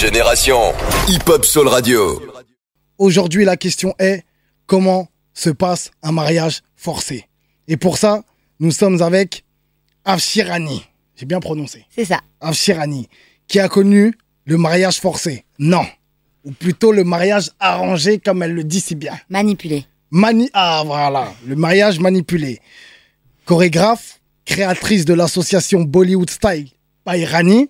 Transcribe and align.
Génération 0.00 0.72
Hip 1.08 1.28
Hop 1.28 1.44
Soul 1.44 1.68
Radio. 1.68 2.20
Aujourd'hui, 2.98 3.44
la 3.44 3.56
question 3.56 3.94
est 4.00 4.24
comment 4.66 5.08
se 5.34 5.50
passe 5.50 5.92
un 6.02 6.10
mariage 6.10 6.62
forcé? 6.74 7.28
Et 7.68 7.76
pour 7.76 7.96
ça, 7.96 8.24
nous 8.58 8.72
sommes 8.72 9.00
avec 9.02 9.44
Afshirani. 10.04 10.84
J'ai 11.14 11.26
bien 11.26 11.38
prononcé. 11.38 11.86
C'est 11.94 12.04
ça. 12.04 12.20
Afshirani, 12.40 13.08
qui 13.46 13.60
a 13.60 13.68
connu 13.68 14.14
le 14.46 14.58
mariage 14.58 15.00
forcé. 15.00 15.44
Non. 15.60 15.86
Ou 16.44 16.50
plutôt 16.50 16.90
le 16.90 17.04
mariage 17.04 17.52
arrangé, 17.60 18.18
comme 18.18 18.42
elle 18.42 18.52
le 18.52 18.64
dit 18.64 18.80
si 18.80 18.96
bien. 18.96 19.14
Manipulé. 19.30 19.86
Mani 20.10 20.50
ah, 20.54 20.82
voilà. 20.84 21.32
Le 21.46 21.54
mariage 21.54 22.00
manipulé. 22.00 22.60
Chorégraphe, 23.44 24.20
créatrice 24.44 25.04
de 25.04 25.14
l'association 25.14 25.82
Bollywood 25.82 26.30
Style 26.30 26.70
Pairani, 27.04 27.68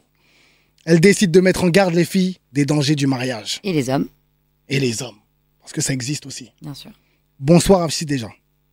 elle 0.86 1.00
décide 1.00 1.30
de 1.30 1.40
mettre 1.40 1.64
en 1.64 1.68
garde 1.68 1.94
les 1.94 2.04
filles 2.04 2.38
des 2.52 2.64
dangers 2.66 2.94
du 2.96 3.06
mariage. 3.06 3.60
Et 3.64 3.72
les 3.72 3.88
hommes, 3.90 4.08
Et 4.68 4.80
les 4.80 5.02
hommes. 5.02 5.16
Parce 5.60 5.72
que 5.72 5.80
ça 5.80 5.92
existe 5.92 6.26
aussi. 6.26 6.50
bien 6.62 6.74
sûr. 6.74 6.90
Bonsoir 7.40 7.82
Afsi 7.82 8.04
déjà. 8.06 8.28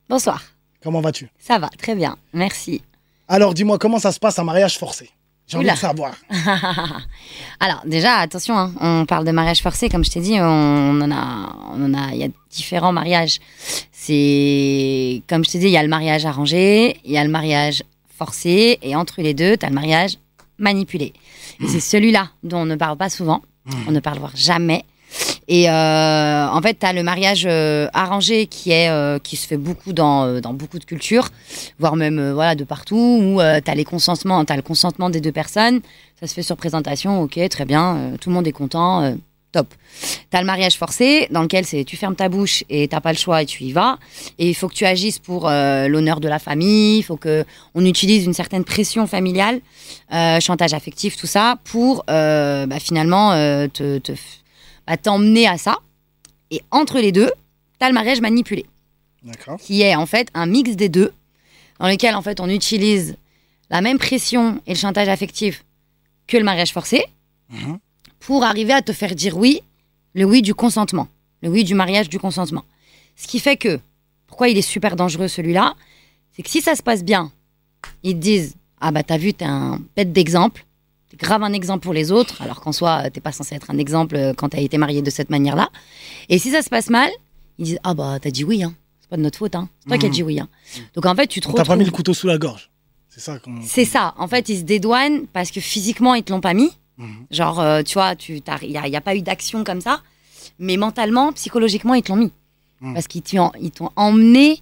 Bonsoir. 0.09 0.44
Comment 0.84 1.02
vas-tu? 1.02 1.30
Ça 1.40 1.58
va, 1.59 1.70
très 1.77 1.95
bien. 1.95 2.18
Merci. 2.34 2.82
Alors 3.27 3.54
dis-moi, 3.54 3.77
comment 3.77 3.99
ça 3.99 4.12
se 4.12 4.20
passe 4.20 4.38
un 4.40 4.44
mariage 4.44 4.77
forcé? 4.77 5.09
J'ai 5.48 5.58
envie 5.58 5.70
de 5.70 5.76
savoir. 5.76 6.16
Alors 7.59 7.82
déjà, 7.85 8.16
attention, 8.18 8.55
hein, 8.57 8.73
on 8.80 9.05
parle 9.05 9.26
de 9.26 9.32
mariage 9.32 9.62
forcé, 9.62 9.90
comme 9.90 10.04
je 10.05 10.09
t'ai 10.12 10.21
dit, 10.21 10.35
on 10.40 11.02
en 11.02 11.12
a, 11.12 11.55
on 11.73 11.84
en 11.85 11.93
a, 11.93 12.12
il 12.13 12.20
y 12.20 12.23
a 12.23 12.27
différents 12.49 12.93
mariages. 12.93 13.40
C'est, 13.91 15.21
comme 15.27 15.43
je 15.46 15.52
t'ai 15.52 15.59
dit, 15.59 15.66
il 15.68 15.71
y 15.71 15.77
a 15.77 15.84
le 15.84 15.90
mariage 15.90 16.26
arrangé, 16.26 16.98
il 17.04 17.12
y 17.12 17.18
a 17.18 17.23
le 17.23 17.30
mariage 17.30 17.84
forcé, 18.18 18.80
et 18.82 18.96
entre 18.96 19.21
les 19.21 19.34
deux, 19.34 19.57
tu 19.57 19.66
as 19.66 19.70
le 19.70 19.76
mariage 19.76 20.18
manipulé. 20.57 21.13
Et 21.63 21.67
c'est 21.67 21.79
celui-là 21.79 22.29
dont 22.43 22.59
on 22.59 22.65
ne 22.65 22.75
parle 22.75 22.97
pas 22.97 23.09
souvent, 23.09 23.41
on 23.88 23.91
ne 23.91 23.99
parle 23.99 24.20
voire 24.20 24.35
jamais. 24.35 24.85
Et 25.47 25.70
euh, 25.70 26.47
en 26.47 26.61
fait, 26.61 26.79
tu 26.79 26.85
as 26.85 26.93
le 26.93 27.03
mariage 27.03 27.45
euh, 27.45 27.87
arrangé 27.93 28.48
qui 28.48 28.71
est 28.71 28.90
euh, 28.90 29.20
qui 29.20 29.35
se 29.35 29.45
fait 29.45 29.57
beaucoup 29.57 29.91
dans, 29.91 30.23
euh, 30.23 30.40
dans 30.40 30.53
beaucoup 30.53 30.79
de 30.79 30.85
cultures, 30.85 31.27
voire 31.79 31.98
même 31.98 32.20
euh, 32.20 32.34
voilà 32.34 32.55
de 32.55 32.63
partout 32.63 33.20
où 33.21 33.40
tu 33.40 33.71
as 33.71 33.76
les 33.76 33.84
consentements, 33.84 34.45
tu 34.45 34.55
le 34.55 34.62
consentement 34.62 35.09
des 35.09 35.20
deux 35.20 35.31
personnes, 35.34 35.81
ça 36.20 36.27
se 36.27 36.34
fait 36.34 36.43
sur 36.43 36.55
présentation, 36.55 37.21
OK, 37.21 37.37
très 37.49 37.65
bien, 37.65 38.13
tout 38.21 38.29
le 38.29 38.35
monde 38.35 38.48
est 38.48 38.53
content, 38.53 39.13
top. 39.52 39.74
Tu 40.30 40.38
as 40.38 40.40
le 40.40 40.46
mariage 40.46 40.76
forcé 40.77 41.27
dans 41.32 41.41
lequel 41.41 41.66
c'est 41.66 41.84
tu 41.84 41.98
fermes 41.98 42.16
ta 42.16 42.30
bouche 42.30 42.63
et 42.70 42.88
t'as 42.88 43.02
pas 43.02 43.12
le 43.12 43.18
choix 43.18 43.41
et 43.41 43.46
tu 43.46 43.63
y 43.63 43.71
vas 43.71 43.99
et 44.38 44.49
il 44.49 44.54
faut 44.55 44.68
que 44.70 44.74
tu 44.74 44.85
agisses 44.85 45.20
pour 45.20 45.49
euh, 45.49 45.88
l'honneur 45.88 46.20
de 46.20 46.27
la 46.30 46.40
famille, 46.40 46.99
il 46.99 47.04
faut 47.04 47.18
que 47.18 47.43
on 47.76 47.85
utilise 47.85 48.26
une 48.26 48.34
certaine 48.34 48.63
pression 48.63 49.08
familiale, 49.08 49.60
euh, 50.13 50.40
chantage 50.40 50.74
affectif, 50.74 51.18
tout 51.18 51.27
ça 51.27 51.58
pour 51.66 52.04
euh, 52.10 52.66
bah, 52.66 52.80
finalement 52.80 53.32
te, 53.70 53.98
te 53.99 54.13
bah, 54.88 54.98
t'emmener 54.98 55.48
à 55.48 55.58
ça. 55.58 55.77
Et 56.49 56.62
entre 56.71 56.99
les 56.99 57.12
deux, 57.12 57.32
tu 57.80 57.86
as 57.86 57.88
le 57.90 57.93
mariage 57.93 58.20
manipulé, 58.21 58.65
D'accord. 59.24 59.58
qui 59.60 59.82
est 59.82 59.96
en 59.96 60.05
fait 60.05 60.27
un 60.34 60.46
mix 60.46 60.76
des 60.76 60.90
deux, 60.90 61.13
dans 61.80 61.88
lequel 61.88 62.15
en 62.15 62.21
fait 62.21 62.40
on 62.40 62.49
utilise 62.49 63.15
la 63.70 63.82
même 63.82 63.98
pression 63.98 64.62
et 64.68 64.74
le 64.74 64.78
chantage 64.80 65.08
affectif 65.08 65.63
que 66.28 66.38
le 66.38 66.44
mariage 66.44 66.72
forcé, 66.74 67.03
Mhm. 67.50 67.80
Pour 68.22 68.44
arriver 68.46 68.72
à 68.74 68.81
te 68.81 68.94
faire 68.94 69.14
dire 69.16 69.36
oui, 69.38 69.62
le 70.14 70.24
oui 70.25 70.41
du 70.41 70.53
consentement, 70.53 71.08
le 71.41 71.50
oui 71.50 71.64
du 71.66 71.74
mariage 71.75 72.08
du 72.08 72.19
consentement. 72.19 72.64
Ce 73.18 73.28
qui 73.28 73.40
fait 73.40 73.58
que, 73.58 73.80
pourquoi 74.28 74.47
il 74.47 74.58
est 74.58 74.62
super 74.62 74.96
dangereux 74.96 75.28
celui-là, 75.28 75.75
c'est 76.34 76.42
que 76.44 76.50
si 76.50 76.62
ça 76.62 76.75
se 76.75 76.81
passe 76.84 77.03
bien, 77.03 77.31
ils 78.03 78.14
te 78.14 78.19
disent 78.19 78.56
Ah 78.80 78.92
bah 78.92 79.03
t'as 79.03 79.18
vu, 79.18 79.34
t'es 79.34 79.46
un 79.46 79.80
bête 79.96 80.14
d'exemple, 80.14 80.66
t'es 81.09 81.18
grave 81.18 81.44
un 81.44 81.52
exemple 81.53 81.84
pour 81.84 81.94
les 81.94 82.12
autres, 82.12 82.42
alors 82.42 82.62
qu'en 82.62 82.72
soi, 82.72 83.09
t'es 83.09 83.19
pas 83.22 83.31
censé 83.34 83.56
être 83.56 83.69
un 83.69 83.78
exemple 83.78 84.16
euh, 84.16 84.34
quand 84.34 84.50
t'as 84.50 84.62
été 84.62 84.78
marié 84.78 85.02
de 85.02 85.09
cette 85.09 85.30
manière-là. 85.30 85.69
Et 86.30 86.38
si 86.40 86.52
ça 86.52 86.62
se 86.62 86.69
passe 86.69 86.90
mal, 86.90 87.09
ils 87.58 87.66
disent 87.66 87.80
Ah 87.84 87.94
bah 87.94 88.18
t'as 88.22 88.31
dit 88.31 88.44
oui, 88.46 88.64
hein. 88.64 88.74
c'est 89.02 89.09
pas 89.09 89.18
de 89.18 89.22
notre 89.24 89.38
faute, 89.40 89.56
hein. 89.56 89.68
c'est 89.81 89.90
toi 89.90 89.97
qui 89.97 90.06
as 90.06 90.09
Mhm. 90.09 90.14
dit 90.16 90.24
oui. 90.24 90.40
Hein. 90.40 90.47
Donc 90.96 91.06
en 91.06 91.16
fait, 91.16 91.28
tu 91.28 91.42
te 91.42 91.50
On 91.50 91.54
t'a 91.54 91.66
pas 91.66 91.76
mis 91.76 91.86
le 91.86 91.92
couteau 91.92 92.14
sous 92.14 92.28
la 92.28 92.38
gorge. 92.38 92.70
C'est 93.10 93.20
ça 93.20 93.40
c'est 93.66 93.84
ça. 93.84 94.14
En 94.18 94.28
fait, 94.30 94.48
ils 94.48 94.60
se 94.60 94.64
dédouanent 94.64 95.28
parce 95.34 95.52
que 95.52 95.60
physiquement, 95.60 96.14
ils 96.16 96.24
te 96.24 96.31
l'ont 96.31 96.40
pas 96.40 96.54
mis. 96.54 96.72
Mhm. 96.97 97.25
Genre, 97.31 97.59
euh, 97.59 97.84
tu 97.84 97.94
vois, 97.94 98.13
il 98.28 98.69
n'y 98.69 98.78
a, 98.78 98.88
y 98.88 98.96
a 98.96 99.02
pas 99.02 99.16
eu 99.16 99.22
d'action 99.22 99.63
comme 99.63 99.81
ça. 99.81 100.02
Mais 100.59 100.78
mentalement, 100.78 101.31
psychologiquement, 101.34 101.94
ils 101.94 102.03
te 102.03 102.12
l'ont 102.12 102.18
mis. 102.18 102.31
Mhm. 102.81 102.94
Parce 102.94 103.07
qu'ils 103.07 103.24
t'ont 103.24 103.91
emmené 103.96 104.62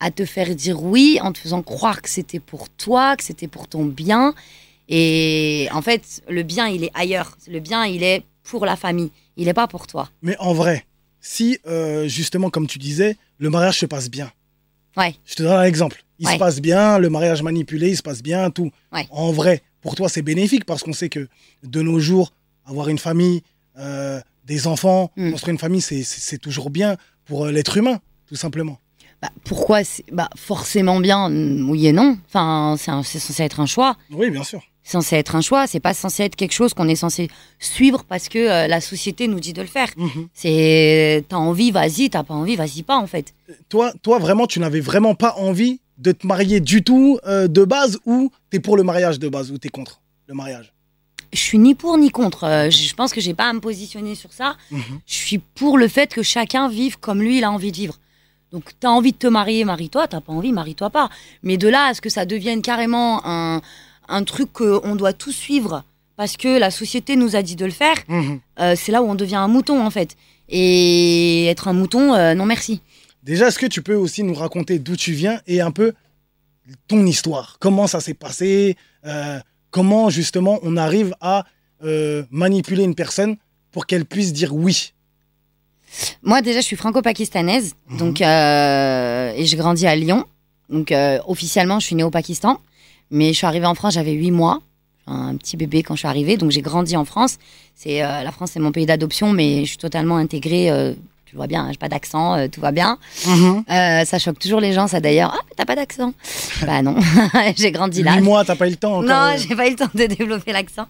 à 0.00 0.10
te 0.10 0.24
faire 0.24 0.54
dire 0.54 0.82
oui 0.82 1.18
en 1.22 1.32
te 1.32 1.38
faisant 1.38 1.62
croire 1.62 2.02
que 2.02 2.08
c'était 2.08 2.40
pour 2.40 2.68
toi, 2.70 3.16
que 3.16 3.24
c'était 3.24 3.48
pour 3.48 3.68
ton 3.68 3.84
bien. 3.84 4.34
Et 4.88 5.68
en 5.72 5.82
fait, 5.82 6.22
le 6.28 6.42
bien, 6.42 6.66
il 6.68 6.84
est 6.84 6.90
ailleurs. 6.94 7.36
Le 7.46 7.60
bien, 7.60 7.84
il 7.84 8.02
est 8.02 8.24
pour 8.42 8.66
la 8.66 8.76
famille. 8.76 9.10
Il 9.36 9.46
n'est 9.46 9.54
pas 9.54 9.68
pour 9.68 9.86
toi. 9.86 10.08
Mais 10.22 10.36
en 10.38 10.52
vrai, 10.52 10.84
si 11.20 11.58
euh, 11.66 12.08
justement, 12.08 12.50
comme 12.50 12.66
tu 12.66 12.78
disais, 12.78 13.16
le 13.38 13.50
mariage 13.50 13.78
se 13.78 13.86
passe 13.86 14.10
bien. 14.10 14.32
Ouais. 14.96 15.14
Je 15.24 15.34
te 15.34 15.42
donne 15.42 15.52
un 15.52 15.64
exemple. 15.64 16.02
Il 16.18 16.28
se 16.28 16.36
passe 16.36 16.60
bien, 16.60 16.98
le 16.98 17.08
mariage 17.08 17.42
manipulé, 17.42 17.90
il 17.90 17.96
se 17.96 18.02
passe 18.02 18.22
bien, 18.22 18.50
tout. 18.50 18.70
Ouais. 18.92 19.06
En 19.10 19.32
vrai, 19.32 19.62
pour 19.82 19.94
toi, 19.94 20.08
c'est 20.08 20.22
bénéfique 20.22 20.64
parce 20.64 20.82
qu'on 20.82 20.92
sait 20.92 21.08
que 21.08 21.28
de 21.62 21.82
nos 21.82 21.98
jours, 21.98 22.32
avoir 22.66 22.88
une 22.88 22.98
famille, 22.98 23.42
euh, 23.78 24.20
des 24.46 24.66
enfants, 24.66 25.10
Mm. 25.16 25.30
construire 25.32 25.52
une 25.52 25.58
famille, 25.58 25.80
c'est- 25.80 26.38
toujours 26.38 26.70
bien 26.70 26.96
pour 27.24 27.46
euh, 27.46 27.52
l'être 27.52 27.76
humain, 27.76 28.00
tout 28.26 28.36
simplement. 28.36 28.78
Bah, 29.22 29.30
pourquoi 29.44 29.80
bah, 30.12 30.28
Forcément 30.36 30.98
bien, 31.00 31.28
mm, 31.28 31.68
oui 31.70 31.86
et 31.86 31.92
non. 31.92 32.18
Enfin, 32.26 32.76
c'est 32.78 33.18
censé 33.18 33.42
être 33.42 33.60
un 33.60 33.66
choix. 33.66 33.96
Oui, 34.10 34.30
bien 34.30 34.42
sûr. 34.44 34.60
C'est 34.82 34.92
censé 34.92 35.16
être 35.16 35.36
un 35.36 35.42
choix, 35.42 35.66
c'est 35.66 35.78
pas 35.78 35.92
censé 35.92 36.22
être 36.24 36.36
quelque 36.36 36.52
chose 36.54 36.72
qu'on 36.72 36.88
est 36.88 36.96
censé 36.96 37.28
suivre 37.58 38.02
parce 38.04 38.28
que 38.30 38.38
euh, 38.38 38.66
la 38.66 38.80
société 38.80 39.28
nous 39.28 39.38
dit 39.38 39.52
de 39.52 39.60
le 39.60 39.68
faire. 39.68 39.90
Mhm. 39.96 40.28
C'est 40.34 41.24
t'as 41.28 41.36
envie, 41.36 41.70
vas-y, 41.70 42.08
t'as 42.10 42.22
pas 42.24 42.34
envie, 42.34 42.56
vas-y 42.56 42.82
pas 42.82 42.96
en 42.96 43.06
fait. 43.06 43.34
Toi, 43.68 43.92
toi, 44.02 44.18
vraiment, 44.18 44.46
tu 44.46 44.58
n'avais 44.58 44.80
vraiment 44.80 45.14
pas 45.14 45.34
envie 45.36 45.80
de 46.00 46.12
te 46.12 46.26
marier 46.26 46.60
du 46.60 46.82
tout 46.82 47.18
euh, 47.26 47.46
de 47.46 47.64
base 47.64 47.98
ou 48.06 48.30
t'es 48.50 48.58
pour 48.60 48.76
le 48.76 48.82
mariage 48.82 49.18
de 49.18 49.28
base 49.28 49.50
ou 49.52 49.58
t'es 49.58 49.68
contre 49.68 50.00
le 50.26 50.34
mariage? 50.34 50.72
Je 51.32 51.38
suis 51.38 51.58
ni 51.58 51.74
pour 51.76 51.96
ni 51.98 52.10
contre. 52.10 52.44
Euh, 52.44 52.70
je 52.70 52.92
pense 52.94 53.12
que 53.12 53.20
j'ai 53.20 53.34
pas 53.34 53.48
à 53.48 53.52
me 53.52 53.60
positionner 53.60 54.14
sur 54.16 54.32
ça. 54.32 54.56
Mhm. 54.72 54.80
Je 55.06 55.14
suis 55.14 55.38
pour 55.38 55.78
le 55.78 55.86
fait 55.86 56.12
que 56.12 56.22
chacun 56.22 56.68
vive 56.68 56.98
comme 56.98 57.20
lui 57.22 57.38
il 57.38 57.44
a 57.44 57.50
envie 57.52 57.70
de 57.70 57.76
vivre. 57.76 57.98
Donc 58.50 58.64
t'as 58.80 58.88
envie 58.88 59.12
de 59.12 59.16
te 59.18 59.28
marier, 59.28 59.64
marie-toi. 59.64 60.08
T'as 60.08 60.20
pas 60.20 60.32
envie, 60.32 60.52
marie-toi 60.52 60.90
pas. 60.90 61.08
Mais 61.44 61.56
de 61.56 61.68
là 61.68 61.86
à 61.86 61.94
ce 61.94 62.00
que 62.00 62.08
ça 62.08 62.26
devienne 62.26 62.62
carrément 62.62 63.20
un, 63.24 63.60
un 64.08 64.24
truc 64.24 64.52
qu'on 64.52 64.96
doit 64.96 65.12
tout 65.12 65.30
suivre 65.32 65.84
parce 66.16 66.36
que 66.36 66.58
la 66.58 66.70
société 66.72 67.14
nous 67.16 67.36
a 67.36 67.42
dit 67.42 67.54
de 67.56 67.64
le 67.64 67.70
faire, 67.70 67.96
Mhm. 68.08 68.40
euh, 68.60 68.74
c'est 68.76 68.90
là 68.92 69.00
où 69.02 69.08
on 69.08 69.14
devient 69.14 69.36
un 69.36 69.48
mouton 69.48 69.84
en 69.86 69.90
fait. 69.90 70.16
Et 70.48 71.46
être 71.46 71.68
un 71.68 71.72
mouton, 71.72 72.12
euh, 72.14 72.34
non 72.34 72.44
merci. 72.44 72.80
Déjà, 73.22 73.48
est-ce 73.48 73.58
que 73.58 73.66
tu 73.66 73.82
peux 73.82 73.94
aussi 73.94 74.22
nous 74.22 74.34
raconter 74.34 74.78
d'où 74.78 74.96
tu 74.96 75.12
viens 75.12 75.40
et 75.46 75.60
un 75.60 75.70
peu 75.70 75.92
ton 76.88 77.04
histoire? 77.06 77.56
Comment 77.60 77.86
ça 77.86 78.00
s'est 78.00 78.14
passé? 78.14 78.76
Euh, 79.06 79.38
Comment 79.70 80.10
justement 80.10 80.58
on 80.64 80.76
arrive 80.76 81.14
à 81.20 81.44
euh, 81.84 82.24
manipuler 82.30 82.82
une 82.82 82.96
personne 82.96 83.36
pour 83.70 83.86
qu'elle 83.86 84.04
puisse 84.04 84.32
dire 84.32 84.52
oui? 84.54 84.92
Moi, 86.22 86.42
déjà, 86.42 86.60
je 86.60 86.66
suis 86.66 86.76
franco-pakistanaise, 86.76 87.74
Mhm. 87.88 87.96
donc 87.98 88.20
euh, 88.20 89.32
et 89.36 89.44
j'ai 89.46 89.56
grandi 89.56 89.86
à 89.86 89.94
Lyon. 89.96 90.24
Donc, 90.68 90.92
officiellement, 91.26 91.78
je 91.80 91.86
suis 91.86 91.96
née 91.96 92.04
au 92.04 92.10
Pakistan, 92.10 92.60
mais 93.10 93.28
je 93.32 93.38
suis 93.38 93.46
arrivée 93.46 93.66
en 93.66 93.74
France, 93.74 93.94
j'avais 93.94 94.12
8 94.12 94.30
mois, 94.30 94.60
un 95.08 95.36
petit 95.36 95.56
bébé 95.56 95.82
quand 95.82 95.94
je 95.94 96.00
suis 96.00 96.08
arrivée, 96.08 96.36
donc 96.36 96.50
j'ai 96.52 96.62
grandi 96.62 96.96
en 96.96 97.04
France. 97.04 97.38
C'est 97.74 98.02
euh, 98.04 98.22
la 98.22 98.30
France, 98.32 98.50
c'est 98.52 98.60
mon 98.60 98.70
pays 98.72 98.86
d'adoption, 98.86 99.32
mais 99.32 99.60
je 99.64 99.70
suis 99.70 99.78
totalement 99.78 100.16
intégrée. 100.16 100.70
euh, 100.70 100.94
tu 101.30 101.36
vois 101.36 101.46
bien, 101.46 101.62
hein, 101.62 101.68
j'ai 101.70 101.78
pas 101.78 101.88
d'accent, 101.88 102.34
euh, 102.34 102.48
tout 102.48 102.60
va 102.60 102.72
bien. 102.72 102.98
Euh, 103.70 104.04
ça 104.04 104.18
choque 104.18 104.40
toujours 104.40 104.58
les 104.60 104.72
gens, 104.72 104.88
ça 104.88 104.98
d'ailleurs. 104.98 105.32
Ah, 105.32 105.40
t'as 105.56 105.64
pas 105.64 105.76
d'accent 105.76 106.12
Bah 106.66 106.82
non, 106.82 106.96
j'ai 107.56 107.70
grandi 107.70 108.02
là. 108.02 108.14
Huit 108.16 108.20
mois, 108.22 108.44
t'as 108.44 108.56
pas 108.56 108.66
eu 108.66 108.70
le 108.70 108.76
temps 108.76 108.98
encore. 108.98 109.04
Non, 109.04 109.36
j'ai 109.36 109.54
pas 109.54 109.68
eu 109.68 109.70
le 109.70 109.76
temps 109.76 109.88
de 109.94 110.06
développer 110.06 110.52
l'accent. 110.52 110.86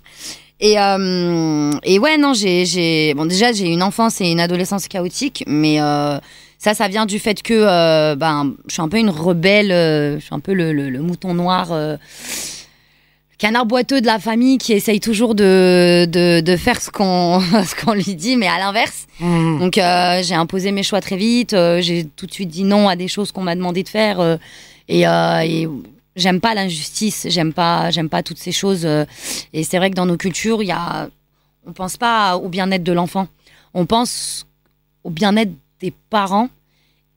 Et, 0.60 0.78
euh, 0.78 1.70
et 1.84 1.98
ouais, 1.98 2.16
non, 2.16 2.32
j'ai, 2.34 2.64
j'ai, 2.64 3.12
bon, 3.14 3.26
déjà, 3.26 3.52
j'ai 3.52 3.66
une 3.66 3.82
enfance 3.82 4.20
et 4.22 4.30
une 4.30 4.40
adolescence 4.40 4.88
chaotique, 4.88 5.44
mais 5.46 5.78
ça, 6.58 6.74
ça 6.74 6.88
vient 6.88 7.06
du 7.06 7.18
fait 7.18 7.42
que, 7.42 7.54
euh, 7.54 8.14
ben, 8.16 8.52
je 8.66 8.72
suis 8.74 8.82
un 8.82 8.88
peu 8.88 8.98
une 8.98 9.08
rebelle, 9.10 9.72
euh, 9.72 10.18
je 10.18 10.24
suis 10.24 10.34
un 10.34 10.40
peu 10.40 10.52
le, 10.54 10.72
le- 10.72 10.90
le 10.90 11.00
mouton 11.00 11.32
noir, 11.34 11.68
euh, 11.72 11.96
canard 13.40 13.64
boiteux 13.66 14.00
de 14.02 14.06
la 14.06 14.18
famille 14.20 14.58
qui 14.58 14.74
essaye 14.74 15.00
toujours 15.00 15.34
de, 15.34 16.06
de, 16.08 16.40
de 16.40 16.56
faire 16.56 16.80
ce 16.80 16.90
qu'on, 16.90 17.40
qu'on 17.84 17.94
lui 17.94 18.14
dit, 18.14 18.36
mais 18.36 18.46
à 18.46 18.58
l'inverse. 18.58 19.06
Mhm. 19.18 19.58
Donc 19.58 19.78
euh, 19.78 20.20
j'ai 20.22 20.34
imposé 20.34 20.70
mes 20.72 20.82
choix 20.82 21.00
très 21.00 21.16
vite. 21.16 21.54
euh, 21.54 21.80
j'ai 21.80 22.04
tout 22.04 22.26
de 22.26 22.32
suite 22.32 22.50
dit 22.50 22.64
non 22.64 22.86
à 22.88 22.96
des 22.96 23.08
choses 23.08 23.32
qu'on 23.32 23.42
m'a 23.42 23.54
demandé 23.56 23.82
de 23.82 23.88
faire. 23.88 24.20
euh, 24.20 24.36
et, 24.88 25.00
et 25.02 25.68
j'aime 26.16 26.40
pas 26.40 26.54
l'injustice. 26.54 27.26
J'aime 27.30 27.52
pas, 27.54 27.90
j'aime 27.90 28.10
pas 28.10 28.22
toutes 28.22 28.38
ces 28.38 28.52
choses. 28.52 28.84
et 29.54 29.64
c'est 29.64 29.78
vrai 29.78 29.88
que 29.90 29.94
dans 29.96 30.06
nos 30.06 30.16
cultures, 30.18 30.62
y 30.62 30.72
a, 30.72 31.08
on 31.66 31.72
pense 31.72 31.96
pas 31.96 32.36
au 32.36 32.48
bien-être 32.48 32.82
de 32.84 32.92
l'enfant. 32.92 33.26
On 33.72 33.86
pense 33.86 34.46
au 35.02 35.10
bien-être 35.10 35.52
des 35.80 35.94
parents. 36.10 36.48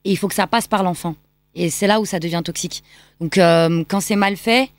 Et 0.06 0.12
il 0.12 0.18
faut 0.18 0.28
que 0.30 0.36
ça 0.36 0.48
passe 0.48 0.68
par 0.68 0.84
l'enfant. 0.84 1.16
Et 1.56 1.70
c'est 1.70 1.88
là 1.88 2.00
où 2.00 2.06
ça 2.06 2.20
devient 2.20 2.42
toxique. 2.46 2.84
Donc 3.20 3.34
quand 3.36 4.00
c'est 4.02 4.16
mal 4.16 4.38
fait, 4.38 4.70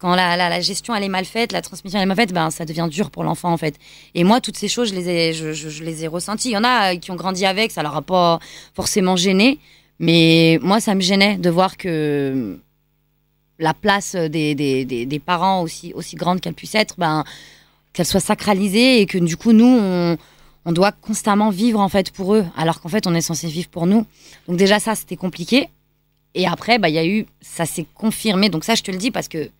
quand 0.00 0.14
la, 0.14 0.36
la, 0.36 0.60
gestion 0.60 0.94
elle 0.94 1.04
est 1.04 1.08
mal 1.08 1.24
faite, 1.26 1.52
la 1.52 1.60
transmission 1.62 1.98
elle 1.98 2.04
est 2.04 2.06
mal 2.06 2.16
faite, 2.16 2.32
ben 2.32 2.50
ça 2.50 2.64
devient 2.64 2.88
dur 2.90 3.10
pour 3.10 3.22
l'enfant 3.22 3.52
en 3.52 3.56
fait. 3.58 3.76
Et 4.14 4.24
moi, 4.24 4.40
toutes 4.40 4.56
ces 4.56 4.66
choses, 4.68 4.88
je 4.90 4.94
les 4.94 5.08
ai, 5.08 5.32
je, 5.34 5.52
je- 5.52 5.84
les 5.84 6.04
ai 6.04 6.08
ressenties. 6.08 6.48
Il 6.48 6.52
y 6.52 6.56
en 6.56 6.64
a 6.64 6.94
euh, 6.94 6.96
qui 6.98 7.10
ont 7.10 7.16
grandi 7.16 7.44
avec, 7.44 7.70
ça 7.70 7.82
leur 7.82 7.94
a 7.96 8.02
pas 8.02 8.38
forcément 8.74 9.14
gêné, 9.16 9.58
mais 9.98 10.58
moi, 10.62 10.80
ça 10.80 10.94
me 10.94 11.00
gênait 11.02 11.36
de 11.36 11.50
voir 11.50 11.76
que 11.76 12.58
la 13.58 13.74
place 13.74 14.14
des, 14.16 14.54
des, 14.54 14.86
des, 14.86 15.04
des 15.04 15.18
parents 15.18 15.60
aussi 15.60 15.92
aussi 15.94 16.16
grande 16.16 16.40
qu'elle 16.40 16.54
puisse 16.54 16.74
être, 16.74 16.94
ben 16.96 17.24
qu'elle 17.92 18.06
soit 18.06 18.20
sacralisée 18.20 19.00
et 19.02 19.06
que 19.06 19.18
du 19.18 19.36
coup 19.36 19.52
nous 19.52 19.66
on 19.66 20.16
on 20.64 20.72
doit 20.72 20.92
constamment 20.92 21.50
vivre 21.50 21.80
en 21.80 21.88
fait 21.90 22.10
pour 22.10 22.34
eux, 22.34 22.44
alors 22.56 22.80
qu'en 22.80 22.88
fait 22.88 23.06
on 23.06 23.14
est 23.14 23.20
censé 23.20 23.48
vivre 23.48 23.68
pour 23.68 23.86
nous. 23.86 24.06
Donc 24.48 24.56
déjà 24.56 24.78
ça 24.78 24.94
c'était 24.94 25.16
compliqué. 25.16 25.68
Et 26.34 26.46
après 26.46 26.78
bah 26.78 26.88
y 26.88 26.96
a 26.98 27.04
eu, 27.06 27.26
ça 27.42 27.66
s'est 27.66 27.86
confirmé. 27.94 28.48
Donc 28.48 28.64
ça 28.64 28.74
je 28.74 28.82
te 28.82 28.90
le 28.90 28.96
dis 28.96 29.10
parce 29.10 29.28
que 29.28 29.50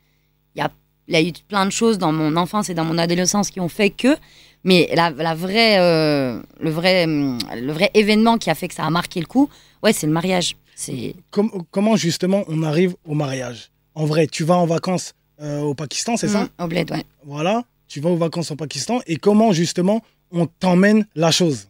il 0.55 0.59
y 0.61 0.63
a, 0.63 0.71
y 1.09 1.17
a 1.17 1.23
eu 1.23 1.33
plein 1.49 1.67
de 1.67 1.71
choses 1.71 1.99
dans 1.99 2.13
mon 2.13 2.37
enfance 2.37 2.69
et 2.71 2.75
dans 2.75 2.85
mon 2.85 2.99
adolescence 2.99 3.51
qui 3.51 3.61
ont 3.61 3.69
fait 3.69 3.91
que. 3.91 4.17
Mais 4.63 4.91
la, 4.95 5.09
la 5.11 5.35
vraie, 5.35 5.79
euh, 5.79 6.41
le 6.61 6.71
vrai, 6.71 7.05
hum, 7.05 7.39
le 7.57 7.73
vrai 7.73 7.91
événement 7.95 8.37
qui 8.37 8.51
a 8.51 8.55
fait 8.55 8.69
que 8.69 8.75
ça 8.75 8.85
a 8.85 8.91
marqué 8.91 9.19
le 9.21 9.27
coup, 9.27 9.49
ouais 9.83 9.93
c'est 9.95 10.07
le 10.07 10.13
mariage. 10.13 10.57
C'est 10.75 11.15
Com- 11.31 11.51
comment 11.71 11.97
justement 11.97 12.45
on 12.49 12.63
arrive 12.63 12.95
au 13.07 13.15
mariage? 13.15 13.71
En 13.95 14.05
vrai, 14.05 14.27
tu 14.27 14.45
vas 14.45 14.57
en 14.57 14.67
vacances 14.67 15.15
euh, 15.41 15.61
au 15.61 15.75
Pakistan, 15.75 16.17
c'est 16.19 16.29
ça? 16.29 16.43
Mmh, 16.45 16.65
au 16.65 16.67
bled, 16.67 16.91
ouais. 16.91 17.05
Voilà, 17.25 17.65
tu 17.89 18.01
vas 18.01 18.11
aux 18.11 18.17
vacances 18.17 18.51
au 18.51 18.57
Pakistan 18.57 19.01
et 19.07 19.17
comment 19.17 19.53
justement 19.53 20.03
on 20.31 20.47
t'emmène 20.47 21.07
la 21.15 21.31
chose? 21.31 21.69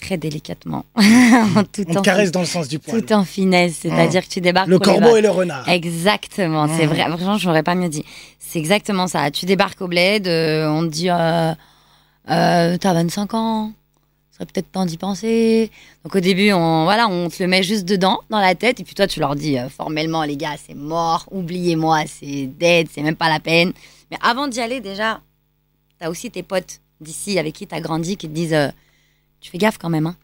Très 0.00 0.16
délicatement, 0.16 0.84
En 0.96 1.64
tout 1.70 1.84
On 1.88 1.96
en 1.96 2.02
caresse 2.02 2.32
dans 2.32 2.40
le 2.40 2.46
sens 2.46 2.66
du 2.66 2.78
poil. 2.78 3.02
tout 3.02 3.12
en 3.12 3.24
finesse, 3.24 3.76
c'est-à-dire 3.82 4.22
que 4.26 4.32
tu 4.32 4.40
débarques 4.40 4.68
Le 4.68 4.78
corbeau 4.78 5.16
et 5.16 5.20
le 5.20 5.30
renard. 5.30 5.68
Exactement, 5.68 6.66
c'est 6.66 6.86
Mm. 6.86 6.90
vrai. 6.90 7.02
Franchement, 7.08 7.36
je 7.38 7.46
n'aurais 7.46 7.62
pas 7.62 7.74
mieux 7.74 7.88
dit. 7.88 8.04
C'est 8.38 8.58
exactement 8.58 9.06
ça. 9.06 9.30
Tu 9.30 9.46
débarques 9.46 9.80
au 9.82 9.88
bled, 9.88 10.26
euh, 10.26 10.68
on 10.68 10.82
te 10.82 10.88
dit 10.88 11.10
euh, 11.10 11.52
euh, 12.30 12.76
T'as 12.78 12.94
25 12.94 13.34
ans, 13.34 13.72
ce 14.30 14.36
serait 14.38 14.46
peut-être 14.46 14.72
temps 14.72 14.86
d'y 14.86 14.96
penser. 14.96 15.70
Donc 16.04 16.16
au 16.16 16.20
début, 16.20 16.52
on, 16.52 16.84
voilà, 16.84 17.06
on 17.08 17.28
te 17.28 17.42
le 17.42 17.48
met 17.48 17.62
juste 17.62 17.84
dedans, 17.84 18.20
dans 18.30 18.40
la 18.40 18.54
tête, 18.54 18.80
et 18.80 18.84
puis 18.84 18.94
toi, 18.94 19.06
tu 19.06 19.20
leur 19.20 19.36
dis 19.36 19.58
euh, 19.58 19.68
formellement 19.68 20.24
Les 20.24 20.36
gars, 20.36 20.56
c'est 20.66 20.74
mort, 20.74 21.26
oubliez-moi, 21.30 22.00
c'est 22.08 22.46
dead, 22.46 22.88
c'est 22.92 23.02
même 23.02 23.16
pas 23.16 23.28
la 23.28 23.40
peine. 23.40 23.72
Mais 24.10 24.18
avant 24.22 24.48
d'y 24.48 24.60
aller, 24.60 24.80
déjà, 24.80 25.20
t'as 26.00 26.08
aussi 26.08 26.30
tes 26.30 26.42
potes 26.42 26.80
d'ici 27.00 27.38
avec 27.38 27.54
qui 27.54 27.66
t'as 27.66 27.80
grandi 27.80 28.16
qui 28.16 28.26
te 28.28 28.32
disent 28.34 28.54
euh, 28.54 28.68
Tu 29.42 29.50
fais 29.50 29.58
gaffe 29.58 29.76
quand 29.76 29.90
même, 29.90 30.06
hein. 30.06 30.16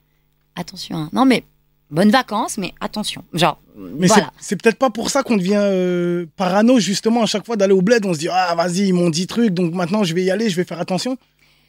Attention, 0.56 0.96
hein. 0.96 1.10
Non, 1.12 1.24
mais 1.26 1.44
bonnes 1.90 2.10
vacances, 2.10 2.56
mais 2.58 2.72
attention. 2.80 3.24
Genre, 3.34 3.60
Mais 3.76 4.06
voilà. 4.06 4.30
c'est- 4.40 4.56
peut-être 4.60 4.78
pas 4.78 4.90
pour 4.90 5.10
ça 5.10 5.22
qu'on 5.22 5.36
devient 5.36 5.54
euh, 5.58 6.26
parano 6.36 6.78
justement 6.80 7.22
à 7.22 7.26
chaque 7.26 7.44
fois 7.44 7.56
d'aller 7.56 7.72
au 7.74 7.82
bled. 7.82 8.04
On 8.06 8.14
se 8.14 8.18
dit 8.18 8.28
ah 8.30 8.54
vas-y 8.56 8.88
ils 8.88 8.92
m'ont 8.94 9.10
dit 9.10 9.26
truc 9.26 9.50
donc 9.54 9.74
maintenant 9.74 10.04
je 10.04 10.14
vais 10.14 10.22
y 10.24 10.30
aller, 10.30 10.48
je 10.50 10.56
vais 10.56 10.64
faire 10.64 10.80
attention. 10.80 11.16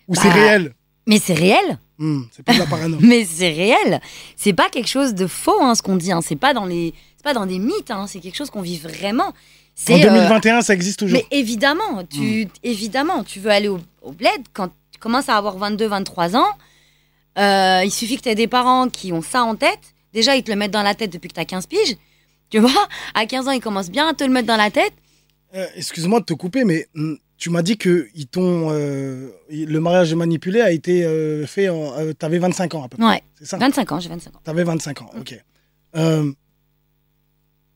Ou 0.07 0.16
c'est 0.16 0.28
Bah, 0.30 0.34
réel? 0.36 0.74
Mais 1.07 1.19
c'est 1.19 1.34
réel. 1.34 1.78
Hmm, 1.98 2.22
C'est 2.31 2.44
pas 2.44 2.54
de 2.54 2.60
la 2.60 2.66
parano. 2.66 2.98
Mais 3.01 3.25
c'est 3.25 3.51
réel. 3.51 4.00
C'est 4.36 4.54
pas 4.54 4.69
quelque 4.69 4.88
chose 4.88 5.13
de 5.13 5.28
faux, 5.28 5.62
hein, 5.62 5.75
ce 5.75 5.81
qu'on 5.81 5.96
dit. 5.98 6.12
Hein. 6.12 6.22
C'est 6.22 6.36
pas 6.36 6.54
dans 6.54 6.66
les, 6.66 6.94
c'est 7.18 7.24
pas 7.24 7.34
dans 7.34 7.46
des 7.46 7.60
mythes. 7.60 7.92
Hein. 7.92 8.06
C'est 8.07 8.19
quelque 8.19 8.36
chose 8.38 8.50
qu'on 8.50 8.62
vit 8.62 8.78
vraiment. 8.78 9.34
En 9.90 9.94
euh, 9.94 10.00
2021 10.01 10.62
ça 10.62 10.74
existe 10.74 11.00
toujours. 11.00 11.18
mais 11.18 11.25
évidemment, 11.31 12.04
tu, 12.10 12.48
évidemment, 12.63 13.24
tu 13.24 13.40
veux 13.40 13.50
aller 13.51 13.69
au, 13.69 13.80
au 14.01 14.12
bled 14.12 14.30
quand 14.54 14.69
tu 14.92 15.00
commences 15.00 15.30
à 15.30 15.38
avoir 15.38 15.57
22, 15.57 15.88
23 15.88 16.36
ans. 16.36 16.48
Euh, 17.39 17.81
il 17.86 17.91
suffit 17.91 18.18
que 18.18 18.24
tu 18.24 18.30
aies 18.30 18.36
des 18.36 18.47
parents 18.47 18.89
qui 18.89 19.12
ont 19.13 19.21
ça 19.21 19.44
en 19.44 19.56
tête. 19.56 19.80
Déjà, 20.13 20.36
ils 20.36 20.44
te 20.44 20.51
le 20.51 20.57
mettent 20.57 20.71
dans 20.71 20.83
la 20.83 20.95
tête 20.95 21.12
depuis 21.12 21.30
que 21.30 21.36
tu 21.36 21.39
as 21.39 21.45
15 21.45 21.68
piges. 21.68 21.97
Tu 22.50 22.59
vois, 22.59 22.88
à 23.13 23.25
15 23.25 23.47
ans, 23.47 23.51
ils 23.51 23.62
commencent 23.62 23.91
bien 23.91 24.07
à 24.07 24.13
te 24.13 24.24
le 24.24 24.31
mettre 24.31 24.47
dans 24.47 24.57
la 24.57 24.71
tête. 24.71 24.94
Euh, 25.56 25.65
Excuse-moi 25.75 26.19
de 26.19 26.25
te 26.25 26.33
couper 26.33 26.63
mais 26.63 26.88
hmm, 26.94 27.15
tu 27.38 27.50
m'as 27.50 27.62
dit 27.63 27.77
que 27.77 28.07
ils 28.13 28.27
t'ont 28.27 28.69
euh, 28.71 29.30
le 29.50 29.80
mariage 29.80 30.13
manipulé 30.13 30.62
a 30.62 30.71
été 30.71 31.01
fait. 31.47 31.69
En, 31.69 31.97
euh, 31.97 32.13
T'avais 32.13 32.38
25 32.39 32.75
ans 32.75 32.83
à 32.83 32.88
peu 32.89 32.97
près. 32.97 33.06
Ouais, 33.07 33.24
C'est 33.39 33.45
ça? 33.45 33.57
25 33.57 33.91
ans, 33.91 34.00
j'ai 34.00 34.09
25 34.09 34.36
ans. 34.36 34.39
T'avais 34.44 34.63
25 34.63 35.01
ans. 35.01 35.12
Ok. 35.18 35.39
Euh, 35.95 36.31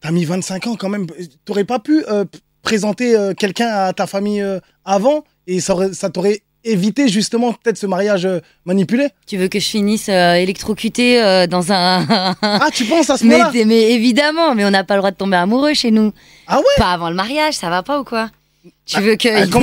T'as 0.01 0.12
mis 0.12 0.25
25 0.25 0.68
ans 0.68 0.75
quand 0.75 0.89
même. 0.89 1.07
T'aurais 1.45 1.63
pas 1.63 1.80
pu 1.80 2.04
euh, 2.10 2.25
présenter 2.62 3.15
euh, 3.15 3.33
quelqu'un 3.33 3.68
à 3.69 3.94
ta 3.94 4.06
famille 4.06 4.42
euh, 4.42 4.60
avant 4.83 5.24
et 5.48 5.62
ça, 5.62 5.94
ça 5.94 6.10
t'aurait 6.10 6.42
évité 6.63 7.07
justement 7.07 7.54
peut-être 7.54 7.77
ce 7.77 7.86
mariage 7.86 8.25
euh, 8.25 8.39
manipulé 8.65 9.10
Tu 9.27 9.38
veux 9.38 9.48
que 9.48 9.60
je 9.60 9.68
finisse 9.68 10.10
euh, 10.10 10.33
électrocuté 10.36 11.21
euh, 11.21 11.48
dans 11.48 11.71
un. 11.71 12.06
Ah, 12.42 12.69
tu 12.74 12.86
penses 12.86 13.10
à 13.10 13.18
ce 13.18 13.25
mais, 13.25 13.38
moment-là 13.38 13.65
mais 13.65 13.92
évidemment, 13.92 14.56
mais 14.56 14.65
on 14.65 14.69
n'a 14.71 14.83
pas 14.83 14.95
le 14.95 15.00
droit 15.01 15.12
de 15.12 15.15
tomber 15.15 15.38
amoureux 15.38 15.74
chez 15.74 15.92
nous. 15.92 16.13
Ah 16.48 16.57
ouais 16.60 16.63
Pas 16.77 16.94
avant 16.94 17.10
le 17.10 17.15
mariage, 17.15 17.56
ça 17.56 17.69
va 17.69 17.83
pas 17.83 18.00
ou 18.00 18.04
quoi? 18.04 18.30
Tu 18.86 19.00
veux 19.00 19.16
qu'il 19.16 19.32
ah, 19.34 19.46
nous 19.46 19.52
pour- 19.52 19.62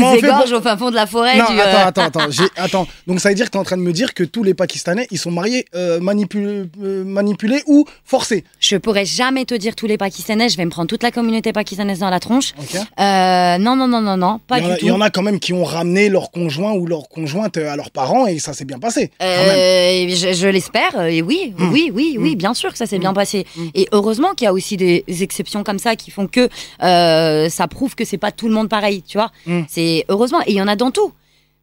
au 0.59 0.61
fin 0.63 0.77
fond 0.79 0.91
de 0.91 0.95
la 0.95 1.07
forêt 1.07 1.37
Non, 1.37 1.45
du, 1.51 1.59
euh, 1.61 1.63
attends, 1.87 2.03
attends, 2.05 2.21
attends, 2.21 2.45
attends. 2.57 2.87
Donc 3.07 3.21
ça 3.21 3.29
veut 3.29 3.35
dire 3.35 3.47
que 3.47 3.51
tu 3.51 3.59
es 3.59 3.61
en 3.61 3.65
train 3.65 3.77
de 3.77 3.83
me 3.83 3.93
dire 3.93 4.15
que 4.15 4.25
tous 4.25 4.43
les 4.43 4.55
Pakistanais, 4.55 5.07
ils 5.11 5.19
sont 5.19 5.31
mariés 5.31 5.67
euh, 5.75 6.01
manipulés, 6.01 6.65
euh, 6.83 7.05
manipulés 7.05 7.63
ou 7.67 7.85
forcés. 8.05 8.45
Je 8.61 8.77
pourrais 8.77 9.05
jamais 9.05 9.45
te 9.45 9.55
dire 9.55 9.77
tous 9.77 9.87
les 9.87 9.99
Pakistanais, 9.99 10.49
je 10.49 10.57
vais 10.57 10.65
me 10.65 10.71
prendre 10.71 10.89
toute 10.89 11.03
la 11.03 11.11
communauté 11.11 11.53
pakistanaise 11.53 11.99
dans 11.99 12.09
la 12.09 12.19
tronche. 12.19 12.55
Euh, 12.99 13.59
non, 13.59 13.77
non, 13.77 13.87
non, 13.89 14.01
non, 14.01 14.17
non, 14.17 14.41
pas 14.47 14.59
il, 14.59 14.65
a, 14.65 14.69
du 14.69 14.73
il 14.81 14.87
y 14.87 14.89
tout. 14.91 14.95
en 14.97 15.01
a 15.03 15.11
quand 15.11 15.23
même 15.23 15.39
qui 15.39 15.53
ont 15.53 15.65
ramené 15.65 16.09
leur 16.09 16.31
conjoint 16.31 16.73
ou 16.73 16.87
leur 16.87 17.09
conjointe 17.11 17.57
à 17.59 17.77
leurs 17.77 17.91
parents 17.91 18.27
et 18.27 18.39
ça 18.39 18.55
s'est 18.55 18.65
bien 18.65 18.79
passé. 18.79 19.11
quand 19.21 19.27
même. 19.27 19.49
Euh, 19.51 20.15
je 20.15 20.33
je 20.33 20.47
l'espère, 20.49 20.99
euh, 20.99 21.07
et 21.07 21.21
oui, 21.21 21.53
Mm. 21.59 21.73
oui, 21.73 21.91
oui, 21.95 22.17
oui, 22.19 22.35
Mm. 22.35 22.39
bien 22.39 22.55
sûr 22.55 22.73
que 22.73 22.79
ça 22.79 22.87
s'est 22.87 22.97
Mm. 22.97 23.01
bien 23.03 23.13
passé. 23.13 23.47
Mm. 23.57 23.67
Et 23.75 23.89
heureusement 23.93 24.33
qu'il 24.35 24.47
y 24.47 24.49
a 24.49 24.53
aussi 24.55 24.77
des 24.79 25.05
exceptions 25.21 25.63
comme 25.63 25.79
ça 25.79 25.95
qui 25.97 26.11
font 26.11 26.27
que 26.27 26.49
euh, 26.83 27.49
ça 27.51 27.69
prouve 27.69 27.95
que 27.95 28.05
c'est 28.05 28.17
pas 28.19 28.33
tout 28.33 28.49
le 28.49 28.55
monde 28.55 28.69
pareil, 28.71 29.03
tu 29.11 29.19
vois. 29.19 29.31
Mm. 29.47 29.63
C'est 29.69 30.05
heureusement, 30.09 30.41
et 30.47 30.53
il 30.53 30.57
y 30.57 30.63
en 30.63 30.69
a 30.69 30.77
dans 30.77 30.91
tout. 30.93 31.13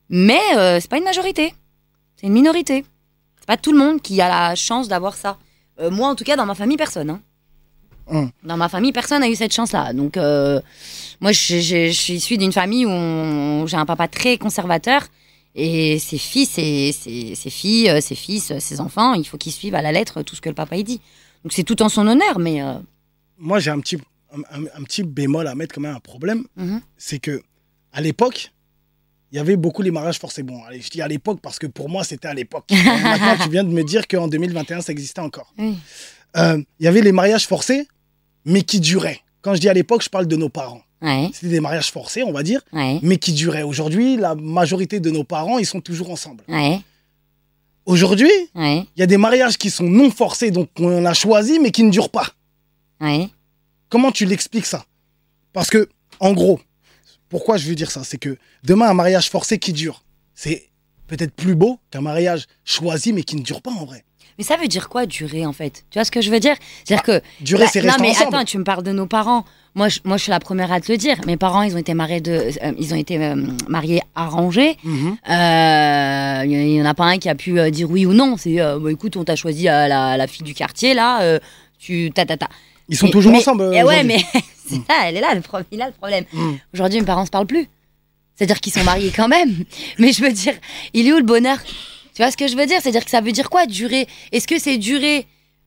Mais 0.10 0.40
euh, 0.56 0.80
c'est 0.82 0.90
pas 0.90 0.98
une 0.98 1.04
majorité, 1.04 1.54
c'est 2.16 2.28
une 2.28 2.34
minorité. 2.34 2.84
C'est 3.40 3.48
pas 3.48 3.58
tout 3.58 3.72
le 3.72 3.80
monde 3.80 4.02
qui 4.02 4.20
a 4.22 4.28
la 4.28 4.56
chance 4.56 4.88
d'avoir 4.88 5.16
ça. 5.16 5.38
Euh, 5.80 5.90
moi, 5.90 6.08
en 6.10 6.16
tout 6.16 6.24
cas, 6.26 6.36
dans 6.36 6.46
ma 6.46 6.56
famille, 6.56 6.78
personne. 6.78 7.10
hein. 7.10 7.22
Mm. 8.10 8.28
Dans 8.44 8.58
ma 8.58 8.70
famille, 8.70 8.92
personne 8.92 9.22
n'a 9.22 9.30
eu 9.30 9.36
cette 9.36 9.54
chance-là. 9.54 9.94
Donc, 9.94 10.18
euh, 10.18 10.60
moi, 11.22 11.32
je, 11.32 11.60
je- 11.60 11.88
je 11.88 11.92
suis 12.06 12.14
issue 12.16 12.38
d'une 12.38 12.54
famille 12.54 12.86
où 12.86 13.68
j'ai 13.68 13.78
un 13.78 13.86
papa 13.86 14.08
très 14.08 14.38
conservateur. 14.38 15.02
Et 15.60 15.98
ses 16.00 16.20
fils, 16.20 16.58
et 16.60 16.92
ses, 16.92 17.34
ses 17.34 17.50
filles, 17.50 17.90
euh, 17.90 18.00
ses 18.00 18.14
fils, 18.16 18.54
ses 18.60 18.80
enfants, 18.80 19.14
il 19.16 19.26
faut 19.26 19.38
qu'ils 19.38 19.52
suivent 19.54 19.74
à 19.76 19.82
la 19.82 19.92
lettre 19.92 20.22
tout 20.22 20.36
ce 20.36 20.42
que 20.42 20.50
le 20.50 20.56
papa 20.56 20.76
il 20.78 20.84
dit. 20.84 21.02
Donc 21.44 21.52
c'est 21.52 21.64
tout 21.64 21.82
en 21.82 21.90
son 21.90 22.06
honneur, 22.08 22.38
mais 22.38 22.62
euh, 22.62 22.74
Moi, 23.40 23.58
j'ai 23.60 23.72
un 23.72 23.80
petit, 23.80 23.98
un, 24.34 24.40
un- 24.60 24.66
un 24.80 24.84
petit 24.84 25.04
bémol 25.04 25.48
à 25.48 25.56
mettre 25.56 25.74
quand 25.76 25.82
même 25.82 25.96
un 25.96 26.00
problème. 26.00 26.44
mhm. 26.56 26.82
c'est 26.98 27.20
que 27.20 27.42
à 27.94 28.02
l'époque, 28.02 28.52
il 29.32 29.38
y 29.38 29.40
avait 29.40 29.56
beaucoup 29.58 29.82
les 29.82 29.92
mariages 29.92 30.20
forcés. 30.20 30.44
Bon, 30.44 30.64
allez, 30.66 30.82
je 30.82 30.90
dis 30.90 31.02
à 31.02 31.08
l'époque 31.08 31.40
parce 31.42 31.60
que 31.60 31.68
pour 31.68 31.90
moi, 31.90 32.04
c'était 32.04 32.28
à 32.28 32.34
l'époque. 32.34 32.66
Maintenant, 32.72 33.36
tu 33.44 33.50
viens 33.50 33.64
de 33.64 33.70
me 33.70 33.84
dire 33.84 34.08
qu'en 34.08 34.28
2021, 34.28 34.82
ça 34.82 34.92
existait 34.92 35.22
encore. 35.22 35.54
Oui. 35.58 35.76
Euh, 36.38 36.62
Il 36.80 36.86
y 36.86 36.88
avait 36.88 37.02
les 37.02 37.12
mariages 37.12 37.48
forcés, 37.48 37.88
mais 38.46 38.62
qui 38.62 38.80
duraient. 38.80 39.20
Quand 39.42 39.54
je 39.56 39.60
dis 39.62 39.70
à 39.70 39.74
l'époque, 39.74 40.04
je 40.04 40.10
parle 40.10 40.28
de 40.28 40.36
nos 40.36 40.50
parents. 40.50 40.82
ouais, 41.02 41.30
C'était 41.34 41.50
des 41.50 41.60
mariages 41.60 41.92
forcés, 41.92 42.24
on 42.24 42.32
va 42.32 42.44
dire, 42.44 42.62
ouais, 42.74 43.00
mais 43.02 43.18
qui 43.18 43.34
duraient. 43.34 43.64
Aujourd'hui, 43.64 44.18
la 44.18 44.36
majorité 44.36 45.00
de 45.00 45.10
nos 45.10 45.24
parents, 45.24 45.58
ils 45.58 45.66
sont 45.66 45.82
toujours 45.82 46.10
ensemble. 46.12 46.44
ouais, 46.48 46.82
Aujourd'hui, 47.86 48.32
il 48.96 49.00
y 49.00 49.04
a 49.04 49.08
des 49.08 49.18
mariages 49.18 49.58
qui 49.58 49.70
sont 49.70 49.86
non 49.90 50.12
forcés, 50.12 50.52
donc 50.52 50.70
on 50.80 51.06
a 51.06 51.14
choisi, 51.14 51.58
mais 51.60 51.72
qui 51.72 51.84
ne 51.84 51.90
durent 51.92 52.10
pas. 52.10 52.28
Comment 53.90 54.12
tu 54.12 54.26
l'expliques 54.26 54.66
ça? 54.66 54.86
Parce 55.54 55.70
que, 55.70 55.88
en 56.20 56.34
gros, 56.34 56.60
pourquoi 57.30 57.58
je 57.58 57.68
veux 57.68 57.76
dire 57.76 57.92
ça? 57.92 58.04
C'est 58.04 58.18
que 58.18 58.38
demain, 58.64 58.90
un 58.90 58.94
mariage 58.94 59.30
forcé 59.30 59.60
qui 59.60 59.74
dure, 59.74 60.04
c'est 60.36 60.70
peut-être 61.08 61.34
plus 61.34 61.56
beau 61.56 61.80
qu'un 61.92 62.02
mariage 62.02 62.46
choisi 62.66 63.14
mais 63.14 63.24
qui 63.24 63.36
ne 63.38 63.42
dure 63.44 63.62
pas 63.62 63.72
en 63.72 63.86
vrai. 63.86 64.04
Mais 64.38 64.44
ça 64.44 64.56
veut 64.56 64.68
dire 64.68 64.88
quoi 64.88 65.08
durer 65.08 65.48
en 65.48 65.54
fait? 65.54 65.84
Tu 65.90 65.98
vois 65.98 66.04
ce 66.06 66.12
que 66.12 66.22
je 66.22 66.30
veux 66.30 66.40
dire? 66.40 66.56
C'est-à-dire 66.86 67.04
que 67.04 67.22
Durer, 67.42 67.64
Bah, 67.64 67.70
c'est 67.74 67.82
non 67.82 67.88
rester 67.88 68.02
mais 68.04 68.10
ensemble. 68.12 68.36
attends, 68.36 68.46
tu 68.46 68.58
me 68.60 68.64
parles 68.64 68.84
de 68.84 68.92
nos 68.92 69.08
parents. 69.08 69.46
Moi, 69.74 69.90
je, 69.90 70.00
moi, 70.04 70.18
je 70.18 70.24
suis 70.24 70.30
la 70.30 70.40
première 70.40 70.72
à 70.72 70.80
te 70.80 70.92
le 70.92 70.98
dire. 70.98 71.18
Mes 71.26 71.38
parents, 71.38 71.64
ils 71.64 71.74
ont 71.74 71.78
été 71.80 71.96
mariés 71.96 72.22
de, 72.22 72.32
euh, 72.32 72.74
ils 72.78 72.94
ont 72.94 72.98
été 72.98 73.18
euh, 73.24 73.36
mariés 73.68 74.02
arrangés. 74.14 74.78
Euh, 74.86 76.42
Il 76.46 76.52
y, 76.76 76.82
en 76.82 76.86
a 76.86 76.94
pas 76.94 77.06
un 77.06 77.18
qui 77.18 77.30
a 77.30 77.36
pu 77.36 77.60
euh, 77.60 77.70
dire 77.72 77.90
oui 77.90 78.06
ou 78.06 78.14
non. 78.14 78.38
C'est, 78.38 78.60
euh, 78.62 78.78
bah, 78.80 78.92
écoute, 78.92 79.18
on 79.18 79.24
t'a 79.24 79.36
choisi 79.36 79.68
euh, 79.68 79.88
la, 79.88 80.18
la 80.18 80.28
fille 80.28 80.44
du 80.44 80.54
quartier 80.54 80.94
là. 80.94 81.22
euh, 81.24 81.40
tu 81.80 82.12
ta 82.14 82.26
ta 82.26 82.38
ta. 82.38 82.50
Ils 82.90 82.98
sont 82.98 83.08
Mais- 83.08 83.12
toujours 83.12 83.32
mais- 83.32 83.38
ensemble. 83.40 83.64
euh, 83.64 83.72
eh 83.74 83.84
ouais, 83.84 84.04
mais 84.04 84.18
c'est 84.68 84.76
ça, 84.88 85.06
elle 85.06 85.18
est 85.18 85.22
là, 85.22 85.34
le 85.36 85.42
problème. 85.42 85.66
Il 85.72 85.82
a 85.82 85.88
le 85.88 85.94
problème. 85.94 86.26
Mm. 86.34 86.54
Aujourd'hui, 86.74 87.00
mes 87.00 87.06
parents 87.06 87.26
se 87.26 87.32
parlent 87.32 87.48
plus. 87.48 87.68
C'est-à-dire 88.36 88.60
qu'ils 88.62 88.74
sont 88.74 88.84
mariés 88.84 89.12
quand 89.16 89.28
même. 89.28 89.64
Mais 89.98 90.12
je 90.12 90.22
veux 90.24 90.32
dire, 90.32 90.54
il 90.94 91.08
est 91.08 91.12
où 91.14 91.18
le 91.18 91.24
bonheur? 91.24 91.58
Tu 92.14 92.22
vois 92.22 92.30
ce 92.32 92.38
que 92.38 92.48
je 92.48 92.56
veux 92.56 92.66
dire? 92.68 92.80
C'est-à-dire 92.82 93.04
que 93.04 93.10
ça 93.10 93.20
veut 93.22 93.32
dire 93.32 93.50
quoi 93.50 93.66
durer? 93.66 94.08
Est-ce 94.32 94.48
que 94.48 94.60
c'est 94.60 94.78
durer 94.78 95.26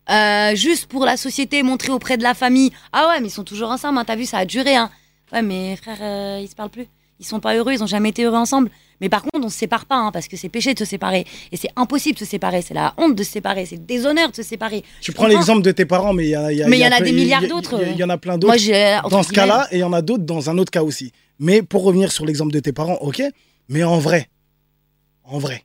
euh, 0.09 0.55
juste 0.55 0.87
pour 0.87 1.05
la 1.05 1.17
société, 1.17 1.63
montrer 1.65 1.91
auprès 1.91 2.17
de 2.17 2.23
la 2.23 2.33
famille? 2.35 2.71
Ah 2.93 3.09
ouais, 3.09 3.21
mais 3.21 3.27
ils 3.29 3.33
sont 3.33 3.43
toujours 3.45 3.71
ensemble, 3.71 3.99
hein, 3.99 4.05
t'as 4.05 4.15
vu, 4.17 4.25
ça 4.25 4.39
a 4.39 4.45
duré. 4.45 4.77
Hein. 4.77 4.89
Ouais, 5.33 5.43
mais 5.43 5.75
frère, 5.77 5.99
euh, 6.01 6.39
ils 6.43 6.49
se 6.49 6.55
parlent 6.55 6.71
plus. 6.71 6.87
ils 7.19 7.27
sont 7.27 7.41
pas 7.41 7.55
heureux, 7.57 7.73
ils 7.73 7.83
ont 7.83 7.87
jamais 7.89 8.11
été 8.11 8.23
heureux 8.25 8.39
ensemble. 8.39 8.71
Mais 9.01 9.09
par 9.09 9.23
contre, 9.23 9.45
on 9.47 9.49
se 9.49 9.57
sépare 9.59 9.87
pas, 9.87 9.97
hein, 9.97 10.13
parce 10.13 10.29
que 10.29 10.37
c'est 10.37 10.49
péché 10.49 10.75
de 10.75 10.79
se 10.79 10.85
séparer. 10.85 11.27
Et 11.53 11.57
c'est 11.57 11.71
impossible 11.77 12.19
de 12.19 12.25
se 12.25 12.31
séparer. 12.31 12.61
C'est 12.63 12.75
la 12.75 12.93
honte 12.99 13.15
de 13.17 13.23
se 13.23 13.31
séparer. 13.33 13.65
C'est 13.67 13.77
le 13.77 13.83
déshonneur 13.83 14.31
de 14.31 14.35
se 14.37 14.43
séparer. 14.43 14.85
Tu 15.01 15.13
prends 15.13 15.27
l'exemple 15.27 15.63
de 15.63 15.71
tes 15.73 15.87
parents, 15.87 16.13
mais 16.13 16.25
il 16.27 16.31
y, 16.31 16.35
a- 16.35 16.53
y 16.53 16.63
a- 16.63 16.69
Mais 16.69 16.77
y 16.79 16.81
y 16.81 16.85
en 16.85 16.87
a 16.89 16.97
plein- 16.97 17.05
des 17.05 17.11
il 17.11 17.17
y 17.19 17.21
milliards 17.23 17.47
d'autres. 17.49 17.81
Il 17.83 17.95
y, 17.97 17.99
y 17.99 18.05
en 18.05 18.11
a 18.11 18.19
plein 18.19 18.37
d'autres 18.39 18.53
entre 19.05 19.09
dans 19.11 19.23
ce 19.23 19.33
cas-là, 19.33 19.69
et 19.71 19.77
il 19.77 19.81
y 19.81 19.85
en 19.85 19.93
a 19.93 20.03
d'autres 20.03 20.25
dans 20.25 20.51
un 20.51 20.59
autre 20.59 20.71
cas 20.71 20.83
aussi. 20.83 21.13
Mais 21.39 21.63
pour 21.63 21.85
revenir 21.85 22.13
sur 22.13 22.27
l'exemple 22.27 22.53
de 22.53 22.61
tes 22.61 22.73
parents, 22.73 22.99
ok, 23.01 23.23
mais 23.69 23.85
en 23.85 23.99
vrai, 23.99 24.29
en 25.25 25.39
vrai, 25.39 25.65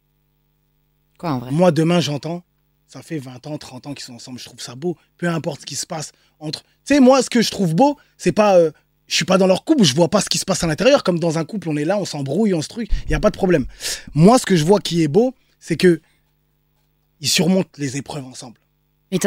Quoi, 1.17 1.31
en 1.31 1.39
vrai? 1.39 1.51
Moi 1.51 1.71
demain 1.71 1.99
j'entends, 1.99 2.43
ça 2.87 3.01
fait 3.01 3.17
20 3.17 3.45
ans, 3.47 3.57
30 3.57 3.87
ans 3.87 3.93
qu'ils 3.93 4.05
sont 4.05 4.15
ensemble, 4.15 4.39
je 4.39 4.45
trouve 4.45 4.59
ça 4.61 4.75
beau, 4.75 4.95
peu 5.17 5.27
importe 5.27 5.61
ce 5.61 5.65
qui 5.65 5.75
se 5.75 5.85
passe 5.85 6.11
entre. 6.39 6.63
Tu 6.85 6.93
sais, 6.93 6.99
moi, 6.99 7.21
ce 7.23 7.29
que 7.29 7.41
je 7.41 7.51
trouve 7.51 7.73
beau, 7.73 7.97
c'est 8.17 8.31
pas. 8.31 8.57
euh, 8.57 8.71
je 9.07 9.15
suis 9.15 9.25
pas 9.25 9.37
dans 9.37 9.47
leur 9.47 9.63
couple, 9.65 9.83
je 9.83 9.93
vois 9.95 10.07
pas 10.09 10.21
ce 10.21 10.29
qui 10.29 10.37
se 10.37 10.45
passe 10.45 10.63
à 10.63 10.67
l'intérieur. 10.67 11.03
Comme 11.03 11.19
dans 11.19 11.37
un 11.37 11.45
couple, 11.45 11.69
on 11.69 11.77
est 11.77 11.85
là, 11.85 11.97
on 11.97 12.05
s'embrouille, 12.05 12.53
on 12.53 12.61
se 12.61 12.67
truc, 12.69 12.89
il 13.05 13.11
y 13.11 13.15
a 13.15 13.19
pas 13.19 13.29
de 13.29 13.37
problème. 13.37 13.65
Moi, 14.13 14.37
ce 14.39 14.45
que 14.45 14.55
je 14.55 14.63
vois 14.65 14.79
qui 14.79 15.03
est 15.03 15.07
beau, 15.07 15.33
c'est 15.59 15.75
que 15.77 16.01
ils 17.21 17.27
surmontent 17.29 17.69
les 17.77 17.97
épreuves 17.97 18.25
ensemble. 18.25 18.57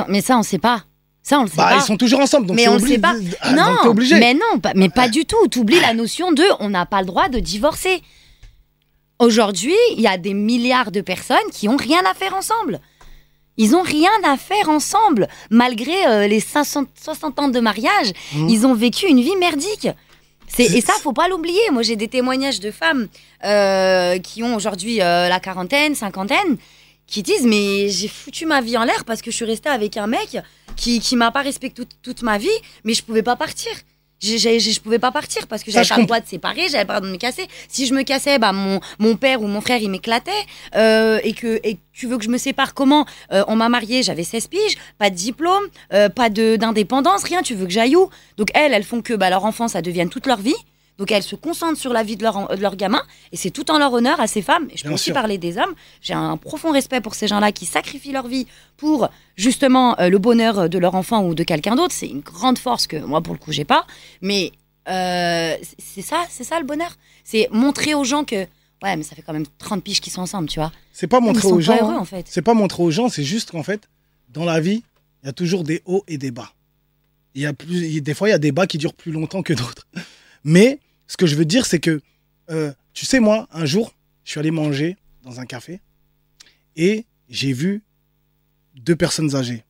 mais, 0.09 0.21
ça, 0.21 0.39
on 0.39 0.43
sait 0.43 0.59
pas. 0.59 0.85
Ça, 1.23 1.39
on 1.41 1.43
le 1.45 1.49
sait 1.49 1.57
Bah, 1.57 1.69
pas. 1.71 1.77
ils 1.77 1.83
sont 1.83 1.97
toujours 1.97 2.21
ensemble, 2.21 2.47
donc 2.47 2.57
Mais 2.57 2.69
on 2.69 2.77
obligé- 2.77 2.95
sait 2.95 3.01
pas. 3.01 3.15
Ah, 3.41 3.53
non, 3.53 3.77
obligé. 3.91 4.19
mais 4.19 4.35
non, 4.35 4.61
pas, 4.61 4.73
mais 4.75 4.89
pas 4.89 5.09
du 5.09 5.25
tout. 5.27 5.47
T'oublies 5.49 5.81
la 5.81 5.93
notion 5.95 6.33
de 6.33 6.43
on 6.61 6.71
n'a 6.71 6.87
pas 6.87 7.01
le 7.01 7.07
droit 7.07 7.29
de 7.29 7.39
divorcer. 7.39 8.03
Aujourd'hui, 9.19 9.75
il 9.97 10.01
y 10.01 10.07
a 10.07 10.17
des 10.17 10.33
milliards 10.35 10.93
de 10.93 11.01
personnes 11.01 11.37
qui 11.53 11.69
ont 11.69 11.77
rien 11.77 12.01
à 12.11 12.15
faire 12.15 12.35
ensemble. 12.35 12.81
Ils 13.59 13.75
ont 13.77 13.83
rien 13.83 14.11
à 14.25 14.37
faire 14.39 14.69
ensemble. 14.71 15.29
Malgré 15.51 16.07
euh, 16.07 16.27
les 16.27 16.41
500 16.41 16.85
60 17.03 17.39
ans 17.41 17.49
de 17.49 17.61
mariage, 17.61 18.13
Mhm. 18.35 18.49
ils 18.49 18.67
ont 18.67 18.75
vécu 18.75 19.07
une 19.07 19.21
vie 19.21 19.37
merdique. 19.37 19.89
Et 20.59 20.81
ça, 20.81 20.95
faut 21.03 21.13
pas 21.13 21.29
l'oublier. 21.29 21.61
Moi, 21.73 21.83
j'ai 21.83 21.97
des 21.97 22.09
témoignages 22.09 22.59
de 22.61 22.71
femmes 22.71 23.09
euh, 23.45 24.19
qui 24.19 24.43
ont 24.43 24.55
aujourd'hui 24.57 25.03
euh, 25.03 25.29
la 25.29 25.41
quarantaine, 25.41 25.95
cinquantaine, 25.95 26.57
qui 27.07 27.23
disent 27.23 27.45
Mais 27.47 27.89
j'ai 27.91 28.09
foutu 28.09 28.47
ma 28.47 28.61
vie 28.63 28.77
en 28.79 28.85
l'air 28.85 29.05
parce 29.05 29.21
que 29.21 29.31
je 29.31 29.37
suis 29.37 29.45
restée 29.45 29.69
avec 29.69 29.97
un 29.99 30.07
mec 30.07 30.39
qui, 30.77 31.01
qui 31.01 31.17
m'a 31.17 31.31
pas 31.31 31.43
respecté 31.43 31.83
toute, 31.83 31.97
toute 32.03 32.23
ma 32.23 32.39
vie, 32.39 32.49
mais 32.85 32.95
je 32.95 33.03
pouvais 33.03 33.23
pas 33.23 33.37
partir. 33.37 33.73
Je 34.21 34.81
pouvais 34.81 34.99
pas 34.99 35.13
partir 35.13 35.47
parce 35.47 35.63
que 35.63 35.71
j'avais 35.71 35.87
pas 35.87 35.99
le 35.99 36.05
droit 36.05 36.21
de 36.21 36.27
séparer, 36.27 36.69
j'avais 36.69 36.85
pas 36.85 36.95
le 36.95 37.01
droit 37.01 37.09
de 37.09 37.13
me 37.13 37.19
casser. 37.19 37.47
Si 37.69 37.87
je 37.87 37.95
me 37.95 38.03
cassais, 38.03 38.39
bah 38.39 38.53
mon, 38.53 38.81
mon 38.99 39.17
père 39.17 39.43
ou 39.43 39.47
mon 39.47 39.61
frère 39.61 39.79
il 39.81 39.91
m'éclatait. 39.91 40.31
Euh, 40.75 41.21
et 41.23 41.33
que 41.35 41.61
et 41.63 41.79
tu 41.93 42.07
veux 42.07 42.19
que 42.19 42.25
je 42.25 42.29
me 42.31 42.39
sépare 42.39 42.75
comment? 42.75 43.07
Euh, 43.33 43.45
On 43.49 43.57
m'a 43.57 43.69
mariée, 43.69 44.03
j'avais 44.03 44.25
16 44.25 44.49
piges, 44.49 44.77
pas 44.99 45.11
de 45.11 45.15
diplôme, 45.17 45.65
euh, 45.93 46.09
pas 46.09 46.31
de 46.31 46.57
d'indépendance, 46.57 47.25
rien. 47.25 47.43
Tu 47.43 47.55
veux 47.55 47.67
que 47.67 47.73
j'aille 47.73 47.97
où? 47.97 48.11
Donc 48.37 48.49
elles, 48.55 48.73
elles 48.73 48.85
font 48.85 49.03
que 49.03 49.15
bah, 49.15 49.31
leur 49.31 49.45
enfant 49.45 49.69
ça 49.69 49.83
devienne 49.83 50.09
toute 50.09 50.27
leur 50.27 50.39
vie. 50.41 50.57
Donc 50.99 51.13
elles 51.13 51.23
se 51.23 51.37
concentrent 51.37 51.79
sur 51.79 51.93
la 51.93 52.03
vie 52.03 52.17
de 52.17 52.23
leur, 52.25 52.49
de 52.49 52.61
leur 52.61 52.75
gamin 52.77 53.03
et 53.33 53.37
c'est 53.37 53.51
tout 53.51 53.71
en 53.71 53.79
leur 53.79 53.93
honneur 53.93 54.21
à 54.21 54.27
ces 54.27 54.43
femmes. 54.43 54.67
Et 54.73 54.77
je 54.77 54.83
peux 54.83 54.89
Bien 54.89 54.95
aussi 54.95 55.05
sûr. 55.05 55.15
parler 55.15 55.39
des 55.39 55.57
hommes. 55.57 55.75
J'ai 56.03 56.15
un 56.15 56.37
profond 56.37 56.73
respect 56.73 57.01
pour 57.01 57.15
ces 57.15 57.29
gens-là 57.29 57.53
qui 57.53 57.67
sacrifient 57.67 58.13
leur 58.13 58.27
vie 58.27 58.47
pour 58.77 59.09
justement 59.37 59.99
euh, 60.01 60.09
le 60.09 60.19
bonheur 60.19 60.69
de 60.69 60.79
leur 60.79 60.95
enfant 60.97 61.25
ou 61.25 61.35
de 61.35 61.45
quelqu'un 61.45 61.77
d'autre. 61.77 61.95
C'est 61.95 62.09
une 62.09 62.21
grande 62.21 62.59
force 62.59 62.87
que 62.89 62.97
moi 62.97 63.21
pour 63.23 63.33
le 63.35 63.39
coup 63.39 63.53
j'ai 63.53 63.65
pas. 63.65 63.87
Mais 64.23 64.51
euh, 64.89 65.55
c'est- 65.79 66.03
ça, 66.03 66.25
c'est 66.29 66.45
ça 66.45 66.59
le 66.59 66.67
bonheur. 66.67 66.97
C'est 67.25 67.49
montrer 67.53 67.95
aux 67.95 68.05
gens 68.05 68.25
que 68.25 68.37
ouais, 68.83 68.97
mais 68.97 69.03
ça 69.03 69.15
fait 69.15 69.23
quand 69.23 69.33
même 69.33 69.47
30 69.59 69.85
piges 69.85 70.01
qu'ils 70.01 70.13
sont 70.13 70.23
ensemble, 70.23 70.49
tu 70.49 70.59
vois. 70.59 70.73
C'est 70.93 71.07
pas 71.07 71.21
montrer 71.21 71.47
aux 71.49 71.61
gens. 71.61 71.77
heureux 71.81 71.95
hein. 71.95 71.99
en 72.01 72.05
fait. 72.05 72.27
C'est 72.29 72.43
pas 72.43 72.55
montrer 72.55 72.83
aux 72.83 72.91
gens, 72.91 73.09
c'est 73.09 73.23
juste 73.25 73.51
qu'en 73.53 73.63
fait, 73.63 73.89
dans 74.31 74.45
la 74.45 74.59
vie, 74.61 74.83
il 75.23 75.27
y 75.27 75.29
a 75.29 75.33
toujours 75.33 75.63
des 75.63 75.83
hauts 75.85 76.05
et 76.09 76.19
des 76.19 76.31
bas. 76.33 76.53
Il 77.35 77.43
y 77.43 77.47
a 77.47 77.53
plus, 77.53 78.01
des 78.01 78.15
fois, 78.15 78.29
il 78.29 78.33
y 78.33 78.35
a 78.35 78.39
des 78.39 78.51
bas 78.53 78.67
qui 78.67 78.79
durent 78.79 78.95
plus 78.95 79.13
longtemps 79.13 79.43
que 79.43 79.53
d'autres. 79.53 79.87
Mais 80.45 80.79
ce 81.09 81.17
que 81.17 81.27
je 81.27 81.35
veux 81.35 81.45
dire, 81.45 81.67
c'est 81.67 81.81
que, 81.81 82.01
euh, 82.51 82.73
tu 82.93 83.05
sais, 83.05 83.19
moi, 83.19 83.49
un 83.51 83.65
jour, 83.65 83.95
je 84.25 84.31
suis 84.31 84.41
allé 84.41 84.51
manger 84.51 84.97
dans 85.25 85.41
un 85.41 85.47
café 85.47 85.81
et 86.77 87.07
j'ai 87.29 87.53
vu 87.53 87.83
deux 88.77 88.95
personnes 88.95 89.35
âgées. 89.35 89.65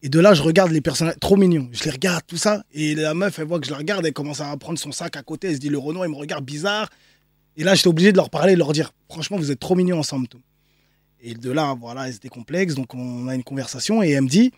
Et 0.00 0.08
de 0.08 0.20
là, 0.20 0.34
je 0.34 0.42
regarde 0.42 0.70
les 0.70 0.80
personnages, 0.80 1.16
trop 1.20 1.36
mignons. 1.36 1.68
Je 1.72 1.82
les 1.84 1.90
regarde, 1.90 2.22
tout 2.26 2.36
ça. 2.36 2.62
Et 2.72 2.94
la 2.94 3.14
meuf, 3.14 3.38
elle 3.38 3.46
voit 3.46 3.58
que 3.58 3.66
je 3.66 3.70
la 3.70 3.78
regarde, 3.78 4.04
elle 4.06 4.12
commence 4.12 4.40
à 4.40 4.56
prendre 4.56 4.78
son 4.78 4.92
sac 4.92 5.16
à 5.16 5.22
côté. 5.22 5.48
Elle 5.48 5.54
se 5.54 5.60
dit, 5.60 5.70
le 5.70 5.78
Renault, 5.78 6.04
il 6.04 6.10
me 6.10 6.16
regarde 6.16 6.44
bizarre. 6.44 6.90
Et 7.56 7.64
là, 7.64 7.74
j'étais 7.74 7.88
obligé 7.88 8.12
de 8.12 8.16
leur 8.16 8.30
parler, 8.30 8.52
de 8.52 8.58
leur 8.58 8.72
dire, 8.72 8.92
franchement, 9.08 9.38
vous 9.38 9.50
êtes 9.50 9.60
trop 9.60 9.74
mignons 9.74 9.98
ensemble. 9.98 10.28
Tout. 10.28 10.42
Et 11.20 11.34
de 11.34 11.50
là, 11.50 11.74
voilà, 11.80 12.06
elle 12.06 12.14
se 12.14 12.20
décomplexe. 12.20 12.74
Donc, 12.74 12.94
on 12.94 13.28
a 13.28 13.34
une 13.34 13.44
conversation 13.44 14.02
et 14.02 14.10
elle 14.10 14.24
me 14.24 14.28
dit, 14.28 14.52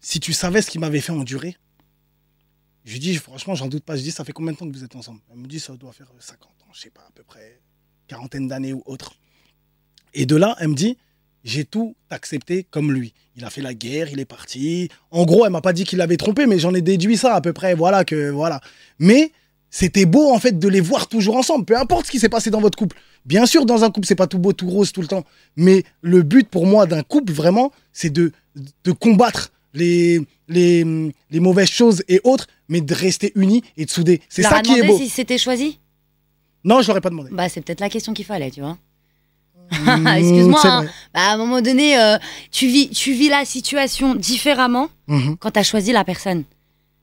si 0.00 0.20
tu 0.20 0.32
savais 0.32 0.62
ce 0.62 0.70
qui 0.70 0.78
m'avait 0.78 1.00
fait 1.00 1.12
endurer. 1.12 1.56
Je 2.86 2.92
lui 2.92 3.00
dis, 3.00 3.16
franchement, 3.16 3.56
j'en 3.56 3.66
doute 3.66 3.82
pas. 3.82 3.96
Je 3.96 4.02
dis, 4.02 4.12
ça 4.12 4.24
fait 4.24 4.32
combien 4.32 4.52
de 4.52 4.56
temps 4.56 4.70
que 4.70 4.72
vous 4.72 4.84
êtes 4.84 4.94
ensemble? 4.94 5.18
Elle 5.32 5.38
me 5.38 5.48
dit, 5.48 5.58
ça 5.58 5.74
doit 5.74 5.92
faire 5.92 6.06
50 6.20 6.48
ans, 6.48 6.72
je 6.72 6.80
sais 6.80 6.90
pas, 6.90 7.00
à 7.00 7.10
peu 7.12 7.24
près, 7.24 7.60
quarantaine 8.06 8.46
d'années 8.46 8.72
ou 8.72 8.82
autre. 8.86 9.16
Et 10.14 10.24
de 10.24 10.36
là, 10.36 10.56
elle 10.60 10.68
me 10.68 10.74
dit, 10.74 10.96
j'ai 11.42 11.64
tout 11.64 11.96
accepté 12.10 12.62
comme 12.62 12.92
lui. 12.92 13.12
Il 13.34 13.44
a 13.44 13.50
fait 13.50 13.60
la 13.60 13.74
guerre, 13.74 14.08
il 14.12 14.20
est 14.20 14.24
parti. 14.24 14.88
En 15.10 15.24
gros, 15.24 15.44
elle 15.44 15.50
m'a 15.50 15.60
pas 15.60 15.72
dit 15.72 15.82
qu'il 15.82 15.98
l'avait 15.98 16.16
trompé, 16.16 16.46
mais 16.46 16.60
j'en 16.60 16.74
ai 16.74 16.80
déduit 16.80 17.16
ça 17.16 17.34
à 17.34 17.40
peu 17.40 17.52
près. 17.52 17.74
Voilà 17.74 18.04
que 18.04 18.30
voilà. 18.30 18.60
Mais 19.00 19.32
c'était 19.68 20.06
beau 20.06 20.30
en 20.32 20.38
fait 20.38 20.56
de 20.56 20.68
les 20.68 20.80
voir 20.80 21.08
toujours 21.08 21.36
ensemble. 21.36 21.64
Peu 21.64 21.76
importe 21.76 22.06
ce 22.06 22.12
qui 22.12 22.20
s'est 22.20 22.28
passé 22.28 22.50
dans 22.50 22.60
votre 22.60 22.78
couple. 22.78 22.96
Bien 23.24 23.46
sûr, 23.46 23.66
dans 23.66 23.82
un 23.82 23.90
couple, 23.90 24.06
c'est 24.06 24.14
pas 24.14 24.28
tout 24.28 24.38
beau, 24.38 24.52
tout 24.52 24.70
rose 24.70 24.92
tout 24.92 25.02
le 25.02 25.08
temps. 25.08 25.24
Mais 25.56 25.82
le 26.02 26.22
but 26.22 26.48
pour 26.48 26.66
moi 26.66 26.86
d'un 26.86 27.02
couple 27.02 27.32
vraiment, 27.32 27.72
c'est 27.92 28.10
de 28.10 28.32
de 28.84 28.92
combattre 28.92 29.50
les 29.76 30.20
les 30.48 30.84
les 31.30 31.40
mauvaises 31.40 31.70
choses 31.70 32.02
et 32.08 32.20
autres, 32.24 32.46
mais 32.68 32.80
de 32.80 32.94
rester 32.94 33.32
unis 33.36 33.62
et 33.76 33.84
de 33.84 33.90
souder. 33.90 34.20
C'est 34.28 34.42
ça 34.42 34.60
qui 34.62 34.72
est 34.78 34.86
beau. 34.86 34.96
si 34.98 35.08
c'était 35.08 35.38
choisi 35.38 35.78
Non, 36.64 36.82
je 36.82 36.88
l'aurais 36.88 37.00
pas 37.00 37.10
demandé. 37.10 37.30
Bah 37.32 37.48
c'est 37.48 37.60
peut-être 37.60 37.80
la 37.80 37.88
question 37.88 38.12
qu'il 38.14 38.24
fallait, 38.24 38.50
tu 38.50 38.60
vois. 38.60 38.76
Mmh, 39.72 40.06
Excuse-moi, 40.18 40.60
hein. 40.64 40.84
Bah, 41.12 41.20
à 41.30 41.32
un 41.34 41.36
moment 41.36 41.60
donné, 41.60 41.98
euh, 41.98 42.16
tu 42.52 42.66
vis 42.68 42.88
tu 42.90 43.12
vis 43.12 43.28
la 43.28 43.44
situation 43.44 44.14
différemment 44.14 44.88
Mhm. 45.08 45.36
quand 45.38 45.50
tu 45.52 45.58
as 45.58 45.64
choisi 45.64 45.92
la 45.92 46.04
personne. 46.04 46.44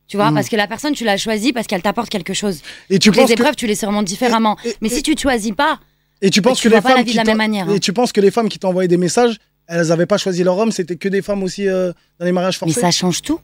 Tu 0.08 0.18
vois, 0.18 0.32
Mm. 0.32 0.36
parce 0.36 0.50
que 0.50 0.56
la 0.58 0.68
personne, 0.68 0.94
tu 0.94 1.04
l'as 1.06 1.18
choisie 1.18 1.54
parce 1.54 1.66
qu'elle 1.68 1.82
t'apporte 1.82 2.10
quelque 2.10 2.34
chose. 2.34 2.62
Et 2.90 3.00
tu 3.00 3.10
les 3.12 3.26
que 3.26 3.32
épreuves, 3.32 3.56
tu 3.56 3.68
les 3.68 3.76
surmontes 3.76 4.06
différemment. 4.06 4.58
et- 4.66 4.76
Mais 4.82 4.90
et- 4.90 4.96
si 4.96 5.02
tu 5.04 5.12
ne 5.14 5.18
choisis 5.18 5.54
pas, 5.54 5.80
Et 6.22 6.30
tu 6.30 6.42
penses 6.42 6.60
tu 6.60 6.70
que 6.70 6.74
les 6.76 6.82
pas 6.82 6.90
la 6.90 6.96
femmes 6.98 7.06
vie 7.06 7.12
de 7.14 7.18
la 7.18 7.24
même 7.24 7.38
manière, 7.38 7.68
hein. 7.70 7.74
Et 7.76 7.80
tu 7.80 7.92
penses 7.94 8.12
que 8.12 8.22
les 8.22 8.32
femmes 8.32 8.48
qui 8.50 8.60
t'envoyaient 8.60 8.88
des 8.90 8.98
messages, 8.98 9.38
elles 9.74 9.88
n'avaient 9.88 10.06
pas 10.06 10.18
choisi 10.18 10.44
leur 10.44 10.58
homme, 10.58 10.72
c'était 10.72 10.96
que 10.96 11.10
des 11.10 11.22
femmes 11.22 11.44
aussi 11.44 11.68
euh, 11.68 11.92
dans 12.20 12.26
les 12.26 12.32
mariages 12.32 12.56
mais 12.62 12.68
forcés. 12.72 12.82
ça 12.82 12.92
change 12.92 13.22
tout. 13.22 13.40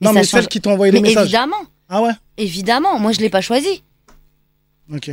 non, 0.00 0.10
ça 0.10 0.14
mais 0.14 0.20
change- 0.22 0.30
celles 0.30 0.48
qui 0.48 0.60
t'ont 0.60 0.72
envoyé 0.72 0.92
Mais 0.92 1.00
messages. 1.00 1.24
évidemment, 1.24 1.56
Ah 1.88 2.02
ouais. 2.02 2.12
évidemment, 2.36 2.98
moi 2.98 3.12
je 3.12 3.20
l'ai 3.20 3.30
pas 3.30 3.40
choisi. 3.42 3.82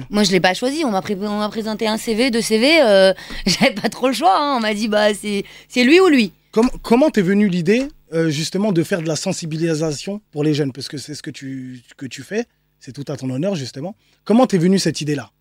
Moi 0.10 0.24
je 0.24 0.32
l'ai 0.32 0.40
pas 0.40 0.54
choisi. 0.54 0.84
On 0.86 0.92
m'a 0.92 1.02
pré- 1.02 1.18
présenté 1.50 1.88
un 1.88 1.98
CV, 1.98 2.30
deux 2.30 2.42
CV. 2.42 2.82
euh, 2.82 3.14
J'avais 3.48 3.74
pas 3.74 3.90
trop 3.90 4.08
le 4.08 4.14
choix. 4.14 4.38
hein. 4.40 4.56
On 4.58 4.60
m'a 4.60 4.74
dit 4.76 4.88
bah 4.88 5.14
c'est 5.16 5.44
c'est 5.68 5.84
lui 5.84 6.00
ou 6.00 6.08
lui. 6.08 6.32
Com- 6.52 6.70
comment 6.84 7.10
t'es 7.10 7.24
venue 7.24 7.48
l'idée 7.50 7.88
euh, 8.14 8.30
justement 8.30 8.72
de 8.72 8.84
faire 8.84 9.02
de 9.02 9.08
la 9.08 9.16
sensibilisation 9.16 10.22
pour 10.32 10.44
les 10.44 10.54
jeunes, 10.54 10.72
parce 10.72 10.88
que 10.88 10.98
c'est 10.98 11.16
ce 11.16 11.24
que 11.24 11.32
tu 11.32 11.82
que 11.98 12.06
tu 12.06 12.22
fais, 12.22 12.46
c'est 12.80 12.92
tout 12.92 13.06
à 13.12 13.18
ton 13.18 13.30
honneur 13.32 13.56
justement. 13.56 13.96
Comment 14.26 14.46
t'es 14.46 14.60
venue 14.60 14.78
cette 14.78 15.02
idée-là? 15.02 15.32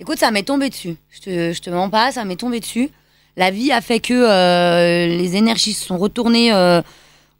Écoute, 0.00 0.18
ça 0.18 0.30
m'est 0.32 0.42
tombé 0.42 0.68
dessus. 0.68 0.96
Je 1.10 1.20
te, 1.20 1.52
je 1.52 1.60
te 1.60 1.70
mens 1.70 1.90
pas, 1.90 2.10
ça 2.12 2.24
m'est 2.24 2.36
tombé 2.36 2.58
dessus. 2.60 2.88
La 3.38 3.52
vie 3.52 3.70
a 3.70 3.80
fait 3.80 4.00
que 4.00 4.12
euh, 4.14 5.06
les 5.06 5.36
énergies 5.36 5.72
se 5.72 5.86
sont 5.86 5.96
retournées 5.96 6.52
euh, 6.52 6.82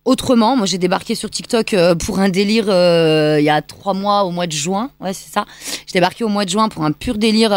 autrement. 0.04 0.56
Moi, 0.56 0.64
j'ai 0.64 0.78
débarqué 0.78 1.16
sur 1.16 1.28
TikTok 1.28 1.74
euh, 1.74 1.96
pour 1.96 2.20
un 2.20 2.28
délire 2.28 2.66
il 2.68 3.42
y 3.42 3.50
a 3.50 3.60
trois 3.62 3.94
mois, 3.94 4.22
au 4.22 4.30
mois 4.30 4.46
de 4.46 4.52
juin. 4.52 4.92
Ouais, 5.00 5.12
c'est 5.12 5.28
ça. 5.28 5.44
J'ai 5.88 5.94
débarqué 5.94 6.22
au 6.22 6.28
mois 6.28 6.44
de 6.44 6.50
juin 6.50 6.68
pour 6.68 6.84
un 6.84 6.92
pur 6.92 7.18
délire 7.18 7.50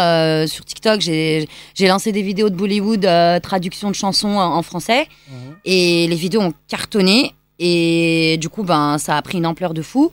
sur 0.48 0.64
TikTok. 0.64 1.00
J'ai 1.00 1.46
lancé 1.78 2.10
des 2.10 2.22
vidéos 2.22 2.50
de 2.50 2.56
Bollywood, 2.56 3.08
traduction 3.42 3.90
de 3.90 3.94
chansons 3.94 4.36
en, 4.36 4.56
en 4.56 4.62
français. 4.62 5.06
Et 5.64 6.08
les 6.08 6.16
vidéos 6.16 6.40
ont 6.40 6.52
cartonné. 6.66 7.36
Et 7.60 8.38
du 8.40 8.48
coup, 8.48 8.64
ben, 8.64 8.98
ça 8.98 9.16
a 9.16 9.22
pris 9.22 9.38
une 9.38 9.46
ampleur 9.46 9.72
de 9.72 9.82
fou. 9.82 10.10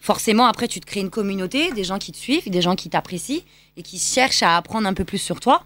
Forcément, 0.00 0.44
après, 0.44 0.68
tu 0.68 0.80
te 0.80 0.86
crées 0.86 1.00
une 1.00 1.08
communauté, 1.08 1.72
des 1.72 1.84
gens 1.84 1.98
qui 1.98 2.12
te 2.12 2.18
suivent, 2.18 2.50
des 2.50 2.60
gens 2.60 2.76
qui 2.76 2.90
t'apprécient 2.90 3.40
et 3.78 3.82
qui 3.82 3.98
cherchent 3.98 4.42
à 4.42 4.58
apprendre 4.58 4.86
un 4.86 4.92
peu 4.92 5.04
plus 5.04 5.16
sur 5.16 5.40
toi. 5.40 5.62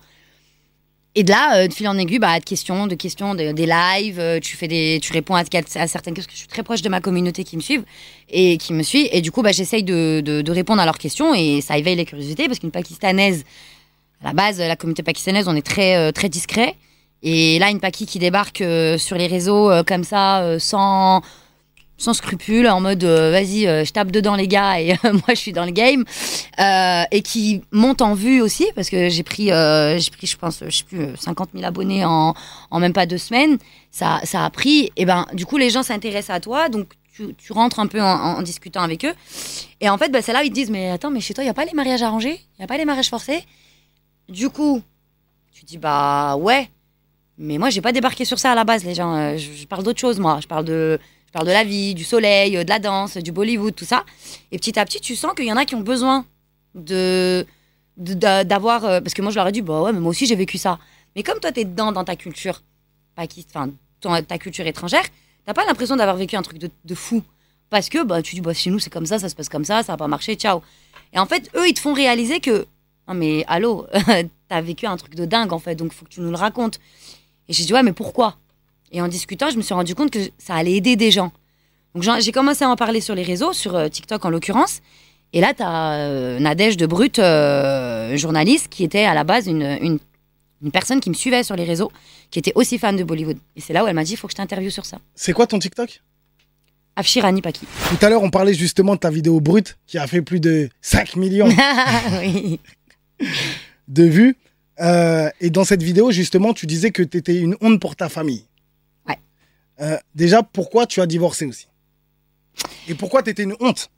Et 1.17 1.23
de 1.23 1.31
là, 1.31 1.59
euh, 1.59 1.69
de 1.69 1.73
fil 1.73 1.87
en 1.87 1.97
aiguille, 1.97 2.19
bah, 2.19 2.41
de 2.41 2.45
questions, 2.45 2.89
de 2.89 2.95
questions, 2.97 3.35
de- 3.37 3.53
des 3.53 3.67
lives, 3.67 4.19
euh, 4.19 4.41
tu 4.41 4.57
fais 4.57 4.67
des, 4.67 4.99
tu 5.01 5.13
réponds 5.13 5.37
à, 5.37 5.43
à 5.43 5.87
certaines 5.87 6.15
questions. 6.15 6.33
Je 6.33 6.39
suis 6.39 6.49
très 6.49 6.65
proche 6.65 6.83
de 6.83 6.89
ma 6.89 7.01
communauté 7.01 7.45
qui 7.45 7.57
me 7.57 7.63
suivent 7.63 7.85
et 8.31 8.59
qui 8.59 8.73
me 8.73 8.83
suit. 8.83 9.09
Et 9.13 9.21
du 9.21 9.31
coup, 9.31 9.43
bah, 9.43 9.53
j'essaye 9.53 9.85
de, 9.85 10.21
de- 10.25 10.43
de 10.43 10.53
répondre 10.53 10.83
à 10.83 10.85
leurs 10.85 10.99
questions 10.99 11.33
et 11.33 11.61
ça 11.61 11.79
éveille 11.79 11.95
les 11.95 12.05
curiosités 12.05 12.47
parce 12.49 12.59
qu'une 12.59 12.73
pakistanaise, 12.73 13.45
à 14.23 14.29
la 14.29 14.33
base, 14.33 14.59
la 14.59 14.75
communauté 14.75 15.05
pakistanaise, 15.05 15.47
on 15.47 15.55
est 15.55 15.63
très, 15.67 15.95
euh, 15.97 16.11
très 16.11 16.29
discret. 16.29 16.75
Et 17.23 17.59
là, 17.61 17.71
une 17.71 17.81
Paki 17.81 18.07
qui 18.07 18.19
débarque 18.19 18.63
sur 18.99 19.17
les 19.17 19.27
réseaux 19.29 19.71
comme 19.87 20.05
ça, 20.05 20.59
sans, 20.59 21.23
sans 21.97 22.13
scrupule, 22.13 22.69
en 22.69 22.81
mode 22.81 23.05
euh, 23.05 23.31
vas-y, 23.31 23.67
euh, 23.67 23.85
je 23.85 23.93
tape 23.93 24.11
dedans 24.11 24.35
les 24.35 24.49
gars 24.49 24.81
et 24.81 24.93
euh, 24.93 24.97
moi 25.13 25.23
je 25.29 25.35
suis 25.35 25.53
dans 25.53 25.65
le 25.65 25.71
game, 25.71 26.05
et 26.59 27.23
qui 27.23 27.63
monte 27.71 28.03
en 28.03 28.15
vue 28.15 28.41
aussi 28.41 28.67
parce 28.75 28.91
que 28.91 29.09
j'ai 29.09 29.23
pris, 29.23 29.47
j'ai 29.47 30.11
pris, 30.11 30.27
je 30.27 30.37
pense, 30.37 30.63
je 30.65 30.77
sais 30.77 30.85
plus, 30.85 31.01
euh, 31.01 31.17
50 31.17 31.51
000 31.55 31.65
abonnés 31.65 32.05
en, 32.05 32.35
en 32.71 32.81
même 32.81 32.93
pas 32.93 33.07
deux 33.07 33.19
semaines. 33.19 33.59
Ça, 33.91 34.21
ça 34.25 34.45
a 34.45 34.51
pris, 34.51 34.91
et 34.97 35.05
ben 35.05 35.27
du 35.33 35.47
coup 35.47 35.57
les 35.57 35.71
gens 35.71 35.83
s'intéressent 35.83 36.37
à 36.37 36.41
toi, 36.41 36.69
donc 36.69 36.89
tu, 37.13 37.53
rentres 37.53 37.79
un 37.79 37.87
peu 37.87 38.03
en, 38.03 38.43
discutant 38.43 38.83
avec 38.83 39.05
eux. 39.05 39.15
Et 39.81 39.89
en 39.89 39.97
fait, 39.97 40.09
bah, 40.09 40.21
c'est 40.21 40.33
là 40.33 40.41
où 40.41 40.43
ils 40.43 40.49
te 40.49 40.55
disent 40.55 40.71
Mais 40.71 40.91
attends, 40.91 41.13
mais 41.13 41.21
chez 41.21 41.33
toi, 41.33 41.45
il 41.45 41.47
n'y 41.47 41.51
a 41.51 41.55
pas 41.55 41.65
les 41.65 41.73
mariages 41.73 42.03
arrangés? 42.03 42.41
Il 42.41 42.61
n'y 42.61 42.65
a 42.65 42.67
pas 42.67 42.77
les 42.77 42.85
mariages 42.85 43.09
forcés? 43.09 43.45
Du 44.29 44.51
coup, 44.51 44.83
tu 45.53 45.65
dis 45.65 45.79
Bah 45.79 46.35
ouais. 46.35 46.69
Mais 47.39 47.59
moi, 47.59 47.71
j'ai 47.71 47.81
pas 47.81 47.93
débarqué 47.93 48.25
sur 48.25 48.41
ça 48.41 48.51
à 48.51 48.55
la 48.57 48.65
base, 48.65 48.85
les 48.85 48.95
gens. 48.95 49.37
Je, 49.37 49.53
je 49.53 49.67
parle 49.67 49.85
d'autre 49.85 50.01
chose, 50.01 50.19
moi. 50.19 50.41
Je 50.43 50.49
parle 50.49 50.65
de. 50.65 50.99
Parle 51.35 51.49
de 51.49 51.53
la 51.53 51.65
vie, 51.65 51.95
du 51.95 52.05
soleil, 52.05 52.57
euh, 52.57 52.63
de 52.65 52.69
la 52.71 52.79
danse, 52.79 53.17
du 53.17 53.33
Bollywood, 53.33 53.75
tout 53.75 53.85
ça. 53.85 54.05
Et 54.53 54.59
petit 54.59 54.79
à 54.79 54.85
petit, 54.85 55.01
tu 55.01 55.17
sens 55.17 55.33
qu'il 55.35 55.47
y 55.47 55.53
en 55.53 55.57
a 55.57 55.65
qui 55.65 55.75
ont 55.75 55.81
besoin 55.81 56.25
de 56.77 57.45
de- 57.97 58.15
d'a- 58.15 58.45
d'avoir 58.45 58.85
euh, 58.85 59.01
parce 59.01 59.15
que 59.15 59.23
moi 59.23 59.31
je 59.31 59.37
leur 59.37 59.47
ai 59.49 59.53
dit 59.53 59.63
bah 59.63 59.81
ouais 59.83 59.93
mais 59.93 60.01
moi 60.01 60.11
aussi 60.11 60.27
j'ai 60.27 60.35
vécu 60.37 60.59
ça. 60.59 60.79
Mais 61.17 61.23
comme 61.25 61.39
toi 61.41 61.53
t'es 61.53 61.65
dedans 61.65 61.93
dans 61.93 62.05
ta 62.05 62.17
culture 62.17 62.63
enfin 63.17 64.23
ta 64.23 64.39
culture 64.39 64.67
étrangère 64.67 65.05
t'as 65.47 65.55
pas 65.55 65.65
l'impression 65.65 65.95
d'avoir 65.97 66.17
vécu 66.17 66.35
un 66.37 66.43
truc 66.43 66.59
de, 66.59 66.71
de 66.85 66.95
fou. 66.95 67.23
Parce 67.71 67.89
que 67.89 68.03
bah 68.05 68.23
tu 68.23 68.35
dis 68.37 68.41
bah 68.41 68.53
chez 68.55 68.71
nous 68.71 68.79
c'est 68.81 68.91
comme 68.91 69.07
ça 69.07 69.19
ça 69.19 69.29
se 69.29 69.35
passe 69.37 69.49
comme 69.49 69.65
ça 69.65 69.83
ça 69.83 69.93
va 69.93 69.97
pas 69.97 70.09
marcher 70.09 70.35
ciao. 70.37 70.63
Et 71.13 71.19
en 71.19 71.27
fait 71.27 71.51
eux 71.57 71.69
ils 71.69 71.75
te 71.75 71.81
font 71.81 71.95
réaliser 71.95 72.41
que 72.41 72.67
non 73.09 73.15
mais 73.15 73.45
allô 73.49 73.87
t'as 74.49 74.61
vécu 74.61 74.87
un 74.87 74.97
truc 74.97 75.15
de 75.15 75.25
dingue 75.25 75.53
en 75.53 75.59
fait 75.61 75.75
donc 75.77 75.93
faut 75.93 76.05
que 76.05 76.11
tu 76.11 76.21
nous 76.21 76.31
le 76.31 76.37
racontes. 76.37 76.79
Et 77.49 77.53
j'ai 77.53 77.65
dit 77.65 77.73
ouais 77.73 77.83
mais 77.85 77.93
pourquoi? 77.93 78.37
Et 78.95 79.03
en 79.03 79.09
discutant 79.09 79.51
je 79.51 79.57
me 79.57 79.63
suis 79.63 79.75
rendu 79.75 79.95
compte 79.95 80.11
que 80.11 80.21
ça 80.39 80.55
allait 80.55 80.73
aider 80.73 80.97
des 80.97 81.11
gens 81.11 81.33
donc 81.95 82.05
j'ai 82.21 82.33
commencé 82.33 82.65
à 82.65 82.71
en 82.71 82.77
parler 82.77 83.03
sur 83.03 83.15
les 83.15 83.23
réseaux 83.23 83.53
sur 83.53 83.77
euh, 83.77 83.89
TikTok 83.89 84.25
en 84.25 84.31
l'occurrence 84.31 84.81
et 85.35 85.41
là, 85.41 85.53
tu 85.53 85.65
as 85.65 86.39
Nadège 86.39 86.77
de 86.77 86.87
Brut, 86.87 87.19
euh, 87.19 88.17
journaliste, 88.17 88.69
qui 88.71 88.85
était 88.85 89.03
à 89.03 89.15
la 89.15 89.25
base 89.25 89.49
une, 89.49 89.63
une, 89.83 89.99
une 90.63 90.71
personne 90.71 91.01
qui 91.01 91.11
me 91.11 91.15
suivait 91.15 91.43
sur 91.43 91.57
les 91.57 91.65
réseaux, 91.65 91.91
qui 92.31 92.39
était 92.39 92.53
aussi 92.55 92.79
fan 92.79 92.97
de 92.97 93.03
Bollywood. 93.03 93.37
Et 93.57 93.61
c'est 93.61 93.73
là 93.73 93.83
où 93.83 93.89
elle 93.89 93.97
m'a 93.97 94.05
dit, 94.05 94.13
il 94.13 94.17
faut 94.17 94.29
que 94.29 94.33
je 94.33 94.37
t'interviewe 94.37 94.71
sur 94.71 94.87
ça. 94.87 94.99
C'est 95.17 95.33
quoi 95.33 95.49
ton 95.49 95.59
TikTok? 95.59 96.01
Afshirani 96.95 97.43
Paki. 97.43 97.67
Tout 97.89 98.07
à 98.07 98.09
l'heure, 98.11 98.23
on 98.23 98.31
parlait 98.31 98.55
justement 98.55 98.95
de 98.95 99.01
ta 99.01 99.11
vidéo 99.11 99.41
brute 99.41 99.77
qui 99.89 99.99
a 99.99 100.07
fait 100.07 100.23
plus 100.23 100.39
de 100.39 100.69
5 100.81 101.17
millions 101.17 101.49
de 103.89 104.05
vues. 104.05 104.37
Euh, 104.81 105.29
et 105.41 105.51
dans 105.51 105.65
cette 105.65 105.83
vidéo, 105.83 106.13
justement, 106.13 106.55
tu 106.55 106.67
disais 106.67 106.93
que 106.93 107.03
tu 107.03 107.19
étais 107.19 107.41
une 107.41 107.57
honte 107.61 107.81
pour 107.81 107.97
ta 107.97 108.09
famille. 108.09 108.45
Euh, 109.81 109.99
déjà, 110.15 110.43
pourquoi 110.43 110.87
tu 110.87 111.01
as 111.01 111.07
divorcé 111.07 111.47
aussi? 111.47 111.67
Et 112.89 112.95
pourquoi 112.95 113.23
tu 113.23 113.31
étais 113.31 113.43
une 113.43 113.57
honte? 113.61 113.91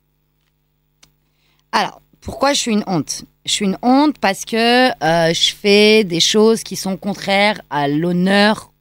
Alors, 1.72 2.00
pourquoi 2.20 2.52
je 2.52 2.60
suis 2.60 2.72
une 2.72 2.84
honte? 2.86 3.24
Je 3.44 3.52
suis 3.52 3.64
une 3.64 3.78
honte 3.82 4.18
parce 4.18 4.44
que 4.44 4.88
euh, 5.04 5.34
je 5.34 5.54
fais 5.54 6.04
des 6.04 6.20
choses 6.20 6.62
qui 6.62 6.76
sont 6.76 6.96
contraires 6.96 7.60
à 7.70 7.88
l'honneur 7.88 8.72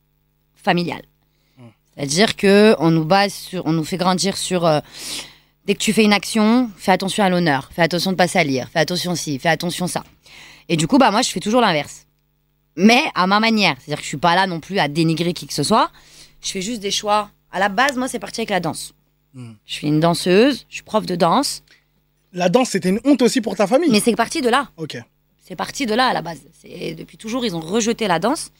familial. 0.56 1.02
C'est-à-dire 1.96 2.36
que 2.36 2.75
on 2.80 2.92
nous 2.92 3.06
base 3.06 3.34
sur, 3.34 3.66
on 3.66 3.72
nous 3.72 3.84
fait 3.84 3.98
grandir 3.98 4.36
sur 4.36 4.66
euh, 4.66 4.80
dès 5.66 5.75
que 5.75 5.80
tu 5.80 5.94
fais 5.94 6.04
une 6.04 6.14
action, 6.14 6.70
fais 6.78 6.92
attention 6.92 7.24
à 7.24 7.30
l'honneur, 7.30 7.70
fais 7.74 7.84
attention 7.84 8.12
de 8.12 8.18
pas 8.18 8.28
salir, 8.28 8.68
fais 8.70 8.80
attention 8.80 9.16
ci, 9.16 9.40
fais 9.40 9.50
attention 9.50 9.88
ça. 9.88 10.04
Et 10.68 10.75
du 10.75 10.88
coup, 10.88 10.98
bah 10.98 11.12
moi, 11.12 11.22
je 11.22 11.30
fais 11.30 11.40
toujours 11.40 11.62
l'inverse, 11.62 12.06
mais 12.75 13.02
à 13.14 13.28
ma 13.28 13.40
manière. 13.40 13.75
C'est-à-dire 13.80 13.98
que 13.98 14.04
je 14.04 14.10
suis 14.10 14.18
pas 14.18 14.36
là 14.36 14.48
non 14.48 14.60
plus 14.60 14.80
à 14.80 14.88
dénigrer 14.88 15.34
qui 15.34 15.48
que 15.48 15.54
ce 15.54 15.64
soit. 15.64 15.90
Je 16.46 16.52
fais 16.52 16.62
juste 16.62 16.80
des 16.80 16.92
choix. 16.92 17.32
À 17.52 17.60
la 17.60 17.70
base, 17.70 17.98
moi, 17.98 18.08
c'est 18.08 18.20
parti 18.20 18.42
avec 18.42 18.52
la 18.52 18.60
danse. 18.60 18.94
Hmm. 19.34 19.54
Je 19.66 19.74
suis 19.74 19.88
une 19.88 20.00
danseuse, 20.00 20.66
je 20.70 20.75
suis 20.75 20.84
prof 20.84 21.06
de 21.06 21.16
danse. 21.16 21.64
La 22.34 22.50
danse, 22.50 22.70
c'était 22.70 22.90
une 22.90 23.00
honte 23.04 23.22
aussi 23.24 23.42
pour 23.42 23.56
ta 23.56 23.66
famille 23.66 23.90
Mais 23.90 24.00
c'est 24.00 24.16
parti 24.16 24.42
de 24.42 24.50
là. 24.50 24.70
Ok. 24.78 24.98
C'est 25.44 25.56
parti 25.56 25.86
de 25.86 25.96
là 25.96 26.08
à 26.08 26.14
la 26.14 26.22
base. 26.22 26.42
Depuis 26.64 27.18
toujours, 27.18 27.46
ils 27.46 27.56
ont 27.56 27.60
rejeté 27.60 28.08
la 28.08 28.20
danse. 28.20 28.52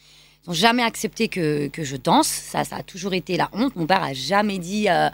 Ils 0.44 0.50
n'ont 0.50 0.54
jamais 0.54 0.82
accepté 0.82 1.28
que, 1.28 1.68
que 1.68 1.84
je 1.84 1.96
danse. 1.96 2.26
Ça, 2.26 2.64
ça 2.64 2.76
a 2.76 2.82
toujours 2.82 3.14
été 3.14 3.36
la 3.36 3.50
honte. 3.52 3.76
Mon 3.76 3.86
père 3.86 4.02
a 4.02 4.14
jamais 4.14 4.58
dit 4.58 4.88
euh, 4.88 5.08
euh, 5.08 5.10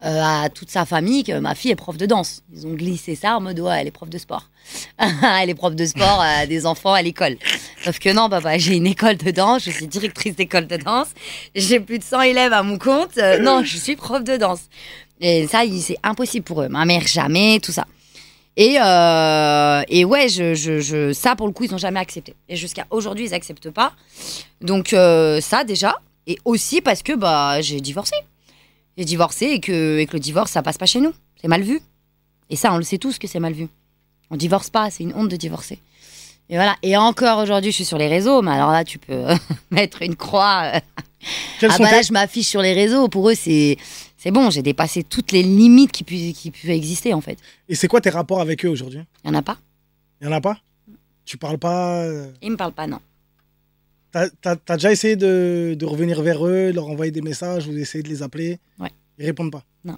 à 0.00 0.48
toute 0.48 0.70
sa 0.70 0.86
famille 0.86 1.24
que 1.24 1.38
ma 1.38 1.54
fille 1.54 1.72
est 1.72 1.76
prof 1.76 1.96
de 1.96 2.06
danse. 2.06 2.42
Ils 2.54 2.66
ont 2.66 2.74
glissé 2.74 3.14
ça 3.14 3.36
en 3.36 3.40
mode 3.40 3.60
ouais, 3.60 3.80
elle 3.80 3.86
est 3.86 3.90
prof 3.90 4.08
de 4.08 4.18
sport. 4.18 4.48
elle 4.98 5.50
est 5.50 5.54
prof 5.54 5.74
de 5.74 5.84
sport 5.86 6.20
à 6.20 6.46
des 6.46 6.66
enfants 6.66 6.92
à 6.94 7.02
l'école. 7.02 7.36
Sauf 7.82 7.98
que 7.98 8.10
non, 8.12 8.28
papa, 8.28 8.58
j'ai 8.58 8.76
une 8.76 8.86
école 8.86 9.16
de 9.16 9.30
danse. 9.30 9.64
Je 9.64 9.70
suis 9.70 9.86
directrice 9.86 10.36
d'école 10.36 10.66
de 10.66 10.76
danse. 10.76 11.08
J'ai 11.54 11.80
plus 11.80 11.98
de 11.98 12.04
100 12.04 12.20
élèves 12.22 12.52
à 12.52 12.62
mon 12.62 12.78
compte. 12.78 13.16
Euh, 13.18 13.38
non, 13.38 13.62
je 13.64 13.76
suis 13.76 13.96
prof 13.96 14.22
de 14.24 14.36
danse. 14.36 14.60
Et 15.20 15.46
ça, 15.46 15.62
c'est 15.80 15.96
impossible 16.02 16.44
pour 16.44 16.62
eux. 16.62 16.68
Ma 16.68 16.84
mère, 16.84 17.06
jamais, 17.06 17.60
tout 17.60 17.72
ça. 17.72 17.86
Et, 18.56 18.76
euh, 18.80 19.82
et 19.88 20.04
ouais, 20.04 20.28
je, 20.28 20.54
je, 20.54 20.80
je- 20.80 21.12
ça, 21.12 21.34
pour 21.34 21.46
le 21.46 21.52
coup, 21.52 21.64
ils 21.64 21.70
n'ont 21.70 21.78
jamais 21.78 21.98
accepté. 22.00 22.34
Et 22.48 22.56
jusqu'à 22.56 22.86
aujourd'hui, 22.90 23.26
ils 23.26 23.30
n'acceptent 23.30 23.70
pas. 23.70 23.92
Donc, 24.60 24.92
euh, 24.92 25.40
ça, 25.40 25.64
déjà. 25.64 25.96
Et 26.26 26.38
aussi 26.44 26.80
parce 26.80 27.02
que 27.02 27.12
bah, 27.14 27.60
j'ai 27.60 27.80
divorcé. 27.80 28.14
J'ai 28.96 29.04
divorcé 29.04 29.46
et 29.46 29.60
que, 29.60 29.98
et 29.98 30.06
que 30.06 30.12
le 30.12 30.20
divorce, 30.20 30.52
ça 30.52 30.62
passe 30.62 30.78
pas 30.78 30.86
chez 30.86 31.00
nous. 31.00 31.12
C'est 31.40 31.48
mal 31.48 31.62
vu. 31.62 31.80
Et 32.48 32.56
ça, 32.56 32.72
on 32.72 32.76
le 32.76 32.84
sait 32.84 32.98
tous 32.98 33.18
que 33.18 33.26
c'est 33.26 33.40
mal 33.40 33.52
vu. 33.54 33.66
On 34.30 34.36
divorce 34.36 34.70
pas, 34.70 34.90
c'est 34.90 35.02
une 35.04 35.14
honte 35.14 35.28
de 35.28 35.36
divorcer. 35.36 35.78
Et 36.50 36.56
voilà. 36.56 36.76
Et 36.82 36.96
encore 36.96 37.38
aujourd'hui, 37.38 37.70
je 37.70 37.76
suis 37.76 37.84
sur 37.84 37.98
les 37.98 38.08
réseaux, 38.08 38.42
mais 38.42 38.50
alors 38.52 38.70
là, 38.72 38.84
tu 38.84 38.98
peux 38.98 39.24
mettre 39.70 40.02
une 40.02 40.16
croix. 40.16 40.72
euh, 40.74 40.80
ah 41.62 41.70
sont 41.76 41.82
bah 41.82 41.90
là, 41.90 42.02
je 42.02 42.12
m'affiche 42.12 42.48
sur 42.48 42.62
les 42.62 42.72
réseaux. 42.74 43.08
Pour 43.08 43.30
eux, 43.30 43.34
c'est 43.34 43.76
c'est 44.18 44.30
bon. 44.30 44.50
J'ai 44.50 44.62
dépassé 44.62 45.02
toutes 45.04 45.32
les 45.32 45.42
limites 45.42 45.92
qui, 45.92 46.04
pu- 46.04 46.32
qui 46.32 46.50
pouvaient 46.50 46.76
exister, 46.76 47.12
en 47.14 47.20
fait. 47.20 47.38
Et 47.68 47.74
c'est 47.74 47.88
quoi 47.88 48.00
tes 48.00 48.10
rapports 48.10 48.40
avec 48.40 48.64
eux 48.64 48.68
aujourd'hui? 48.68 49.00
Il 49.24 49.28
y 49.28 49.30
en 49.30 49.34
a 49.34 49.42
pas. 49.42 49.58
Il 50.20 50.26
y 50.26 50.28
en 50.30 50.32
a 50.32 50.40
pas? 50.40 50.58
Tu 51.24 51.36
parles 51.38 51.58
pas 51.58 52.02
euh, 52.04 52.30
Ils 52.42 52.50
me 52.52 52.56
parlent 52.56 52.72
pas, 52.72 52.86
non. 52.86 53.00
T'as 54.12 54.28
t'as 54.54 54.76
déjà 54.76 54.92
essayé 54.92 55.16
de, 55.16 55.74
de 55.76 55.86
revenir 55.86 56.22
vers 56.22 56.46
eux, 56.46 56.70
leur 56.70 56.86
envoyer 56.88 57.10
des 57.10 57.20
messages 57.22 57.66
ou 57.66 57.72
d'essayer 57.72 58.02
de 58.04 58.08
les 58.08 58.22
appeler? 58.22 58.58
Ouais. 58.78 58.90
Ils 59.18 59.26
répondent 59.26 59.50
pas? 59.50 59.64
Non. 59.84 59.96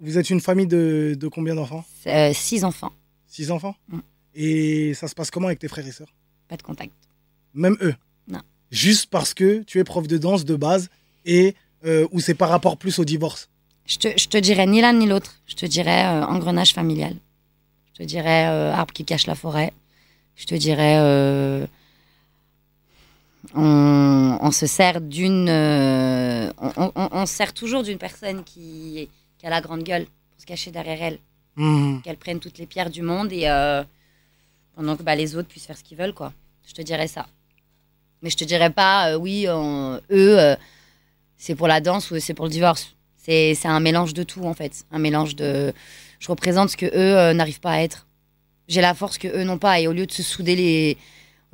Vous 0.00 0.18
êtes 0.18 0.30
une 0.30 0.40
famille 0.40 0.66
de, 0.66 1.16
de 1.18 1.28
combien 1.28 1.54
d'enfants? 1.54 1.84
Euh, 2.08 2.32
six 2.34 2.64
enfants, 2.64 2.90
Six 3.36 3.50
enfants 3.50 3.76
Mm. 3.88 3.98
Et 4.38 4.94
ça 4.94 5.08
se 5.08 5.14
passe 5.14 5.30
comment 5.30 5.46
avec 5.48 5.58
tes 5.58 5.68
frères 5.68 5.86
et 5.86 5.92
sœurs? 5.92 6.12
Pas 6.48 6.56
de 6.56 6.62
contact. 6.62 6.92
Même 7.54 7.76
eux? 7.82 7.94
Non. 8.28 8.40
Juste 8.70 9.06
parce 9.10 9.32
que 9.34 9.62
tu 9.62 9.78
es 9.78 9.84
prof 9.84 10.06
de 10.06 10.18
danse 10.18 10.44
de 10.44 10.56
base 10.56 10.88
et 11.24 11.54
euh, 11.84 12.06
ou 12.12 12.20
c'est 12.20 12.34
par 12.34 12.48
rapport 12.50 12.76
plus 12.76 12.98
au 12.98 13.04
divorce? 13.04 13.48
Je 13.86 13.96
te, 13.98 14.08
je 14.18 14.28
te 14.28 14.36
dirais 14.38 14.66
ni 14.66 14.80
l'un 14.80 14.92
ni 14.94 15.06
l'autre. 15.06 15.32
Je 15.46 15.54
te 15.54 15.66
dirais 15.66 16.04
euh, 16.06 16.24
engrenage 16.26 16.72
familial. 16.72 17.14
Je 17.92 18.02
te 18.02 18.06
dirais 18.14 18.46
euh, 18.48 18.72
arbre 18.72 18.92
qui 18.92 19.04
cache 19.04 19.26
la 19.26 19.34
forêt. 19.34 19.72
Je 20.36 20.44
te 20.46 20.54
dirais 20.54 20.96
on, 23.54 24.38
on 24.40 24.50
se 24.50 24.66
sert 24.66 25.00
d'une. 25.00 25.48
on, 25.48 26.72
on- 26.76 27.08
on 27.12 27.26
se 27.26 27.34
sert 27.34 27.52
toujours 27.54 27.82
d'une 27.82 27.98
personne 27.98 28.44
qui, 28.44 29.08
qui 29.38 29.46
a 29.46 29.50
la 29.50 29.60
grande 29.60 29.82
gueule 29.84 30.04
pour 30.04 30.40
se 30.40 30.46
cacher 30.46 30.70
derrière 30.70 31.02
elle. 31.02 31.18
Mhm. 31.56 32.02
Qu'elle 32.02 32.16
prenne 32.16 32.38
toutes 32.40 32.58
les 32.58 32.66
pierres 32.66 32.90
du 32.90 33.02
monde 33.02 33.32
et 33.32 33.48
euh, 33.48 33.82
pendant 34.74 34.96
que 34.96 35.02
bah, 35.02 35.14
les 35.14 35.36
autres 35.36 35.48
puissent 35.48 35.66
faire 35.66 35.76
ce 35.76 35.82
qu'ils 35.84 35.96
veulent, 35.96 36.12
quoi. 36.14 36.32
Je 36.68 36.74
te 36.74 36.82
dirais 36.82 37.08
ça. 37.08 37.26
Mais 38.22 38.30
je 38.30 38.36
te 38.36 38.44
dirais 38.44 38.70
pas, 38.70 39.10
euh, 39.12 39.16
oui, 39.16 39.46
on- 39.48 39.96
eux, 40.10 40.38
euh, 40.38 40.56
c'est 41.36 41.54
pour 41.54 41.68
la 41.68 41.80
danse 41.80 42.10
ou 42.10 42.18
c'est 42.20 42.34
pour 42.34 42.46
le 42.46 42.50
divorce. 42.50 42.94
C'est 43.16 43.56
un 43.64 43.80
mélange 43.80 44.14
de 44.14 44.22
tout, 44.22 44.44
en 44.44 44.54
fait. 44.54 44.84
Un 44.92 44.98
mélange 45.00 45.34
de. 45.34 45.72
Je 46.20 46.28
représente 46.28 46.70
ce 46.70 46.76
que 46.76 46.86
eux 46.86 46.92
euh, 47.18 47.34
n'arrivent 47.34 47.58
pas 47.60 47.72
à 47.72 47.80
être. 47.82 48.06
J'ai 48.68 48.80
la 48.80 48.94
force 48.94 49.18
que 49.18 49.26
eux 49.28 49.42
n'ont 49.42 49.58
pas. 49.58 49.80
Et 49.80 49.88
au 49.88 49.92
lieu 49.92 50.06
de 50.06 50.12
se 50.12 50.22
souder 50.22 50.54
les. 50.54 50.96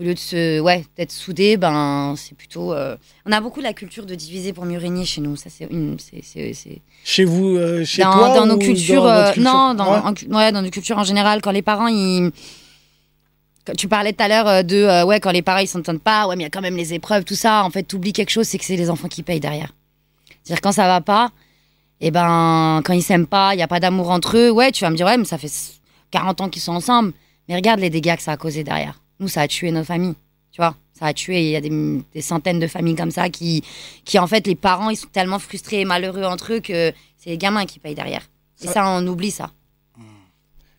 Au 0.03 0.05
lieu 0.05 0.15
de 0.15 0.19
se. 0.19 0.59
Ouais, 0.59 0.85
d'être 0.97 1.13
soudés, 1.13 1.57
ben, 1.57 2.15
c'est 2.17 2.37
plutôt. 2.37 2.73
euh, 2.73 2.97
On 3.25 3.31
a 3.31 3.41
beaucoup 3.41 3.61
la 3.61 3.73
culture 3.73 4.05
de 4.05 4.17
diviser 4.17 4.53
pour 4.53 4.65
mieux 4.65 4.79
régner 4.79 5.05
chez 5.05 5.21
nous. 5.21 5.37
Ça, 5.37 5.49
c'est 5.49 5.69
une. 5.71 5.97
c'est- 6.01 6.25
c'est- 6.25 6.55
c'est- 6.55 6.81
Chez 7.05 7.25
vous, 7.25 7.57
euh, 7.57 7.85
chez 7.85 8.03
dans, 8.03 8.11
toi 8.13 8.29
dans 8.31 8.43
ou 8.43 8.47
nos 8.47 8.59
cultures, 8.59 9.03
dans 9.05 9.15
votre 9.15 9.29
euh, 9.29 9.33
culture? 9.33 9.53
non, 9.53 9.75
dans, 9.75 9.93
Ouais. 9.93 9.99
en 10.03 10.13
cu- 10.13 10.27
ouais, 10.27 10.51
dans 10.51 10.61
nos 10.61 10.71
cultures 10.71 10.99
en 10.99 11.05
général, 11.05 11.41
quand 11.41 11.53
les 11.53 11.63
parents, 11.63 11.87
ils, 11.87 12.33
quand 13.65 13.75
tu 13.77 13.87
parlais 13.87 14.13
tout 14.13 14.25
à 14.25 14.29
l'heure 14.29 14.49
euh, 14.49 14.63
de, 14.65 14.75
euh, 14.77 15.05
ouais, 15.05 15.21
quand 15.21 15.31
les 15.31 15.43
parents 15.43 15.61
ils 15.61 15.69
s'entendent 15.69 16.01
pas, 16.03 16.27
ouais, 16.27 16.35
mais 16.35 16.43
il 16.43 16.47
y 16.47 16.49
a 16.49 16.51
quand 16.51 16.63
même 16.63 16.77
les 16.77 16.95
épreuves, 16.95 17.23
tout 17.23 17.37
ça. 17.37 17.63
En 17.65 17.71
fait, 17.71 17.85
t'oublies 17.85 18.13
quelque 18.13 18.31
chose, 18.31 18.47
c'est 18.49 18.59
que 18.59 18.65
c'est 18.65 18.77
les 18.77 18.91
enfants 18.91 19.07
qui 19.09 19.23
payent 19.23 19.39
derrière. 19.39 19.73
C'est-à-dire 20.43 20.63
quand 20.63 20.73
ça 20.73 20.89
va 20.89 21.01
pas, 21.01 21.31
et 22.01 22.11
ben, 22.11 22.81
quand 22.85 22.93
ils 22.93 23.03
s'aiment 23.05 23.29
pas, 23.29 23.55
il 23.55 23.61
y 23.61 23.63
a 23.63 23.69
pas 23.69 23.79
d'amour 23.79 24.11
entre 24.11 24.37
eux. 24.37 24.51
Ouais, 24.51 24.73
tu 24.73 24.83
vas 24.83 24.91
me 24.91 24.97
dire, 24.97 25.07
ouais, 25.07 25.17
mais 25.17 25.25
ça 25.25 25.39
fait 25.39 25.53
40 26.11 26.41
ans 26.41 26.49
qu'ils 26.49 26.63
sont 26.63 26.73
ensemble. 26.73 27.13
Mais 27.49 27.55
regarde 27.55 27.79
les 27.79 27.91
dégâts 27.91 28.17
que 28.17 28.23
ça 28.23 28.33
a 28.33 28.37
causé 28.37 28.65
derrière. 28.65 28.99
Nous, 29.23 29.29
ça 29.29 29.43
a 29.43 29.49
tué 29.49 29.71
nos 29.71 29.85
familles. 29.85 30.15
Tu 30.51 30.61
vois, 30.61 30.75
ça 30.93 31.07
a 31.07 31.15
tué. 31.15 31.43
Il 31.45 31.51
y 31.51 31.57
a 31.57 31.61
des, 31.61 31.71
des 32.13 32.21
centaines 32.21 32.59
de 32.59 32.67
familles 32.67 32.97
comme 32.97 33.13
ça 33.13 33.31
qui, 33.31 33.63
qui, 34.05 34.19
en 34.19 34.27
fait, 34.27 34.45
les 34.49 34.57
parents, 34.57 34.91
ils 34.91 34.97
sont 34.97 35.07
tellement 35.13 35.39
frustrés 35.39 35.81
et 35.81 35.85
malheureux 35.85 36.25
entre 36.25 36.55
eux 36.55 36.61
que 36.61 36.93
c'est 37.19 37.31
les 37.31 37.39
gamins 37.39 37.65
qui 37.65 37.79
payent 37.79 37.95
derrière. 37.95 38.29
Et 38.63 38.67
Ça- 38.67 38.85
on 38.87 39.07
oublie 39.07 39.31
ça. 39.31 39.51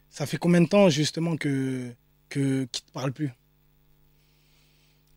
Ça 0.09 0.25
fait 0.27 0.37
combien 0.37 0.61
de 0.61 0.67
temps 0.67 0.89
justement 0.89 1.35
que 1.37 1.91
que 2.29 2.67
qui 2.71 2.81
te 2.83 2.91
parle 2.91 3.11
plus? 3.11 3.31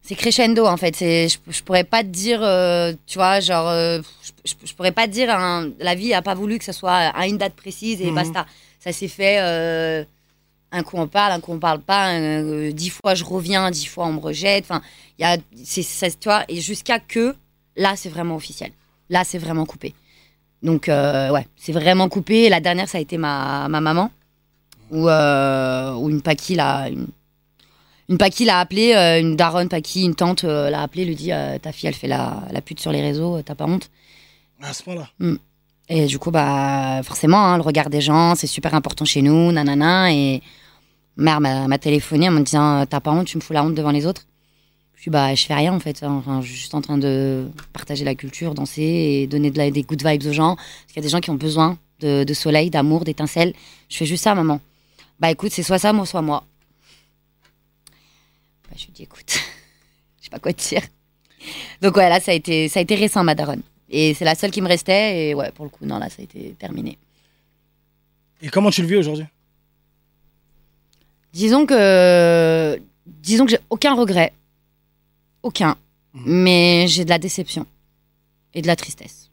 C'est 0.03 0.15
crescendo 0.15 0.65
en 0.67 0.77
fait. 0.77 0.95
C'est, 0.95 1.29
je, 1.29 1.39
je 1.49 1.63
pourrais 1.63 1.85
pas 1.85 2.03
te 2.03 2.09
dire, 2.09 2.41
euh, 2.43 2.93
tu 3.07 3.19
vois, 3.19 3.41
genre, 3.41 3.69
euh, 3.69 4.01
je, 4.23 4.53
je- 4.53 4.67
je 4.69 4.75
pourrais 4.75 4.93
pas 4.93 5.07
te 5.09 5.13
dire, 5.13 5.29
hein, 5.31 5.69
la 5.81 5.95
vie 5.97 6.15
a 6.15 6.23
pas 6.23 6.35
voulu 6.35 6.59
que 6.59 6.65
ça 6.65 6.73
soit 6.73 6.93
à 6.95 7.27
une 7.27 7.37
date 7.39 7.55
précise 7.55 8.01
et 8.01 8.07
Mhm. 8.07 8.15
basta. 8.15 8.47
Ça 8.81 8.93
s'est 8.93 9.09
fait. 9.09 9.39
euh, 9.41 10.05
un 10.77 10.83
coup 10.83 10.97
on 10.99 11.09
parle, 11.09 11.33
un 11.33 11.41
coup 11.41 11.53
on 11.53 11.59
parle 11.59 11.81
pas. 11.81 12.13
euh, 12.13 12.73
dix 12.73 12.91
fois 12.91 13.15
je 13.15 13.25
reviens, 13.25 13.71
dix 13.71 13.87
fois 13.87 14.07
on 14.07 14.13
me 14.13 14.21
rejette. 14.21 14.65
Enfin, 14.65 14.83
il 15.19 15.23
y 15.23 15.25
a, 15.25 15.37
c'est, 15.65 15.83
ça, 15.83 16.09
tu 16.11 16.29
vois, 16.29 16.45
et 16.49 16.61
jusqu'à 16.61 16.99
que 16.99 17.35
là 17.77 17.95
c'est 17.97 18.09
vraiment 18.09 18.37
officiel. 18.37 18.71
Là 19.11 19.25
c'est 19.25 19.39
vraiment 19.39 19.67
coupé. 19.67 19.95
Donc, 20.63 20.89
euh, 20.89 21.31
ouais, 21.31 21.47
c'est 21.57 21.73
vraiment 21.73 22.09
coupé. 22.09 22.49
La 22.49 22.61
dernière, 22.61 22.89
ça 22.89 22.99
a 22.99 23.01
été 23.01 23.19
ma, 23.19 23.69
ma 23.69 23.81
maman, 23.81 24.11
où, 24.91 25.09
euh, 25.09 25.93
où 25.95 26.09
une 26.11 26.23
Paki 26.23 26.55
l'a. 26.55 26.89
Une, 26.89 27.07
une 28.09 28.19
Paki 28.19 28.45
l'a 28.45 28.61
appelé, 28.61 28.95
euh, 28.95 29.21
une 29.21 29.37
daronne 29.37 29.69
Paki, 29.69 30.05
une 30.05 30.15
tante 30.15 30.45
euh, 30.45 30.71
l'a 30.71 30.83
appelé, 30.83 31.05
lui 31.05 31.15
dit 31.15 31.33
euh, 31.33 31.59
Ta 31.59 31.73
fille, 31.73 31.89
elle 31.89 31.95
fait 31.95 32.09
la, 32.09 32.43
la 32.51 32.61
pute 32.63 32.81
sur 32.81 32.91
les 32.91 33.03
réseaux, 33.03 33.43
t'as 33.43 33.55
pas 33.55 33.67
honte 33.67 33.91
À 34.63 34.73
ce 34.73 34.83
point-là. 34.83 35.09
Et 35.89 36.07
du 36.07 36.19
coup, 36.19 36.31
bah, 36.31 37.01
forcément, 37.05 37.39
hein, 37.39 37.57
le 37.57 37.63
regard 37.63 37.91
des 37.91 38.01
gens, 38.01 38.35
c'est 38.35 38.47
super 38.49 38.75
important 38.75 39.05
chez 39.05 39.23
nous, 39.23 39.53
nanana. 39.53 40.13
Et 40.13 40.43
mère 41.17 41.41
m'a 41.41 41.79
téléphoné 41.79 42.29
en 42.29 42.33
me 42.33 42.41
disant 42.43 42.85
T'as 42.87 43.01
pas 43.01 43.11
honte, 43.13 43.27
tu 43.27 43.37
me 43.37 43.43
fous 43.43 43.53
la 43.53 43.65
honte 43.65 43.75
devant 43.75 43.91
les 43.91 44.07
autres? 44.07 44.27
Je 44.95 45.03
suis 45.03 45.11
bah, 45.11 45.35
je 45.35 45.45
fais 45.45 45.55
rien 45.55 45.73
en 45.73 45.81
fait. 45.81 46.05
Je 46.05 46.47
suis 46.47 46.57
juste 46.57 46.75
en 46.75 46.81
train 46.81 46.99
de 46.99 47.49
partager 47.73 48.05
la 48.05 48.15
culture, 48.15 48.55
danser 48.55 48.83
et 48.83 49.27
donner 49.27 49.51
de 49.51 49.59
la- 49.59 49.71
des 49.71 49.83
good 49.83 50.05
vibes 50.07 50.27
aux 50.27 50.33
gens. 50.33 50.57
Parce 50.57 50.87
qu'il 50.89 50.97
y 50.97 50.99
a 51.01 51.03
des 51.03 51.09
gens 51.09 51.21
qui 51.21 51.31
ont 51.31 51.35
besoin 51.35 51.79
de, 52.01 52.25
de 52.25 52.35
soleil, 52.35 52.71
d'amour, 52.71 53.05
d'étincelles. 53.05 53.53
Je 53.89 53.97
fais 53.97 54.07
juste 54.07 54.25
ça, 54.25 54.35
maman. 54.35 54.61
Bah 55.21 55.31
écoute, 55.31 55.53
c'est 55.53 55.63
soit 55.63 55.79
ça, 55.79 55.93
moi, 55.93 56.07
soit 56.07 56.23
moi. 56.23 56.45
Bah, 58.69 58.77
je 58.77 58.87
lui 58.87 58.93
dis 58.93 59.03
Écoute, 59.05 59.31
je 60.19 60.25
sais 60.25 60.31
pas 60.31 60.39
quoi 60.39 60.53
te 60.53 60.67
dire. 60.67 60.83
Donc 61.83 61.97
ouais, 61.97 62.09
là, 62.09 62.19
ça 62.21 62.33
a 62.33 62.35
été, 62.35 62.69
ça 62.69 62.81
a 62.81 62.83
été 62.83 62.95
récent, 62.95 63.23
ma 63.23 63.35
daronne. 63.35 63.63
Et 63.89 64.15
c'est 64.15 64.25
la 64.25 64.35
seule 64.35 64.51
qui 64.51 64.61
me 64.63 64.69
restait. 64.69 65.29
Et 65.29 65.35
ouais, 65.35 65.53
pour 65.53 65.65
le 65.65 65.71
coup, 65.71 65.85
non, 65.87 65.99
là, 65.99 66.09
ça 66.11 66.17
a 66.21 66.23
été 66.25 66.55
terminé. 66.59 66.99
Et 68.43 68.49
comment 68.49 68.71
tu 68.71 68.83
le 68.83 68.89
vis 68.89 68.97
aujourd'hui? 68.97 69.27
Disons 71.37 71.67
que, 71.67 72.81
disons 73.07 73.45
que 73.45 73.51
j'ai 73.51 73.59
aucun 73.69 73.95
regret. 73.95 74.33
Aucun. 75.43 75.77
Mhm. 76.15 76.23
Mais 76.27 76.87
j'ai 76.89 77.05
de 77.05 77.11
la 77.11 77.19
déception. 77.19 77.67
Et 78.55 78.63
de 78.63 78.67
la 78.67 78.75
tristesse. 78.77 79.29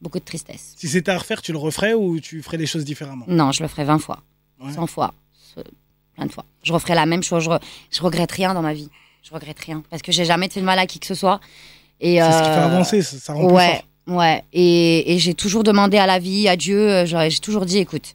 Beaucoup 0.00 0.18
de 0.18 0.24
tristesse. 0.24 0.72
Si 0.78 0.88
c'était 0.88 1.10
à 1.12 1.18
refaire, 1.18 1.42
tu 1.42 1.52
le 1.52 1.58
referais 1.58 1.92
ou 1.92 2.18
tu 2.18 2.42
ferais 2.42 2.56
les 2.56 2.64
choses 2.66 2.84
différemment? 2.86 3.26
Non, 3.28 3.52
je 3.52 3.62
le 3.62 3.68
ferai 3.68 3.84
20 3.84 3.98
fois. 3.98 4.20
Ouais. 4.58 4.72
100 4.72 4.86
fois. 4.86 5.12
Plein 6.14 6.24
de 6.26 6.32
fois. 6.32 6.46
Je 6.62 6.72
referai 6.72 6.94
la 6.94 7.04
même 7.04 7.22
chose. 7.22 7.44
Je, 7.44 7.50
re- 7.50 7.60
je 7.90 8.00
regrette 8.00 8.32
rien 8.32 8.54
dans 8.54 8.62
ma 8.62 8.72
vie. 8.72 8.88
Je 9.22 9.32
regrette 9.34 9.58
rien. 9.60 9.82
Parce 9.90 10.00
que 10.00 10.12
j'ai 10.12 10.24
jamais 10.24 10.48
fait 10.48 10.60
de 10.60 10.64
mal 10.64 10.78
à 10.78 10.86
qui 10.86 10.98
que 10.98 11.06
ce 11.06 11.14
soit. 11.14 11.40
Et, 12.00 12.16
C'est 12.16 12.32
ce 12.32 12.38
qui 12.38 12.44
fait 12.44 12.50
euh, 12.58 12.64
avancer, 12.72 13.02
ça, 13.02 13.18
ça 13.18 13.32
rend 13.34 13.46
plus 13.46 13.54
Ouais, 13.54 13.82
fort. 14.06 14.16
ouais. 14.16 14.42
Et, 14.54 15.12
et 15.14 15.18
j'ai 15.18 15.34
toujours 15.34 15.62
demandé 15.62 15.98
à 15.98 16.06
la 16.06 16.18
vie, 16.18 16.48
à 16.48 16.56
Dieu, 16.56 16.78
euh, 16.90 17.06
j'ai 17.28 17.38
toujours 17.38 17.66
dit, 17.66 17.78
écoute, 17.78 18.14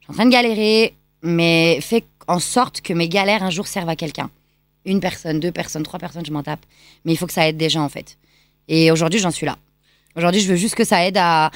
je 0.00 0.04
suis 0.04 0.10
en 0.10 0.14
train 0.14 0.26
de 0.26 0.30
galérer, 0.30 0.94
mais 1.22 1.78
fais 1.80 2.04
en 2.28 2.38
sorte 2.38 2.80
que 2.80 2.92
mes 2.92 3.08
galères 3.08 3.42
un 3.42 3.50
jour 3.50 3.66
servent 3.66 3.88
à 3.88 3.96
quelqu'un. 3.96 4.30
Une 4.84 5.00
personne, 5.00 5.40
deux 5.40 5.52
personnes, 5.52 5.82
trois 5.82 5.98
personnes, 5.98 6.26
je 6.26 6.32
m'en 6.32 6.42
tape. 6.42 6.64
Mais 7.04 7.12
il 7.12 7.16
faut 7.16 7.26
que 7.26 7.32
ça 7.32 7.46
aide 7.48 7.56
des 7.56 7.70
gens, 7.70 7.84
en 7.84 7.88
fait. 7.88 8.18
Et 8.68 8.90
aujourd'hui, 8.90 9.20
j'en 9.20 9.30
suis 9.30 9.46
là. 9.46 9.56
Aujourd'hui, 10.16 10.40
je 10.40 10.48
veux 10.48 10.56
juste 10.56 10.74
que 10.74 10.84
ça 10.84 11.06
aide 11.06 11.16
à, 11.16 11.50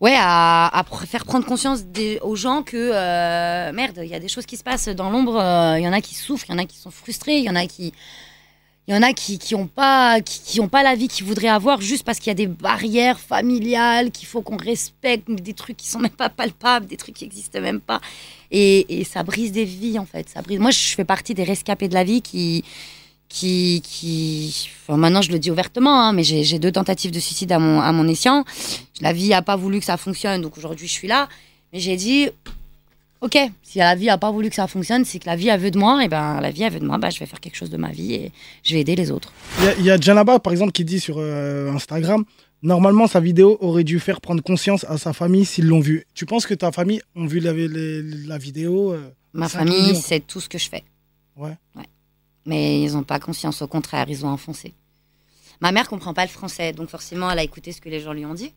ouais, 0.00 0.14
à, 0.16 0.84
faire 1.06 1.24
prendre 1.24 1.44
conscience 1.44 1.80
aux 2.22 2.36
gens 2.36 2.62
que, 2.62 2.76
euh, 2.76 3.72
merde, 3.72 4.00
il 4.02 4.08
y 4.08 4.14
a 4.14 4.20
des 4.20 4.28
choses 4.28 4.46
qui 4.46 4.56
se 4.56 4.62
passent 4.62 4.88
dans 4.88 5.10
l'ombre. 5.10 5.36
euh, 5.36 5.78
Il 5.78 5.84
y 5.84 5.88
en 5.88 5.92
a 5.92 6.00
qui 6.00 6.14
souffrent, 6.14 6.46
il 6.48 6.52
y 6.52 6.54
en 6.54 6.58
a 6.58 6.64
qui 6.64 6.78
sont 6.78 6.90
frustrés, 6.90 7.38
il 7.38 7.44
y 7.44 7.50
en 7.50 7.56
a 7.56 7.66
qui, 7.66 7.92
il 8.88 8.94
y 8.94 8.96
en 8.96 9.02
a 9.02 9.12
qui 9.12 9.38
qui 9.38 9.54
ont 9.54 9.68
pas 9.68 10.20
qui, 10.20 10.40
qui 10.40 10.60
ont 10.60 10.68
pas 10.68 10.82
la 10.82 10.96
vie 10.96 11.06
qu'ils 11.06 11.24
voudraient 11.24 11.48
avoir 11.48 11.80
juste 11.80 12.02
parce 12.04 12.18
qu'il 12.18 12.28
y 12.28 12.32
a 12.32 12.34
des 12.34 12.48
barrières 12.48 13.20
familiales 13.20 14.10
qu'il 14.10 14.26
faut 14.26 14.42
qu'on 14.42 14.56
respecte 14.56 15.30
des 15.30 15.54
trucs 15.54 15.76
qui 15.76 15.88
sont 15.88 16.00
même 16.00 16.10
pas 16.10 16.28
palpables 16.28 16.86
des 16.86 16.96
trucs 16.96 17.14
qui 17.14 17.24
existent 17.24 17.60
même 17.60 17.80
pas. 17.80 18.00
Et, 18.50 19.00
et 19.00 19.04
ça 19.04 19.22
brise 19.22 19.52
des 19.52 19.64
vies 19.64 19.98
en 19.98 20.04
fait. 20.04 20.28
Ça 20.28 20.42
brise. 20.42 20.58
Moi 20.58 20.72
je 20.72 20.94
fais 20.94 21.04
partie 21.04 21.32
des 21.34 21.44
rescapés 21.44 21.88
de 21.88 21.94
la 21.94 22.02
vie 22.02 22.22
qui 22.22 22.64
qui 23.28 23.82
qui 23.84 24.68
maintenant 24.88 25.22
je 25.22 25.30
le 25.30 25.38
dis 25.38 25.50
ouvertement 25.50 26.02
hein, 26.02 26.12
mais 26.12 26.24
j'ai 26.24 26.58
deux 26.58 26.72
tentatives 26.72 27.12
de 27.12 27.20
suicide 27.20 27.52
à 27.52 27.60
mon 27.60 27.80
à 27.80 27.92
mon 27.92 28.08
escient. 28.08 28.44
La 29.00 29.12
vie 29.12 29.32
a 29.32 29.42
pas 29.42 29.56
voulu 29.56 29.78
que 29.78 29.86
ça 29.86 29.96
fonctionne 29.96 30.42
donc 30.42 30.58
aujourd'hui 30.58 30.88
je 30.88 30.92
suis 30.92 31.08
là. 31.08 31.28
Mais 31.72 31.78
j'ai 31.78 31.96
dit 31.96 32.30
Ok, 33.22 33.38
si 33.62 33.78
la 33.78 33.94
vie 33.94 34.10
a 34.10 34.18
pas 34.18 34.30
voulu 34.32 34.48
que 34.50 34.56
ça 34.56 34.66
fonctionne, 34.66 35.04
c'est 35.04 35.20
que 35.20 35.26
la 35.26 35.36
vie 35.36 35.48
a 35.48 35.56
vu 35.56 35.70
de 35.70 35.78
moi, 35.78 36.04
et 36.04 36.08
ben 36.08 36.40
la 36.40 36.50
vie 36.50 36.64
a 36.64 36.68
vu 36.68 36.80
de 36.80 36.84
moi, 36.84 36.98
bah, 36.98 37.08
je 37.08 37.20
vais 37.20 37.26
faire 37.26 37.38
quelque 37.40 37.54
chose 37.54 37.70
de 37.70 37.76
ma 37.76 37.90
vie 37.92 38.14
et 38.14 38.32
je 38.64 38.74
vais 38.74 38.80
aider 38.80 38.96
les 38.96 39.12
autres. 39.12 39.32
Il 39.60 39.64
y 39.64 39.68
a- 39.68 39.76
y 39.78 39.90
a, 39.92 40.00
Janaba, 40.00 40.40
par 40.40 40.52
exemple, 40.52 40.72
qui 40.72 40.84
dit 40.84 40.98
sur 41.00 41.16
euh, 41.18 41.70
Instagram 41.72 42.24
Normalement, 42.64 43.08
sa 43.08 43.18
vidéo 43.18 43.58
aurait 43.60 43.82
dû 43.82 43.98
faire 43.98 44.20
prendre 44.20 44.40
conscience 44.42 44.84
à 44.88 44.96
sa 44.96 45.12
famille 45.12 45.44
s'ils 45.44 45.66
l'ont 45.66 45.80
vu. 45.80 46.04
Tu 46.14 46.26
penses 46.26 46.46
que 46.46 46.54
ta 46.54 46.70
famille 46.70 47.00
ont 47.16 47.26
vu 47.26 47.40
la, 47.40 47.52
les- 47.52 48.02
la 48.02 48.38
vidéo 48.38 48.92
euh, 48.92 49.08
Ma 49.32 49.48
famille, 49.48 49.96
c'est 49.96 50.20
tout 50.24 50.40
ce 50.40 50.48
que 50.48 50.58
je 50.58 50.68
fais. 50.68 50.84
Ouais. 51.36 51.56
Mais 52.46 52.82
ils 52.82 52.92
n'ont 52.92 53.02
pas 53.04 53.18
conscience, 53.20 53.62
au 53.62 53.66
contraire, 53.68 54.06
ils 54.08 54.24
ont 54.24 54.28
enfoncé. 54.28 54.74
Ma 55.60 55.70
mère 55.72 55.88
comprend 55.88 56.12
pas 56.14 56.24
le 56.24 56.30
français, 56.30 56.72
donc 56.72 56.88
forcément, 56.88 57.30
elle 57.30 57.38
a 57.38 57.42
écouté 57.44 57.70
ce 57.72 57.80
que 57.80 57.88
les 57.88 58.00
gens 58.00 58.12
lui 58.12 58.26
ont 58.26 58.34
dit. 58.34 58.52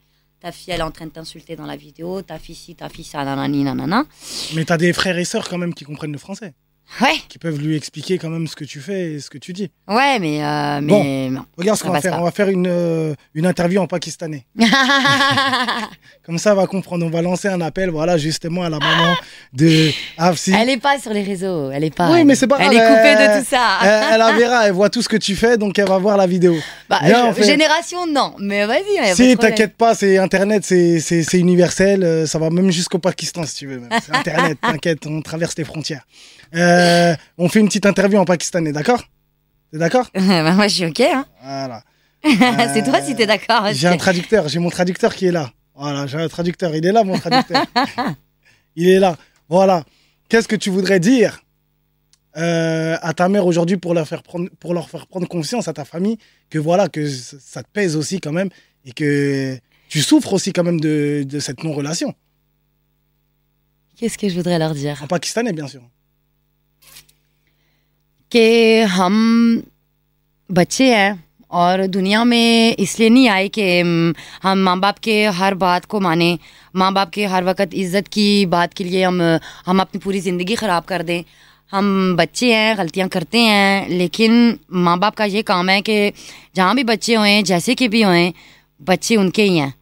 Ta 0.45 0.51
fille, 0.51 0.73
elle 0.73 0.81
est 0.81 0.83
en 0.83 0.91
train 0.91 1.07
de 1.07 1.11
t'insulter 1.11 1.55
dans 1.55 1.65
la 1.65 1.75
vidéo, 1.75 2.21
ta 2.21 2.37
fille 2.37 2.53
ci, 2.53 2.75
ta 2.75 2.87
fille 2.87 3.03
ça, 3.03 3.25
nanani, 3.25 3.63
nanana. 3.63 4.03
Mais 4.53 4.63
tu 4.63 4.71
as 4.71 4.77
des 4.77 4.93
frères 4.93 5.17
et 5.17 5.25
sœurs 5.25 5.49
quand 5.49 5.57
même 5.57 5.73
qui 5.73 5.85
comprennent 5.85 6.11
le 6.11 6.19
français, 6.19 6.53
Ouais, 7.01 7.15
qui 7.27 7.39
peuvent 7.39 7.59
lui 7.59 7.75
expliquer 7.75 8.17
quand 8.17 8.29
même 8.29 8.47
ce 8.47 8.55
que 8.55 8.63
tu 8.63 8.79
fais 8.79 9.13
et 9.13 9.19
ce 9.19 9.29
que 9.29 9.37
tu 9.37 9.53
dis. 9.53 9.69
ouais, 9.87 10.19
mais, 10.19 10.43
euh, 10.43 10.79
mais 10.81 11.29
non. 11.29 11.43
Regarde 11.57 11.77
ce 11.79 11.83
qu'on 11.83 11.91
va 11.91 11.99
faire. 11.99 12.13
pas. 12.13 12.19
On 12.21 12.23
va 12.23 12.31
faire 12.31 12.47
une, 12.49 12.67
euh, 12.67 13.13
une 13.33 13.45
interview 13.45 13.81
en 13.81 13.87
pakistanais. 13.87 14.45
Comme 16.25 16.37
ça, 16.39 16.51
elle 16.51 16.55
va 16.57 16.67
comprendre. 16.67 17.05
On 17.05 17.09
va 17.09 17.21
lancer 17.21 17.47
un 17.47 17.61
appel, 17.61 17.89
voilà, 17.89 18.17
justement, 18.17 18.63
à 18.63 18.69
la 18.69 18.79
maman 18.79 19.13
de 19.53 19.91
Afsi. 20.17 20.53
elle 20.53 20.69
est 20.69 20.77
pas 20.77 20.97
sur 20.99 21.11
les 21.13 21.21
réseaux, 21.23 21.69
elle 21.71 21.83
est 21.83 21.93
pas. 21.95 22.11
Oui, 22.11 22.23
mais 22.23 22.35
c'est 22.35 22.47
pas 22.47 22.57
Elle 22.59 22.73
est 22.73 22.87
coupée 22.87 23.15
euh, 23.15 23.37
de 23.37 23.41
tout 23.41 23.47
ça. 23.49 23.77
Elle, 23.83 24.03
elle 24.13 24.19
la 24.19 24.31
verra, 24.33 24.67
elle 24.67 24.73
voit 24.73 24.89
tout 24.89 25.01
ce 25.01 25.09
que 25.09 25.17
tu 25.17 25.35
fais, 25.35 25.57
donc 25.57 25.77
elle 25.77 25.87
va 25.87 25.97
voir 25.97 26.17
la 26.17 26.25
vidéo. 26.27 26.55
Bah, 26.89 26.99
Viens, 27.03 27.25
je- 27.25 27.29
on 27.29 27.33
fait- 27.33 27.43
Génération, 27.43 28.07
non. 28.07 28.33
Mais 28.39 28.65
vas-y. 28.65 29.15
Si, 29.15 29.35
t'inquiète 29.37 29.75
pas, 29.75 29.93
c'est 29.95 30.17
Internet, 30.17 30.63
c'est- 30.65 31.33
universel, 31.33 32.03
euh, 32.03 32.25
ça 32.25 32.39
va 32.39 32.49
même 32.49 32.71
jusqu'au 32.71 32.99
Pakistan 32.99 33.43
si 33.45 33.55
tu 33.55 33.67
veux. 33.67 33.81
C'est 34.05 34.15
Internet, 34.15 34.57
t'inquiète, 34.61 35.05
on 35.05 35.21
traverse 35.21 35.55
les 35.57 35.63
frontières. 35.63 36.05
Euh, 36.53 37.15
on 37.37 37.49
fait 37.49 37.59
une 37.59 37.67
petite 37.67 37.85
interview 37.85 38.19
en 38.19 38.25
pakistanais, 38.25 38.71
d'accord? 38.71 39.03
T'es 39.71 39.77
d'accord? 39.77 40.09
Bah, 40.13 40.51
moi, 40.51 40.67
je 40.67 40.75
suis 40.75 40.85
OK. 40.85 41.01
Hein. 41.01 41.25
Voilà. 41.41 41.83
c'est 42.73 42.83
toi 42.83 43.01
si 43.01 43.15
t'es 43.15 43.25
d'accord. 43.25 43.67
J'ai 43.71 43.87
un 43.87 43.97
traducteur, 43.97 44.47
j'ai 44.47 44.59
mon 44.59 44.69
traducteur 44.69 45.13
qui 45.13 45.27
est 45.27 45.31
là. 45.31 45.51
Voilà, 45.75 46.07
j'ai 46.07 46.17
un 46.17 46.27
traducteur, 46.27 46.75
il 46.75 46.85
est 46.85 46.91
là 46.91 47.03
mon 47.03 47.17
traducteur. 47.19 47.65
il 48.75 48.89
est 48.89 48.99
là. 48.99 49.15
Voilà. 49.49 49.83
Qu'est-ce 50.29 50.47
que 50.47 50.55
tu 50.55 50.69
voudrais 50.69 50.99
dire 50.99 51.41
euh, 52.37 52.97
à 53.01 53.13
ta 53.13 53.29
mère 53.29 53.45
aujourd'hui 53.45 53.77
pour 53.77 53.93
leur 53.93 54.07
faire 54.07 54.23
prendre 54.23 54.49
pour 54.59 54.73
leur 54.73 54.89
faire 54.89 55.07
prendre 55.07 55.27
conscience 55.27 55.67
à 55.67 55.73
ta 55.73 55.85
famille 55.85 56.17
que 56.49 56.59
voilà 56.59 56.89
que 56.89 57.07
ça 57.07 57.63
te 57.63 57.69
pèse 57.71 57.95
aussi 57.95 58.19
quand 58.19 58.33
même 58.33 58.49
et 58.83 58.91
que 58.91 59.57
tu 59.87 60.01
souffres 60.01 60.33
aussi 60.33 60.51
quand 60.51 60.63
même 60.63 60.79
de, 60.81 61.23
de 61.25 61.39
cette 61.39 61.63
non-relation? 61.63 62.13
Qu'est-ce 63.95 64.17
que 64.17 64.27
je 64.27 64.35
voudrais 64.35 64.59
leur 64.59 64.73
dire? 64.73 65.01
En 65.03 65.07
pakistanais 65.07 65.53
bien 65.53 65.67
sûr. 65.67 65.81
कि 68.35 68.81
हम 68.91 69.63
बच्चे 70.49 70.93
हैं 70.95 71.23
और 71.51 71.85
दुनिया 71.87 72.23
में 72.23 72.75
इसलिए 72.75 73.09
नहीं 73.09 73.27
आए 73.29 73.47
कि 73.47 73.67
हम 74.43 74.57
माँ 74.59 74.79
बाप 74.79 74.97
के 74.99 75.13
हर 75.37 75.53
बात 75.53 75.85
को 75.85 75.99
माने। 75.99 76.27
माँ 76.75 76.91
बाप 76.93 77.09
के 77.09 77.25
हर 77.25 77.43
वक्त 77.43 77.73
इज़्ज़त 77.73 78.07
की 78.07 78.45
बात 78.45 78.73
के 78.73 78.83
लिए 78.83 79.03
हम 79.03 79.21
हम 79.65 79.79
अपनी 79.79 79.99
पूरी 79.99 80.19
ज़िंदगी 80.19 80.55
ख़राब 80.55 80.83
कर 80.83 81.03
दें। 81.03 81.23
हम 81.71 82.15
बच्चे 82.17 82.53
हैं, 82.53 82.77
गलतियाँ 82.77 83.07
करते 83.09 83.39
हैं, 83.39 83.89
लेकिन 83.89 84.59
माँ 84.71 84.97
बाप 84.99 85.15
का 85.15 85.25
ये 85.25 85.41
काम 85.41 85.69
है 85.69 85.81
कि 85.81 86.11
जहाँ 86.55 86.75
भी 86.75 86.83
बच्चे 86.83 87.15
हों 87.15 87.43
जैसे 87.43 87.75
के 87.75 87.87
भी 87.87 88.01
हों 88.01 88.31
बच्चे 88.81 89.15
उनके 89.15 89.43
ही 89.43 89.57
हैं। 89.57 89.73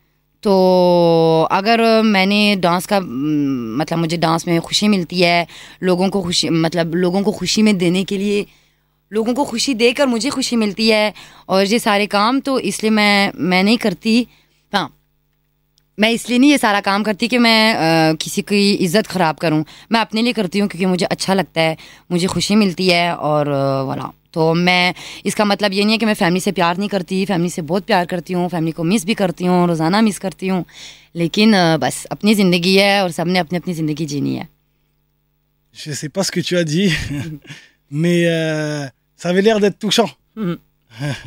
तो 0.44 1.48
अगर 1.52 1.82
मैंने 2.04 2.56
डांस 2.56 2.86
का 2.86 3.00
मतलब 3.00 3.98
मुझे 4.00 4.18
डांस 4.18 4.48
में 4.48 4.60
खुशी 4.62 4.88
मिलती 4.88 5.22
है 5.22 5.48
लोगों 5.84 6.10
को 6.10 6.22
खुशी 6.22 6.50
मतलब 6.50 6.96
लोगों 6.96 7.22
को 7.24 7.32
खुशी 7.32 7.62
में 7.62 7.78
देने 7.78 8.04
के 8.04 8.18
लिए 8.18 8.46
लोगों 9.12 9.34
को 9.34 9.44
खुशी 9.46 9.74
देकर 9.74 10.08
मुझे 10.08 10.30
खुशी 10.30 10.56
मिलती 10.56 10.90
है 10.90 11.14
और 11.50 11.66
ये 11.66 11.80
सारे 11.80 12.06
काम 12.08 12.40
तो 12.40 12.60
इसलिए 12.60 12.92
मैं 12.92 13.32
मैं 13.36 13.64
नहीं 13.64 13.78
करती। 13.78 14.28
हाँ 14.74 14.90
मैं 15.98 16.10
इसलिए 16.12 16.40
नहीं 16.40 16.52
ये 16.52 16.58
सारा 16.58 16.80
काम 16.82 17.04
करती 17.04 17.28
कि 17.28 17.38
मैं 17.38 17.74
अ, 17.76 18.14
किसी 18.22 18.42
की 18.42 18.74
इज़्ज़त 18.74 19.08
ख़राब 19.08 19.36
करूँ। 19.38 19.64
मैं 19.92 20.00
अपने 20.02 20.22
लिए 20.22 20.34
करती 20.34 20.60
हूँ 20.60 20.68
क्योंकि 20.70 20.86
मुझे 20.86 21.06
अच्छा 21.06 21.34
लगता 21.34 21.62
है 21.62 21.78
मुझे 22.12 22.28
खुशी 22.28 22.56
मिलती 22.56 22.88
है 22.90 23.16
और 23.16 23.50
voilà। 23.88 24.12
तो 24.33 24.53
मैं 24.55 24.95
इसका 25.27 25.45
मतलब 25.45 25.73
ये 25.73 25.85
नहीं 25.85 25.93
है 25.95 25.99
कि 25.99 26.07
मैं 26.07 26.15
फैमिली 26.15 26.41
से 26.41 26.53
प्यार 26.53 26.77
नहीं 26.79 26.89
करती 26.89 27.25
फैमिली 27.27 27.51
से 27.51 27.63
बहुत 27.71 27.85
प्यार 27.87 28.07
करती 28.07 28.33
हूँ 28.33 28.49
फैमिली 28.49 28.73
को 28.73 28.85
मिस 28.85 29.05
भी 29.07 29.15
करती 29.15 29.45
हूँ 29.45 29.67
रोज़ाना 29.69 30.01
मिस 30.09 30.19
करती 30.19 30.49
हूँ 30.49 30.65
लेकिन 31.17 31.53
अ, 31.55 31.77
बस 31.77 32.05
अपनी 32.13 32.35
ज़िंदगी 32.35 32.77
है 32.77 33.03
और 33.03 33.11
सबने 33.19 33.39
अपनी 33.39 33.59
अपनी 33.59 33.75
ज़िंदगी 33.75 34.07
जीनी 34.15 34.35
है 34.37 34.49
Je 35.75 35.93
sais 35.95 36.09
pas 36.09 36.25
ce 36.27 36.33
que 36.33 36.41
tu 36.41 36.57
as 36.57 36.65
dit, 36.65 36.91
mais 37.91 38.27
euh, 38.27 38.87
ça 39.17 39.29
avait 39.29 39.43
l'air 39.43 39.61
d'être 39.61 39.79
touchant. 39.79 40.11
Mhm. 40.37 40.57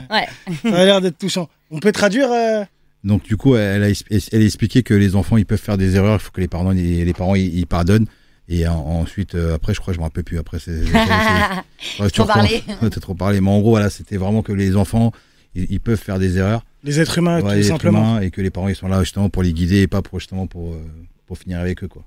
Ouais. 0.10 0.26
Ça 0.64 0.76
avait 0.76 0.86
l'air 0.86 1.00
d'être 1.02 1.18
touchant. 1.18 1.48
On 1.70 1.80
peut 1.80 1.92
traduire 1.94 2.30
euh, 2.32 2.64
Donc 3.04 3.24
du 3.24 3.38
coup, 3.38 3.56
elle 3.56 3.84
a, 3.84 3.88
elle 3.90 4.42
a 4.42 4.46
expliqué 4.46 4.84
que 4.84 4.94
les 4.94 5.16
enfants, 5.16 5.38
ils 5.38 5.46
peuvent 5.46 5.66
faire 5.70 5.78
des 5.78 5.96
erreurs, 5.96 6.18
il 6.20 6.24
faut 6.24 6.32
que 6.32 6.42
les 6.42 6.48
parents, 6.50 6.72
les, 6.72 7.06
les 7.06 7.14
parents, 7.14 7.36
ils, 7.36 7.58
ils 7.60 7.66
pardonnent. 7.68 8.08
Et 8.49 8.67
en- 8.69 8.75
ensuite, 8.75 9.35
euh, 9.35 9.55
après, 9.55 9.75
je 9.75 9.81
crois, 9.81 9.93
je 9.93 9.99
me 9.99 10.05
rappelle 10.05 10.25
plus. 10.25 10.39
Après, 10.39 10.59
c'est, 10.59 10.71
ouais, 12.01 12.11
Trop 12.11 12.25
parlé. 12.25 12.63
Trop 13.01 13.15
parlé. 13.15 13.41
Mais 13.41 13.51
en 13.51 13.61
gros, 13.61 13.71
voilà, 13.71 13.91
c'était 13.91 14.17
vraiment 14.17 14.43
que 14.43 14.53
les 14.53 14.77
enfants, 14.77 15.13
ils, 15.55 15.67
ils 15.71 15.81
peuvent 15.81 15.99
faire 16.01 16.19
des 16.19 16.37
erreurs, 16.39 16.65
Les 16.85 17.01
êtres 17.01 17.19
humains, 17.19 17.37
Ouais, 17.37 17.43
tout 17.43 17.49
les 17.49 17.59
êtres 17.61 17.69
simplement. 17.69 17.99
humains, 18.15 18.21
et 18.21 18.31
que 18.31 18.41
les 18.41 18.51
parents 18.51 18.69
ils 18.69 18.77
sont 18.77 18.89
là 18.89 19.01
justement 19.03 19.29
pour 19.31 19.43
les 19.43 19.53
guider 19.53 19.81
et 19.83 19.87
pas 19.89 20.03
pour 20.03 20.21
justement 20.21 20.47
pour 20.47 20.75
euh, 20.75 20.85
pour 21.27 21.39
finir 21.39 21.59
avec 21.59 21.83
eux 21.83 21.89
quoi. 21.89 22.05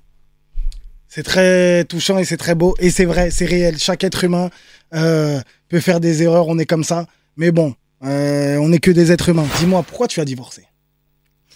C'est 1.09 1.23
très 1.23 1.83
touchant 1.85 2.19
et 2.19 2.23
c'est 2.23 2.37
très 2.37 2.53
beau. 2.55 2.75
Et 2.79 2.89
c'est 2.91 3.05
vrai, 3.05 3.31
c'est 3.31 3.45
réel. 3.45 3.77
Chaque 3.79 4.03
être 4.03 4.23
humain 4.23 4.49
euh, 4.93 5.41
peut 5.67 5.79
faire 5.79 5.99
des 5.99 6.21
erreurs, 6.23 6.47
on 6.47 6.57
est 6.59 6.67
comme 6.67 6.83
ça. 6.83 7.07
Mais 7.35 7.51
bon, 7.51 7.73
euh, 8.03 8.57
on 8.57 8.69
n'est 8.69 8.77
que 8.79 8.91
des 8.91 9.11
êtres 9.11 9.29
humains. 9.29 9.47
Dis-moi, 9.59 9.81
pourquoi 9.83 10.07
tu 10.07 10.19
as 10.21 10.25
divorcé? 10.25 10.63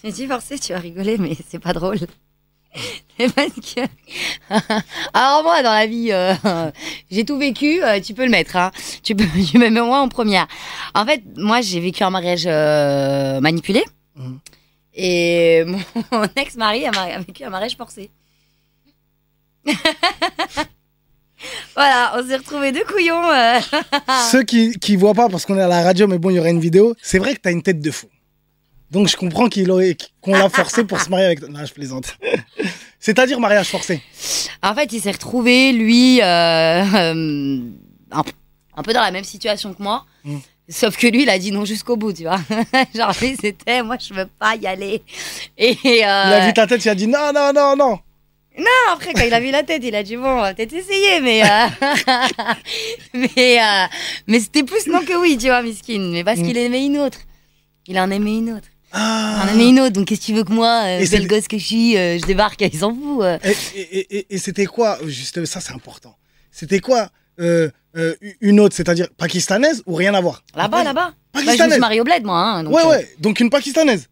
J'ai 0.03 0.11
divorcé, 0.11 0.57
tu 0.59 0.73
vas 0.73 0.79
rigoler, 0.79 1.17
mais 1.19 1.37
c'est 1.49 1.59
pas 1.59 1.71
drôle. 1.71 1.99
C'est 3.19 3.33
parce 3.33 3.53
que. 3.53 3.81
Alors, 5.13 5.43
moi, 5.43 5.61
dans 5.61 5.73
la 5.73 5.85
vie, 5.85 6.11
euh, 6.11 6.33
j'ai 7.11 7.25
tout 7.25 7.37
vécu, 7.37 7.83
euh, 7.83 7.99
tu 7.99 8.13
peux 8.13 8.25
le 8.25 8.31
mettre, 8.31 8.55
hein. 8.55 8.71
Tu 9.03 9.15
peux, 9.15 9.25
tu 9.51 9.57
me 9.57 9.69
mets 9.69 9.81
moi 9.81 9.99
en 9.99 10.09
première. 10.09 10.47
En 10.95 11.05
fait, 11.05 11.21
moi, 11.37 11.61
j'ai 11.61 11.79
vécu 11.79 12.03
un 12.03 12.09
mariage 12.09 12.45
euh, 12.45 13.39
manipulé. 13.39 13.83
Mhm. 14.15 14.39
Et 14.95 15.63
mon 16.11 16.25
ex-mari 16.35 16.85
a, 16.85 17.19
vécu 17.19 17.43
un 17.43 17.49
mariage 17.49 17.75
forcé. 17.75 18.11
voilà, 21.75 22.13
on 22.15 22.27
s'est 22.27 22.37
retrouvés 22.37 22.71
deux 22.71 22.83
couillons. 22.83 23.23
Ceux 24.31 24.43
qui 24.43 24.77
qui 24.77 24.95
voient 24.95 25.13
pas, 25.13 25.29
parce 25.29 25.45
qu'on 25.45 25.57
est 25.57 25.61
à 25.61 25.67
la 25.67 25.81
radio, 25.83 26.07
mais 26.07 26.19
bon, 26.19 26.29
il 26.29 26.35
y 26.35 26.39
aura 26.39 26.49
une 26.49 26.59
vidéo. 26.59 26.95
C'est 27.01 27.17
vrai 27.17 27.33
que 27.33 27.41
tu 27.41 27.47
as 27.47 27.51
une 27.51 27.63
tête 27.63 27.79
de 27.79 27.91
fou. 27.91 28.07
Donc 28.93 29.07
je 29.07 29.17
comprends 29.17 29.49
qu'il 29.49 29.69
aurait 29.71 29.97
qu'on 30.21 30.33
l'a 30.33 30.49
forcé 30.49 30.83
pour 30.85 31.01
se 31.01 31.09
marier 31.09 31.25
avec 31.25 31.39
toi. 31.39 31.49
Non, 31.49 31.65
je 31.65 31.73
plaisante. 31.73 32.15
C'est-à-dire 32.99 33.39
mariage 33.39 33.67
forcé. 33.67 34.01
En 34.61 34.73
fait, 34.75 34.93
il 34.93 35.01
s'est 35.01 35.11
retrouvé, 35.11 35.73
lui, 35.73 36.21
euh, 36.21 36.25
euh, 36.25 37.59
un, 38.11 38.23
un 38.77 38.83
peu 38.83 38.93
dans 38.93 39.01
la 39.01 39.11
même 39.11 39.23
situation 39.25 39.73
que 39.73 39.81
moi. 39.83 40.05
Mm. 40.23 40.37
Sauf 40.69 40.95
que 40.95 41.07
lui, 41.07 41.23
il 41.23 41.29
a 41.29 41.37
dit 41.37 41.51
non 41.51 41.65
jusqu'au 41.65 41.97
bout, 41.97 42.13
tu 42.13 42.23
vois. 42.23 42.39
Genre, 42.95 43.11
lui, 43.19 43.35
c'était, 43.41 43.83
moi, 43.83 43.97
je 43.99 44.13
veux 44.13 44.27
pas 44.39 44.55
y 44.55 44.65
aller. 44.67 45.01
Et 45.57 45.71
euh, 45.71 45.77
Il 45.97 46.03
a 46.05 46.45
vu 46.47 46.53
ta 46.53 46.65
tête, 46.67 46.85
il 46.85 46.89
a 46.89 46.95
dit 46.95 47.07
non, 47.07 47.33
non, 47.33 47.51
non, 47.53 47.75
non. 47.75 47.99
après, 48.93 49.13
quand 49.13 49.25
il 49.25 49.33
a 49.33 49.39
vu 49.41 49.51
la 49.51 49.63
tête, 49.63 49.81
il 49.83 49.93
a 49.95 50.03
dit 50.03 50.15
bon, 50.15 50.29
on 50.37 50.41
va 50.41 50.53
peut-être 50.53 50.71
essayer, 50.73 51.19
mais 51.19 51.41
euh, 51.43 51.67
mais 53.13 53.59
euh, 53.59 53.85
mais 54.27 54.39
c'était 54.39 54.63
plus 54.63 54.87
non 54.87 55.01
que 55.01 55.19
oui, 55.19 55.37
tu 55.37 55.47
vois, 55.47 55.61
Miskin. 55.63 56.09
Mais 56.11 56.23
parce 56.23 56.39
Mm. 56.39 56.43
qu'il 56.47 56.57
aimait 56.57 56.85
une 56.85 56.99
autre. 56.99 57.17
Il 57.87 57.99
en 57.99 58.09
aimait 58.11 58.37
une 58.37 58.51
autre. 58.53 58.67
Ah. 58.93 59.43
en 59.43 59.53
aimait 59.53 59.69
une 59.69 59.79
autre. 59.79 59.93
Donc, 59.93 60.05
qu'est-ce 60.07 60.21
que 60.21 60.25
tu 60.27 60.33
veux 60.33 60.43
que 60.43 60.51
moi, 60.53 60.83
euh, 60.85 61.05
belle 61.09 61.27
gosse 61.27 61.47
que 61.47 61.57
je 61.57 61.65
suis, 61.65 61.97
euh, 61.97 62.17
je 62.19 62.25
débarque, 62.25 62.61
il 62.61 62.77
s'en 62.77 62.93
fout. 62.93 63.21
euh. 63.23 63.37
Et, 63.43 63.79
et- 63.81 64.17
et- 64.17 64.35
et 64.35 64.37
c'était 64.37 64.65
quoi, 64.67 64.99
juste 65.07 65.43
ça 65.45 65.59
c'est 65.59 65.73
important. 65.73 66.15
C'était 66.51 66.79
quoi 66.79 67.09
euh, 67.39 67.69
une 68.41 68.59
autre, 68.59 68.75
c'est-à-dire 68.75 69.07
pakistanaise 69.17 69.81
ou 69.87 69.95
rien 69.95 70.13
à 70.13 70.21
voir? 70.21 70.43
Là-bas, 70.55 70.83
là-bas. 70.83 71.13
Bah, 71.33 71.39
je 71.39 71.39
me 71.41 71.45
Pakistanaise. 71.45 71.73
suis 71.73 71.79
mariée 71.81 72.01
au 72.01 72.03
bled, 72.03 72.23
moi. 72.23 72.37
hein, 72.39 72.63
donc, 72.63 72.73
ouais, 72.75 72.83
ouais, 72.85 73.11
donc 73.19 73.39
une 73.39 73.49
pakistanaise. 73.49 74.07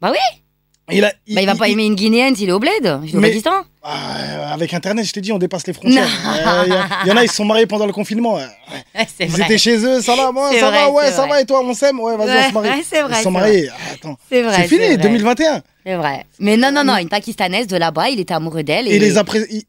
Bah 0.00 0.10
oui. 0.12 0.40
Il, 0.90 1.04
a, 1.04 1.08
Bah, 1.34 1.40
il 1.42 1.46
va 1.46 1.54
pas 1.54 1.68
aimer 1.68 1.84
une 1.84 1.94
Guinéenne 1.94 2.34
s'il 2.34 2.48
est 2.48 2.52
au 2.52 2.58
bled. 2.58 2.72
Il 3.04 3.10
est 3.14 3.18
Mais- 3.18 3.28
Pakistan. 3.28 3.62
Ah, 3.82 4.52
avec 4.52 4.74
Internet, 4.74 5.04
je 5.06 5.12
t'ai 5.12 5.20
dit, 5.20 5.32
on 5.32 5.38
dépasse 5.38 5.66
les 5.66 5.72
frontières. 5.74 6.06
Non. 6.24 6.30
Euh, 6.30 6.62
Il 6.66 6.72
y, 6.72 6.76
il 7.06 7.12
en 7.12 7.16
a, 7.16 7.24
ils 7.24 7.28
se 7.30 7.36
sont 7.36 7.44
mariés 7.44 7.66
pendant 7.66 7.86
le 7.86 7.92
confinement. 7.92 8.38
c'est 9.16 9.24
Ils 9.24 9.30
vrai. 9.30 9.44
étaient 9.44 9.58
chez 9.58 9.76
eux, 9.84 10.00
ça 10.02 10.14
va, 10.16 10.30
moi, 10.32 10.50
ça 10.52 10.68
vrai, 10.70 10.78
va, 10.84 10.90
ouais, 10.90 11.10
ça 11.10 11.20
vrai. 11.22 11.28
va, 11.28 11.40
et 11.42 11.46
toi, 11.46 11.62
on 11.64 11.72
s'aime, 11.74 11.98
ouais, 12.00 12.16
vas-y, 12.16 12.46
on 12.46 12.48
se 12.48 12.54
marie. 12.54 12.68
vrai, 12.68 12.78
Ils 12.80 13.14
se 13.16 13.22
sont 13.22 13.30
mariés. 13.30 13.68
Ah, 13.70 13.92
Attends, 13.94 14.16
C'est 14.28 14.42
vrai. 14.42 14.56
c'est 14.56 14.68
fini, 14.68 14.86
vrai. 14.86 14.96
2021. 14.98 15.62
C'est 15.86 15.94
vrai. 15.96 16.26
Mais 16.38 16.56
non, 16.58 16.70
non, 16.72 16.84
non, 16.84 16.96
une 16.96 17.08
Pakistanaise 17.08 17.66
de 17.66 17.76
là-bas, 17.76 18.10
il 18.10 18.20
était 18.20 18.34
amoureux 18.34 18.62
d'elle. 18.62 18.88
Et, 18.88 18.96
Et, 18.96 18.98
les 18.98 19.16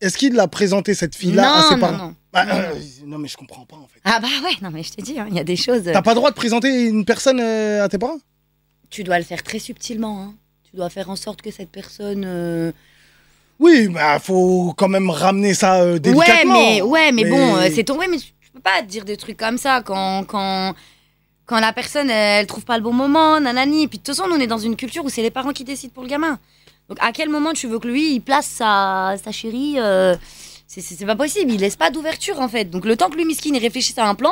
Est-ce 0.01 0.17
qu'il 0.17 0.37
a 0.39 0.47
présenté 0.47 0.93
cette 0.93 1.15
fille-là 1.15 1.57
à 1.59 1.69
ses 1.69 1.77
parents? 1.77 1.97
non. 1.97 2.15
Bah, 2.33 2.45
Non, 2.45 2.55
euh, 2.55 2.73
non, 3.05 3.17
mais 3.17 3.27
je 3.27 3.37
comprends 3.37 3.65
pas, 3.65 3.75
en 3.77 3.87
fait. 3.87 3.99
Ah 4.05 4.19
bah 4.21 4.27
ouais, 4.43 4.55
non, 4.61 4.69
mais 4.71 4.83
je 4.83 4.91
te 4.91 5.01
dis, 5.01 5.17
hein, 5.19 5.25
il 5.29 5.35
y 5.35 5.39
a 5.39 5.43
des 5.43 5.55
choses. 5.55 5.87
euh, 5.87 5.93
T'as 5.93 6.01
pas 6.03 6.11
le 6.11 6.15
droit 6.17 6.29
de 6.29 6.35
présenter 6.35 6.85
une 6.85 7.03
personne 7.05 7.39
euh, 7.41 7.83
à 7.83 7.89
tes 7.89 7.97
parents? 7.97 8.19
Tu 8.91 9.03
dois 9.03 9.17
le 9.17 9.23
faire 9.25 9.41
très 9.43 9.57
subtilement. 9.59 10.21
hein. 10.21 10.33
Tu 10.71 10.77
dois 10.77 10.89
faire 10.89 11.09
en 11.09 11.15
sorte 11.15 11.41
que 11.41 11.51
cette 11.51 11.71
personne. 11.71 12.23
euh, 12.25 12.71
Oui, 13.59 13.87
bah 13.87 14.19
faut 14.19 14.73
quand 14.77 14.87
même 14.87 15.09
ramener 15.09 15.53
ça 15.53 15.81
euh, 15.81 15.93
Ouais, 15.93 15.99
délicatement. 15.99 16.53
mais, 16.53 16.81
ouais, 16.81 17.11
mais, 17.11 17.23
Mais- 17.23 17.29
bon, 17.29 17.55
euh, 17.57 17.69
c'est 17.73 17.83
ton. 17.83 17.97
Ouais, 17.97 18.07
mais 18.07 18.17
tu 18.17 18.27
tu 18.41 18.51
peux 18.53 18.61
pas 18.61 18.81
dire 18.81 19.05
des 19.05 19.17
trucs 19.17 19.37
comme 19.37 19.57
ça 19.57 19.81
quand. 19.83 20.23
quand... 20.25 20.73
Quand 21.45 21.59
la 21.59 21.73
personne, 21.73 22.11
elle, 22.11 22.41
elle 22.41 22.45
trouve 22.45 22.63
pas 22.63 22.77
le 22.77 22.83
bon 22.83 22.93
moment, 22.93 23.39
nanani. 23.39 23.83
Et 23.83 23.87
puis 23.87 23.97
de 23.97 24.03
toute 24.03 24.15
façon, 24.15 24.29
nous, 24.29 24.35
on 24.35 24.39
est 24.39 24.45
dans 24.45 24.59
une 24.59 24.75
culture 24.75 25.03
où 25.03 25.09
c'est 25.09 25.23
les 25.23 25.31
parents 25.31 25.51
qui 25.51 25.63
décident 25.63 25.91
pour 25.91 26.03
le 26.03 26.09
gamin. 26.09 26.37
Donc 26.89 26.99
à 27.01 27.11
quel 27.11 27.27
moment 27.29 27.53
tu 27.53 27.65
veux 27.67 27.79
que 27.79 27.87
lui, 27.87 28.13
il 28.13 28.19
place 28.19 28.45
sa, 28.45 29.15
sa 29.23 29.31
chérie 29.31 29.75
euh, 29.79 30.15
C'est 30.67 30.81
c'est- 30.81 30.93
c'est 30.93 31.07
pas 31.07 31.15
possible, 31.15 31.51
il 31.51 31.59
laisse 31.59 31.75
pas 31.75 31.89
d'ouverture 31.89 32.39
en 32.39 32.47
fait. 32.47 32.65
Donc 32.65 32.85
le 32.85 32.95
temps 32.95 33.09
que 33.09 33.15
lui, 33.15 33.25
miskin, 33.25 33.49
il 33.55 33.59
réfléchisse 33.59 33.97
à 33.97 34.07
un 34.07 34.13
plan, 34.13 34.31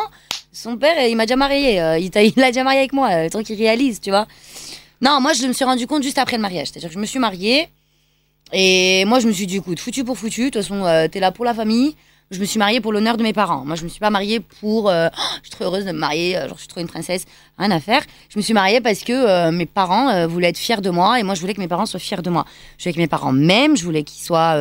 son 0.53 0.77
père, 0.77 1.07
il 1.07 1.15
m'a 1.17 1.25
déjà 1.25 1.35
marié. 1.35 1.81
euh, 1.81 1.97
il 1.97 2.11
t'a 2.11 2.21
il 2.29 2.33
l'a 2.37 2.51
déjà 2.51 2.63
marié 2.63 2.79
avec 2.81 2.93
moi, 2.93 3.09
euh, 3.09 3.23
le 3.23 3.29
temps 3.31 3.41
qu'il 3.41 3.57
réalise, 3.57 3.99
tu 3.99 4.11
vois. 4.11 4.27
Non, 5.01 5.19
moi, 5.21 5.33
je 5.33 5.45
me 5.45 5.53
suis 5.53 5.65
rendu 5.65 5.85
compte 5.87 6.03
juste 6.03 6.17
après 6.17 6.37
le 6.37 6.41
mariage. 6.41 6.67
C'est-à-dire 6.67 6.89
que 6.89 6.95
je 6.95 6.99
me 6.99 7.05
suis 7.05 7.19
mariée. 7.19 7.69
Et 8.53 9.03
moi, 9.05 9.19
je 9.19 9.27
me 9.27 9.31
suis 9.33 9.45
dit, 9.47 9.57
écoute, 9.57 9.79
foutu 9.79 10.03
pour 10.03 10.17
foutu. 10.17 10.45
De 10.45 10.49
toute 10.49 10.61
façon, 10.63 10.85
euh, 10.85 11.07
t'es 11.07 11.19
là 11.19 11.31
pour 11.31 11.45
la 11.45 11.53
famille. 11.53 11.95
Je 12.31 12.39
me 12.39 12.45
suis 12.45 12.59
mariée 12.59 12.81
pour 12.81 12.91
l'honneur 12.91 13.15
de 13.15 13.23
mes 13.23 13.31
parents. 13.33 13.63
Moi, 13.65 13.75
je 13.75 13.83
me 13.83 13.89
suis 13.89 13.99
pas 13.99 14.09
mariée 14.09 14.39
pour. 14.39 14.89
euh, 14.89 15.07
Oh, 15.11 15.21
je 15.43 15.47
suis 15.47 15.51
trop 15.51 15.65
heureuse 15.65 15.85
de 15.85 15.91
me 15.91 15.97
marier. 15.99 16.37
euh, 16.37 16.47
Genre, 16.47 16.55
je 16.57 16.61
suis 16.61 16.67
trop 16.67 16.81
une 16.81 16.87
princesse. 16.87 17.25
Rien 17.57 17.71
à 17.71 17.79
faire. 17.79 18.03
Je 18.29 18.37
me 18.37 18.41
suis 18.41 18.53
mariée 18.53 18.81
parce 18.81 18.99
que 19.01 19.13
euh, 19.13 19.51
mes 19.51 19.65
parents 19.65 20.27
voulaient 20.27 20.49
être 20.49 20.57
fiers 20.57 20.81
de 20.81 20.89
moi. 20.89 21.19
Et 21.19 21.23
moi, 21.23 21.35
je 21.35 21.41
voulais 21.41 21.53
que 21.53 21.61
mes 21.61 21.67
parents 21.67 21.85
soient 21.85 21.99
fiers 21.99 22.21
de 22.21 22.29
moi. 22.29 22.45
Je 22.77 22.83
voulais 22.83 22.93
que 22.93 22.99
mes 22.99 23.07
parents 23.07 23.31
m'aiment. 23.33 23.77
Je 23.77 23.83
voulais 23.83 24.03
qu'ils 24.03 24.23
soient. 24.23 24.55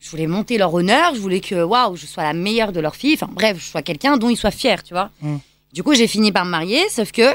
je 0.00 0.10
voulais 0.10 0.26
monter 0.26 0.58
leur 0.58 0.72
honneur. 0.74 1.14
Je 1.14 1.20
voulais 1.20 1.40
que, 1.40 1.62
waouh, 1.62 1.96
je 1.96 2.06
sois 2.06 2.22
la 2.24 2.32
meilleure 2.34 2.72
de 2.72 2.80
leur 2.80 2.94
fille. 2.96 3.14
Enfin, 3.14 3.28
bref, 3.32 3.56
je 3.58 3.64
sois 3.70 3.82
quelqu'un 3.82 4.16
dont 4.16 4.28
ils 4.30 4.36
soient 4.36 4.50
fiers, 4.50 4.82
tu 4.84 4.94
vois. 4.94 5.10
Mm. 5.22 5.36
Du 5.72 5.82
coup, 5.82 5.94
j'ai 5.94 6.06
fini 6.08 6.30
par 6.32 6.44
me 6.44 6.50
marier. 6.50 6.88
Sauf 6.90 7.10
que. 7.12 7.34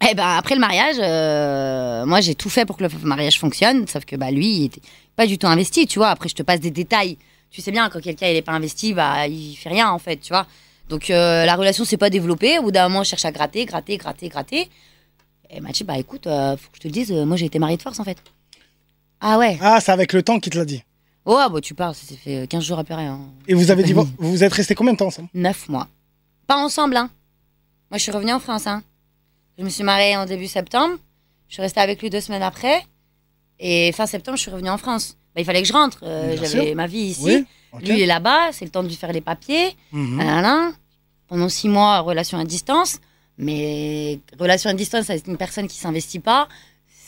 Eh 0.00 0.14
ben, 0.14 0.26
après 0.26 0.54
le 0.54 0.60
mariage, 0.60 0.96
euh, 1.00 2.06
moi, 2.06 2.20
j'ai 2.20 2.34
tout 2.34 2.48
fait 2.48 2.64
pour 2.64 2.76
que 2.76 2.84
le 2.84 2.90
mariage 3.02 3.38
fonctionne. 3.38 3.86
Sauf 3.88 4.04
que, 4.04 4.16
bah, 4.16 4.30
lui, 4.30 4.46
il 4.46 4.64
était 4.66 4.80
pas 5.16 5.26
du 5.26 5.38
tout 5.38 5.46
investi, 5.46 5.86
tu 5.86 5.98
vois. 5.98 6.08
Après, 6.08 6.28
je 6.28 6.34
te 6.34 6.42
passe 6.42 6.60
des 6.60 6.70
détails. 6.70 7.18
Tu 7.50 7.60
sais 7.60 7.72
bien, 7.72 7.88
quand 7.88 8.00
quelqu'un, 8.00 8.28
il 8.28 8.36
est 8.36 8.42
pas 8.42 8.52
investi, 8.52 8.92
bah, 8.92 9.26
il 9.26 9.56
fait 9.56 9.70
rien, 9.70 9.90
en 9.90 9.98
fait, 9.98 10.18
tu 10.18 10.32
vois. 10.32 10.46
Donc, 10.88 11.10
euh, 11.10 11.44
la 11.44 11.56
relation 11.56 11.84
s'est 11.84 11.96
pas 11.96 12.10
développée. 12.10 12.58
Au 12.58 12.62
bout 12.62 12.70
d'un 12.70 12.88
moment, 12.88 13.02
je 13.02 13.10
cherche 13.10 13.24
à 13.24 13.32
gratter, 13.32 13.64
gratter, 13.64 13.96
gratter, 13.96 14.28
gratter. 14.28 14.70
Et 15.50 15.60
m'a 15.60 15.70
dit, 15.70 15.82
bah, 15.82 15.98
écoute, 15.98 16.26
euh, 16.26 16.56
faut 16.56 16.68
que 16.70 16.76
je 16.76 16.80
te 16.80 16.88
le 16.88 16.92
dise, 16.92 17.10
moi, 17.10 17.36
j'ai 17.36 17.46
été 17.46 17.58
mariée 17.58 17.76
de 17.76 17.82
force, 17.82 17.98
en 17.98 18.04
fait. 18.04 18.18
Ah 19.20 19.36
ouais. 19.38 19.58
Ah, 19.60 19.80
c'est 19.80 19.92
avec 19.92 20.12
le 20.12 20.22
temps 20.22 20.38
qu'il 20.38 20.52
te 20.52 20.58
l'a 20.58 20.64
dit. 20.64 20.82
Oh, 21.24 21.36
ah, 21.38 21.48
bah, 21.48 21.60
tu 21.60 21.74
parles, 21.74 21.94
ça 21.94 22.06
s'est 22.06 22.16
fait 22.16 22.46
15 22.48 22.64
jours 22.64 22.78
après. 22.78 22.94
Hein. 22.94 23.20
Et 23.48 23.54
vous 23.54 23.70
avez 23.72 23.82
dit, 23.84 23.92
vous 23.92 24.08
vous 24.18 24.44
êtes 24.44 24.52
restés 24.52 24.76
combien 24.76 24.92
de 24.92 24.98
temps 24.98 25.08
ensemble? 25.08 25.28
9 25.34 25.68
mois. 25.68 25.88
Pas 26.46 26.56
ensemble, 26.56 26.96
hein. 26.96 27.10
Moi, 27.90 27.98
je 27.98 28.02
suis 28.04 28.12
revenue 28.12 28.32
en 28.32 28.40
France, 28.40 28.66
hein. 28.66 28.82
Je 29.58 29.64
me 29.64 29.68
suis 29.68 29.82
mariée 29.84 30.16
en 30.16 30.24
début 30.24 30.46
septembre. 30.46 30.94
Je 31.48 31.54
suis 31.54 31.62
restée 31.62 31.80
avec 31.80 32.00
lui 32.00 32.10
deux 32.10 32.20
semaines 32.20 32.42
après. 32.42 32.84
Et 33.58 33.90
fin 33.92 34.06
septembre, 34.06 34.36
je 34.36 34.42
suis 34.42 34.50
revenue 34.50 34.70
en 34.70 34.78
France. 34.78 35.16
Bah, 35.34 35.40
il 35.40 35.44
fallait 35.44 35.62
que 35.62 35.68
je 35.68 35.72
rentre. 35.72 35.98
Euh, 36.04 36.36
J'avais 36.36 36.74
ma 36.74 36.86
vie 36.86 36.98
ici. 36.98 37.22
Oui. 37.24 37.44
Lui, 37.82 37.94
il 37.94 38.00
est 38.02 38.06
là-bas. 38.06 38.52
C'est 38.52 38.64
le 38.64 38.70
temps 38.70 38.82
de 38.82 38.88
lui 38.88 38.94
faire 38.94 39.12
les 39.12 39.20
papiers. 39.20 39.76
Nanana. 40.16 40.72
Pendant 41.26 41.48
six 41.48 41.68
mois, 41.68 41.98
relation 42.00 42.38
à 42.38 42.44
distance. 42.44 42.98
Mais 43.36 44.20
relation 44.38 44.70
à 44.70 44.74
distance 44.74 45.10
avec 45.10 45.26
une 45.26 45.36
personne 45.36 45.68
qui 45.68 45.76
s'investit 45.76 46.18
pas, 46.18 46.48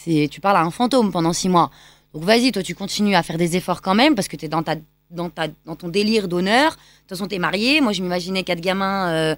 c'est 0.05 0.29
tu 0.31 0.41
parles 0.41 0.57
à 0.57 0.61
un 0.63 0.71
fantôme 0.71 1.11
pendant 1.11 1.33
six 1.33 1.49
mois. 1.49 1.71
Donc 2.15 2.25
vas-y, 2.25 2.53
toi, 2.53 2.63
tu 2.63 2.75
continues 2.75 3.15
à 3.17 3.23
faire 3.23 3.39
des 3.39 3.57
efforts 3.57 3.83
quand 3.83 3.95
même 3.95 4.15
parce 4.15 4.29
que 4.29 4.37
tu 4.37 4.45
es 4.45 4.49
dans, 4.49 4.63
ta, 4.63 4.77
dans, 5.11 5.29
ta, 5.31 5.47
dans 5.67 5.75
ton 5.77 5.89
délire 5.89 6.29
d'honneur. 6.29 6.73
De 6.73 6.77
toute 6.77 7.09
façon, 7.11 7.27
tu 7.27 7.35
es 7.37 7.39
marié. 7.39 7.81
Moi, 7.81 7.93
je 7.93 8.03
m'imaginais 8.03 8.43
quatre 8.45 8.61
gamins 8.61 9.09
euh, 9.11 9.37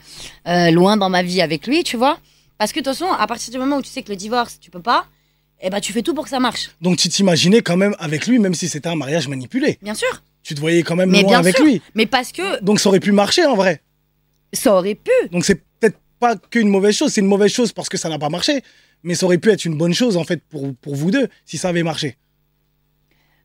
euh, 0.48 0.70
loin 0.70 0.96
dans 0.96 1.08
ma 1.08 1.22
vie 1.22 1.40
avec 1.40 1.66
lui, 1.66 1.82
tu 1.84 1.96
vois. 1.96 2.18
Parce 2.58 2.72
que 2.72 2.80
de 2.80 2.84
toute 2.84 2.94
façon, 2.96 3.10
à 3.12 3.26
partir 3.26 3.50
du 3.52 3.58
moment 3.58 3.78
où 3.78 3.82
tu 3.82 3.88
sais 3.90 4.02
que 4.02 4.10
le 4.10 4.16
divorce, 4.16 4.58
tu 4.60 4.70
peux 4.70 4.82
pas, 4.82 5.06
eh 5.60 5.70
ben, 5.70 5.80
tu 5.80 5.92
fais 5.92 6.02
tout 6.02 6.14
pour 6.14 6.24
que 6.24 6.30
ça 6.30 6.40
marche. 6.40 6.70
Donc 6.80 6.96
tu 6.98 7.08
t'imaginais 7.08 7.62
quand 7.62 7.76
même 7.76 7.94
avec 7.98 8.26
lui, 8.26 8.38
même 8.38 8.54
si 8.54 8.68
c'était 8.68 8.88
un 8.88 8.94
mariage 8.96 9.28
manipulé. 9.28 9.78
Bien 9.82 9.94
sûr. 9.94 10.22
Tu 10.42 10.54
te 10.54 10.60
voyais 10.60 10.82
quand 10.82 10.96
même 10.96 11.10
Mais 11.10 11.22
loin 11.22 11.30
bien 11.30 11.38
avec 11.38 11.56
sûr. 11.56 11.64
lui. 11.64 11.80
Mais 11.94 12.06
parce 12.06 12.32
que 12.32 12.60
Donc 12.62 12.80
ça 12.80 12.88
aurait 12.88 13.00
pu 13.00 13.12
marcher 13.12 13.44
en 13.46 13.54
vrai. 13.54 13.80
ça 14.52 14.74
aurait 14.74 14.94
pu. 14.96 15.10
Donc 15.30 15.44
c'est 15.44 15.56
peut-être 15.80 15.98
pas 16.18 16.36
qu'une 16.36 16.68
mauvaise 16.68 16.96
chose, 16.96 17.12
c'est 17.12 17.20
une 17.20 17.26
mauvaise 17.28 17.52
chose 17.52 17.72
parce 17.72 17.88
que 17.88 17.96
ça 17.96 18.08
n'a 18.08 18.18
pas 18.18 18.28
marché. 18.28 18.62
Mais 19.04 19.14
ça 19.14 19.26
aurait 19.26 19.38
pu 19.38 19.50
être 19.50 19.64
une 19.64 19.76
bonne 19.76 19.94
chose 19.94 20.16
en 20.16 20.24
fait 20.24 20.42
pour, 20.48 20.74
pour 20.76 20.94
vous 20.96 21.10
deux 21.10 21.28
si 21.44 21.58
ça 21.58 21.68
avait 21.68 21.82
marché. 21.82 22.16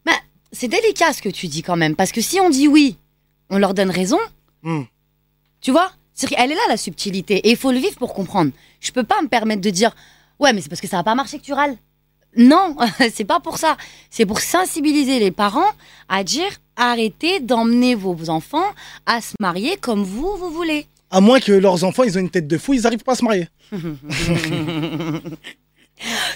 Bah, 0.05 0.11
c'est 0.51 0.67
délicat 0.67 1.13
ce 1.13 1.21
que 1.21 1.29
tu 1.29 1.47
dis 1.47 1.61
quand 1.63 1.75
même. 1.77 1.95
Parce 1.95 2.11
que 2.11 2.21
si 2.21 2.39
on 2.39 2.49
dit 2.49 2.67
oui, 2.67 2.97
on 3.49 3.57
leur 3.59 3.73
donne 3.73 3.89
raison. 3.91 4.19
Hmm. 4.63 4.83
Tu 5.61 5.71
vois? 5.71 5.91
C'est 6.19 6.27
Elle 6.35 6.51
est 6.51 6.55
là 6.55 6.61
la 6.67 6.77
subtilité. 6.77 7.35
Et 7.47 7.51
il 7.51 7.57
faut 7.57 7.71
le 7.71 7.77
vivre 7.77 7.95
pour 7.97 8.13
comprendre. 8.13 8.51
Je 8.81 8.91
peux 8.91 9.03
pas 9.03 9.21
me 9.21 9.27
permettre 9.27 9.61
de 9.61 9.69
dire 9.69 9.95
Ouais, 10.39 10.51
mais 10.51 10.61
c'est 10.61 10.69
parce 10.69 10.81
que 10.81 10.87
ça 10.87 10.97
va 10.97 11.03
pas 11.03 11.13
marcher 11.15 11.37
que 11.37 11.43
tu 11.43 11.53
râles. 11.53 11.77
Non, 12.35 12.75
c'est 13.13 13.23
pas 13.25 13.39
pour 13.39 13.57
ça. 13.59 13.77
C'est 14.09 14.25
pour 14.25 14.39
sensibiliser 14.41 15.19
les 15.19 15.31
parents 15.31 15.71
à 16.09 16.23
dire 16.23 16.49
arrêtez 16.75 17.39
d'emmener 17.39 17.93
vos 17.95 18.29
enfants 18.29 18.65
à 19.05 19.21
se 19.21 19.33
marier 19.39 19.77
comme 19.77 20.03
vous, 20.03 20.35
vous 20.37 20.49
voulez. 20.49 20.87
À 21.11 21.21
moins 21.21 21.39
que 21.39 21.51
leurs 21.53 21.83
enfants, 21.83 22.03
ils 22.03 22.17
ont 22.17 22.21
une 22.21 22.29
tête 22.29 22.47
de 22.47 22.57
fou, 22.57 22.73
ils 22.73 22.81
n'arrivent 22.81 23.03
pas 23.03 23.13
à 23.13 23.15
se 23.15 23.23
marier. 23.23 23.47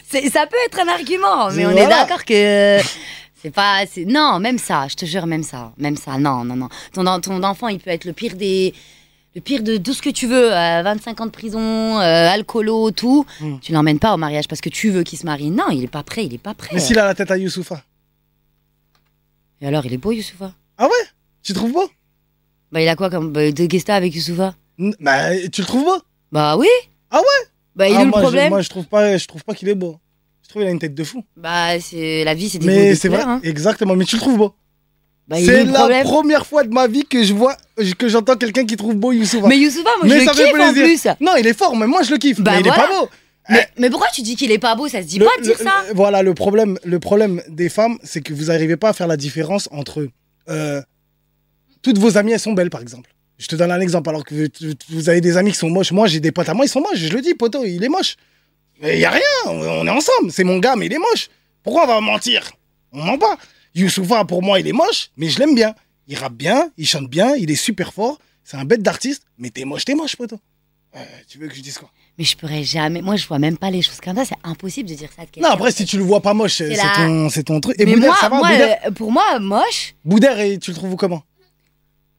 C'est- 0.08 0.30
ça 0.30 0.48
peut 0.48 0.56
être 0.66 0.80
un 0.80 0.88
argument, 0.88 1.52
mais 1.52 1.66
on 1.68 1.72
est 1.72 1.88
d'accord 1.88 2.26
que 2.26 2.80
c'est 3.42 3.52
pas. 3.52 3.86
c'est- 3.86 4.06
Non, 4.06 4.40
même 4.40 4.58
ça, 4.58 4.88
je 4.88 4.96
te 4.96 5.06
jure, 5.06 5.28
même 5.28 5.44
ça, 5.44 5.72
même 5.78 5.98
ça. 5.98 6.18
Non, 6.18 6.44
non, 6.44 6.56
non. 6.56 6.70
Ton, 6.94 7.20
ton 7.22 7.44
enfant, 7.44 7.68
il 7.68 7.80
peut 7.80 7.92
être 7.92 8.06
le 8.06 8.14
pire 8.14 8.36
des. 8.36 8.74
Le 9.36 9.42
pire 9.42 9.64
de 9.64 9.78
tout 9.78 9.94
ce 9.94 10.02
que 10.02 10.10
tu 10.10 10.28
veux, 10.28 10.52
euh, 10.54 10.82
25 10.84 11.22
ans 11.22 11.26
de 11.26 11.32
prison, 11.32 11.60
euh, 12.00 12.28
alcoolo, 12.30 12.92
tout, 12.92 13.26
Mm. 13.40 13.60
tu 13.62 13.72
l'emmènes 13.72 14.00
pas 14.00 14.14
au 14.14 14.18
mariage 14.18 14.48
parce 14.48 14.60
que 14.62 14.70
tu 14.70 14.90
veux 14.90 15.04
qu'il 15.04 15.18
se 15.18 15.26
marie. 15.26 15.50
Non, 15.52 15.70
il 15.72 15.84
est 15.84 15.88
pas 15.88 16.04
prêt, 16.04 16.26
il 16.26 16.34
est 16.34 16.38
pas 16.38 16.54
prêt. 16.54 16.70
Mais 16.74 16.80
s'il 16.80 17.00
a 17.00 17.06
la 17.06 17.16
tête 17.16 17.32
à 17.32 17.38
Youssoufa. 17.38 17.82
Et 19.62 19.68
alors, 19.68 19.86
il 19.86 19.94
est 19.94 19.98
beau, 19.98 20.12
Youssoufa? 20.12 20.54
Tu 21.44 21.54
trouves 21.54 21.72
beau? 21.72 21.90
Bah, 22.72 22.82
il 22.82 22.88
a 22.88 22.96
quoi 22.96 23.10
comme. 23.10 23.32
Bah, 23.32 23.52
de 23.52 23.80
t'as 23.80 23.96
avec 23.96 24.14
Youssoufa? 24.16 24.54
Bah, 25.00 25.36
tu 25.52 25.62
le 25.62 25.68
trouves 25.68 25.84
beau? 25.86 26.02
Bah 26.32 26.56
oui 26.58 26.68
Ah 27.10 27.20
ouais? 27.20 27.48
Bah, 27.76 27.90
il 27.90 27.96
Ah, 27.96 28.02
est 28.02 28.04
le 28.06 28.10
moi, 28.10 28.20
je- 28.20 28.24
problème? 28.26 28.50
Moi, 28.50 28.62
je 28.62 28.70
trouve 28.70 28.86
pas, 28.86 29.18
je 29.18 29.28
trouve 29.28 29.44
pas 29.44 29.54
qu'il 29.54 29.68
est 29.70 29.76
beau. 29.76 29.98
Je 30.44 30.50
trouve 30.50 30.62
qu'il 30.62 30.68
a 30.70 30.72
une 30.72 30.80
tête 30.80 30.96
de 30.96 31.04
fou. 31.04 31.24
Bah, 31.38 31.80
c'est 31.80 32.24
la 32.24 32.34
vie, 32.34 32.50
c'est 32.50 32.60
des 32.60 32.68
Mais 32.68 32.96
c'est 32.96 33.10
vrai, 33.10 33.22
hein. 33.24 33.40
exactement. 33.44 33.96
Mais 33.96 34.06
tu 34.06 34.16
le 34.16 34.22
trouves 34.22 34.38
beau? 34.38 34.54
Bah, 35.28 35.38
c'est 35.40 35.64
le 35.66 35.72
la 35.72 35.80
problème? 35.80 36.04
première 36.04 36.46
fois 36.46 36.64
de 36.64 36.74
ma 36.74 36.88
vie 36.88 37.06
que 37.06 37.24
je 37.24 37.34
vois, 37.34 37.56
que 37.98 38.08
j'entends 38.08 38.36
quelqu'un 38.36 38.66
qui 38.66 38.76
trouve 38.78 38.96
beau 38.96 39.12
Youssoufa. 39.12 39.48
Mais 39.48 39.58
Youssoufa, 39.58 39.90
moi, 39.98 40.06
Mais 40.06 40.20
je 40.22 40.26
le 40.26 40.32
kiffe 40.32 40.60
en 40.60 40.74
plus 40.74 41.08
Non, 41.26 41.36
il 41.38 41.48
est 41.48 41.58
fort, 41.58 41.76
mais 41.76 41.88
moi 41.88 42.04
je 42.04 42.12
le 42.12 42.18
kiffe. 42.18 42.40
Bah, 42.42 42.52
mais 42.56 42.62
il 42.62 42.68
est 42.68 42.70
pas 42.70 42.88
beau. 42.88 43.10
mais, 43.50 43.68
mais 43.78 43.90
pourquoi 43.90 44.08
tu 44.14 44.22
dis 44.22 44.36
qu'il 44.36 44.52
est 44.52 44.60
pas 44.60 44.76
beau? 44.76 44.88
Ça 44.88 45.02
se 45.02 45.08
dit 45.08 45.20
Le- 45.20 45.26
pas 45.26 45.32
de 45.38 45.44
dire 45.44 45.56
le- 45.60 45.64
ça 45.66 45.72
le- 45.90 45.94
Voilà, 45.96 46.22
le 46.24 46.34
problème, 46.34 46.78
le 46.84 47.00
problème 47.00 47.42
des 47.50 47.70
femmes, 47.70 47.98
c'est 48.04 48.22
que 48.22 48.34
vous 48.34 48.46
n'arrivez 48.46 48.78
pas 48.78 48.90
à 48.90 48.94
faire 48.94 49.08
la 49.08 49.18
différence 49.18 49.68
entre. 49.72 50.08
euh, 50.50 50.82
toutes 51.82 51.98
vos 51.98 52.18
amies, 52.18 52.32
elles 52.34 52.40
sont 52.40 52.54
belles, 52.54 52.70
par 52.70 52.82
exemple. 52.82 53.10
Je 53.40 53.48
te 53.48 53.56
donne 53.56 53.72
un 53.72 53.80
exemple, 53.80 54.08
alors 54.10 54.24
que 54.24 54.48
vous, 54.90 55.10
avez 55.10 55.20
des 55.20 55.36
amis 55.38 55.52
qui 55.52 55.58
sont 55.58 55.70
moches. 55.70 55.92
Moi, 55.92 56.06
j'ai 56.08 56.20
des 56.20 56.32
potes 56.32 56.48
à 56.50 56.54
moi, 56.54 56.64
ils 56.66 56.70
sont 56.70 56.80
moches. 56.82 56.98
Je 57.00 57.10
le 57.10 57.22
dis, 57.22 57.34
poteau, 57.34 57.66
il 57.66 57.84
est 57.84 57.90
moche. 57.90 58.16
Il 58.84 59.00
y 59.00 59.06
a 59.06 59.10
rien, 59.10 59.22
on 59.48 59.60
on 59.62 59.88
est 59.88 59.90
ensemble. 59.90 60.32
C'est 60.32 60.44
mon 60.44 60.60
gars, 60.60 60.76
mais 60.76 60.86
il 60.86 60.94
est 60.94 61.00
moche. 61.00 61.30
Pourquoi 61.64 61.84
on 61.86 61.88
va 61.88 62.02
mentir? 62.02 62.52
On 62.94 63.04
ment 63.04 63.18
pas. 63.18 63.38
Youssoufa, 63.74 64.26
pour 64.26 64.44
moi, 64.44 64.60
il 64.60 64.68
est 64.68 64.74
moche, 64.74 65.10
mais 65.18 65.28
je 65.30 65.40
l'aime 65.40 65.56
bien. 65.56 65.74
Il 66.12 66.18
rappe 66.18 66.34
bien, 66.34 66.70
il 66.78 66.86
chante 66.86 67.10
bien, 67.10 67.36
il 67.38 67.50
est 67.50 67.56
super 67.56 67.94
fort. 67.94 68.20
C'est 68.44 68.58
un 68.58 68.66
bête 68.66 68.82
d'artiste, 68.82 69.24
mais 69.38 69.50
t'es 69.50 69.64
moche, 69.64 69.86
t'es 69.86 69.96
moche, 69.96 70.18
poteau. 70.18 70.38
Euh, 70.94 71.00
tu 71.30 71.38
veux 71.38 71.48
que 71.48 71.56
je 71.56 71.62
dise 71.62 71.78
quoi? 71.78 71.90
Mais 72.18 72.26
je 72.26 72.36
pourrais 72.36 72.66
jamais. 72.66 73.02
Moi, 73.02 73.16
je 73.16 73.26
vois 73.26 73.40
même 73.40 73.58
pas 73.58 73.72
les 73.72 73.82
choses 73.82 74.02
comme 74.04 74.18
ça. 74.18 74.26
C'est 74.26 74.36
impossible 74.44 74.90
de 74.90 74.94
dire 74.96 75.08
ça 75.16 75.24
de 75.24 75.30
quelqu'un. 75.32 75.48
Non, 75.48 75.56
après, 75.56 75.72
si 75.72 75.86
tu 75.86 75.96
le 75.96 76.04
vois 76.04 76.20
pas 76.20 76.34
moche, 76.34 76.56
c'est 76.56 76.68
la- 76.76 77.44
ton, 77.46 77.62
truc. 77.62 77.80
Et 77.80 77.86
mais 77.86 77.94
Boudère, 77.94 78.10
moi, 78.10 78.18
ça 78.20 78.28
va 78.28 78.38
moi, 78.40 78.50
Boudère 78.50 78.78
euh, 78.86 78.92
pour 78.92 79.10
moi, 79.14 79.40
moche. 79.40 79.96
Boudère, 80.04 80.38
et 80.42 80.60
tu 80.60 80.72
le 80.72 80.76
trouves 80.76 80.98
comment? 80.98 81.24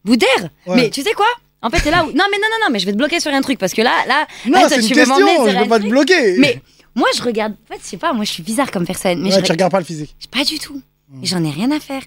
Boudère 0.07 0.49
Ouais. 0.67 0.77
Mais 0.77 0.91
tu 0.91 1.03
sais 1.03 1.13
quoi? 1.13 1.27
En 1.61 1.69
fait, 1.69 1.81
c'est 1.81 1.91
là 1.91 2.03
où. 2.03 2.07
Non, 2.07 2.25
mais 2.31 2.39
non, 2.39 2.49
non, 2.51 2.65
non, 2.65 2.73
mais 2.73 2.79
je 2.79 2.87
vais 2.87 2.93
te 2.93 2.97
bloquer 2.97 3.21
sur 3.21 3.31
un 3.31 3.43
truc 3.43 3.59
parce 3.59 3.75
que 3.75 3.83
là, 3.83 3.93
là. 4.09 4.27
Non, 4.47 4.53
là, 4.53 4.69
toi, 4.69 4.79
une 4.79 4.87
tu 4.87 4.95
question, 4.95 5.47
je 5.47 5.59
veux 5.59 5.69
pas 5.69 5.79
te 5.79 5.87
bloquer. 5.87 6.39
Mais 6.39 6.63
moi, 6.95 7.09
je 7.15 7.23
regarde. 7.23 7.53
En 7.69 7.75
fait, 7.75 7.81
je 7.83 7.89
sais 7.89 7.99
pas, 7.99 8.15
moi, 8.15 8.25
je 8.25 8.33
suis 8.33 8.43
bizarre 8.43 8.71
comme 8.71 8.87
personne. 8.87 9.21
Mais 9.21 9.29
Ouais, 9.29 9.41
je 9.41 9.45
tu 9.45 9.53
regardes 9.53 9.71
pas 9.71 9.81
le 9.81 9.85
physique. 9.85 10.17
Pas 10.31 10.45
du 10.45 10.59
tout. 10.59 10.81
J'en 11.23 11.45
ai 11.45 11.51
rien 11.51 11.71
à 11.71 11.79
faire. 11.79 12.03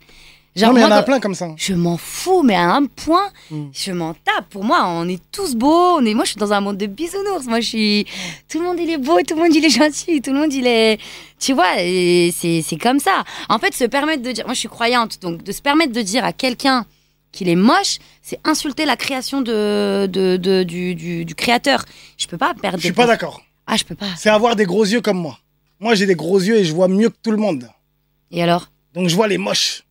Genre, 0.56 0.70
non, 0.70 0.76
mais 0.76 0.82
il 0.82 0.84
y 0.84 0.88
en 0.88 0.92
a 0.92 1.04
plein 1.04 1.20
comme 1.20 1.36
ça. 1.36 1.50
Je 1.58 1.74
m'en 1.74 1.98
fous, 1.98 2.42
mais 2.42 2.56
à 2.56 2.74
un 2.76 2.86
point, 2.86 3.30
Mm. 3.52 3.66
je 3.74 3.92
m'en 3.92 4.14
tape. 4.14 4.48
Pour 4.50 4.64
moi, 4.64 4.86
on 4.88 5.08
est 5.10 5.22
tous 5.32 5.54
beaux. 5.56 5.98
On 5.98 6.06
est... 6.06 6.14
Moi, 6.14 6.24
je 6.24 6.30
suis 6.32 6.40
dans 6.40 6.54
un 6.54 6.62
monde 6.62 6.78
de 6.78 6.86
bisounours. 6.86 7.46
Moi, 7.46 7.60
je 7.60 7.68
suis. 7.68 8.06
Tout 8.50 8.60
le 8.60 8.66
monde, 8.66 8.78
il 8.80 8.90
est 8.90 8.98
beau, 8.98 9.18
tout 9.28 9.36
le 9.36 9.42
monde, 9.42 9.54
il 9.54 9.66
est 9.66 9.70
gentil, 9.70 10.22
tout 10.22 10.32
le 10.32 10.40
monde, 10.40 10.54
il 10.54 10.66
est. 10.66 10.98
Tu 11.40 11.52
vois, 11.54 11.76
c'est 11.78 12.62
c'est 12.66 12.78
comme 12.78 13.00
ça. 13.00 13.24
En 13.50 13.60
fait, 13.60 13.74
se 13.74 13.84
permettre 13.84 14.24
de 14.24 14.32
dire. 14.32 14.46
Moi, 14.46 14.54
je 14.54 14.60
suis 14.60 14.70
croyante, 14.70 15.22
donc 15.22 15.44
de 15.44 15.52
se 15.52 15.62
permettre 15.62 15.92
de 15.92 16.02
dire 16.02 16.24
à 16.24 16.32
quelqu'un 16.32 16.86
qu'il 17.34 17.50
est 17.50 17.56
moche, 17.56 17.98
c'est 18.22 18.40
insulter 18.46 18.86
la 18.86 18.96
création 18.96 19.42
de, 19.42 20.08
de, 20.10 20.38
de- 20.38 20.64
du, 20.64 20.96
du, 20.96 21.26
du 21.26 21.36
créateur. 21.36 21.84
Je 22.18 22.28
peux 22.28 22.38
pas 22.38 22.54
perdre. 22.54 22.78
Je 22.78 22.84
suis 22.86 22.94
pas 22.94 23.08
d'accord. 23.08 23.42
Ah, 23.68 23.76
je 23.76 23.84
peux 23.84 23.96
pas. 23.96 24.06
C'est 24.18 24.30
avoir 24.30 24.56
des 24.56 24.64
gros 24.66 24.86
yeux 24.86 25.02
comme 25.02 25.18
moi. 25.18 25.38
Moi, 25.82 25.96
j'ai 25.96 26.06
des 26.06 26.16
gros 26.16 26.40
yeux 26.40 26.56
et 26.56 26.64
je 26.64 26.74
vois 26.74 26.88
mieux 26.88 27.10
que 27.10 27.18
tout 27.22 27.32
le 27.32 27.38
monde. 27.38 27.68
Et 28.32 28.42
alors? 28.42 28.70
Donc, 28.94 29.10
je 29.10 29.16
vois 29.16 29.28
les 29.28 29.38
moches. 29.38 29.84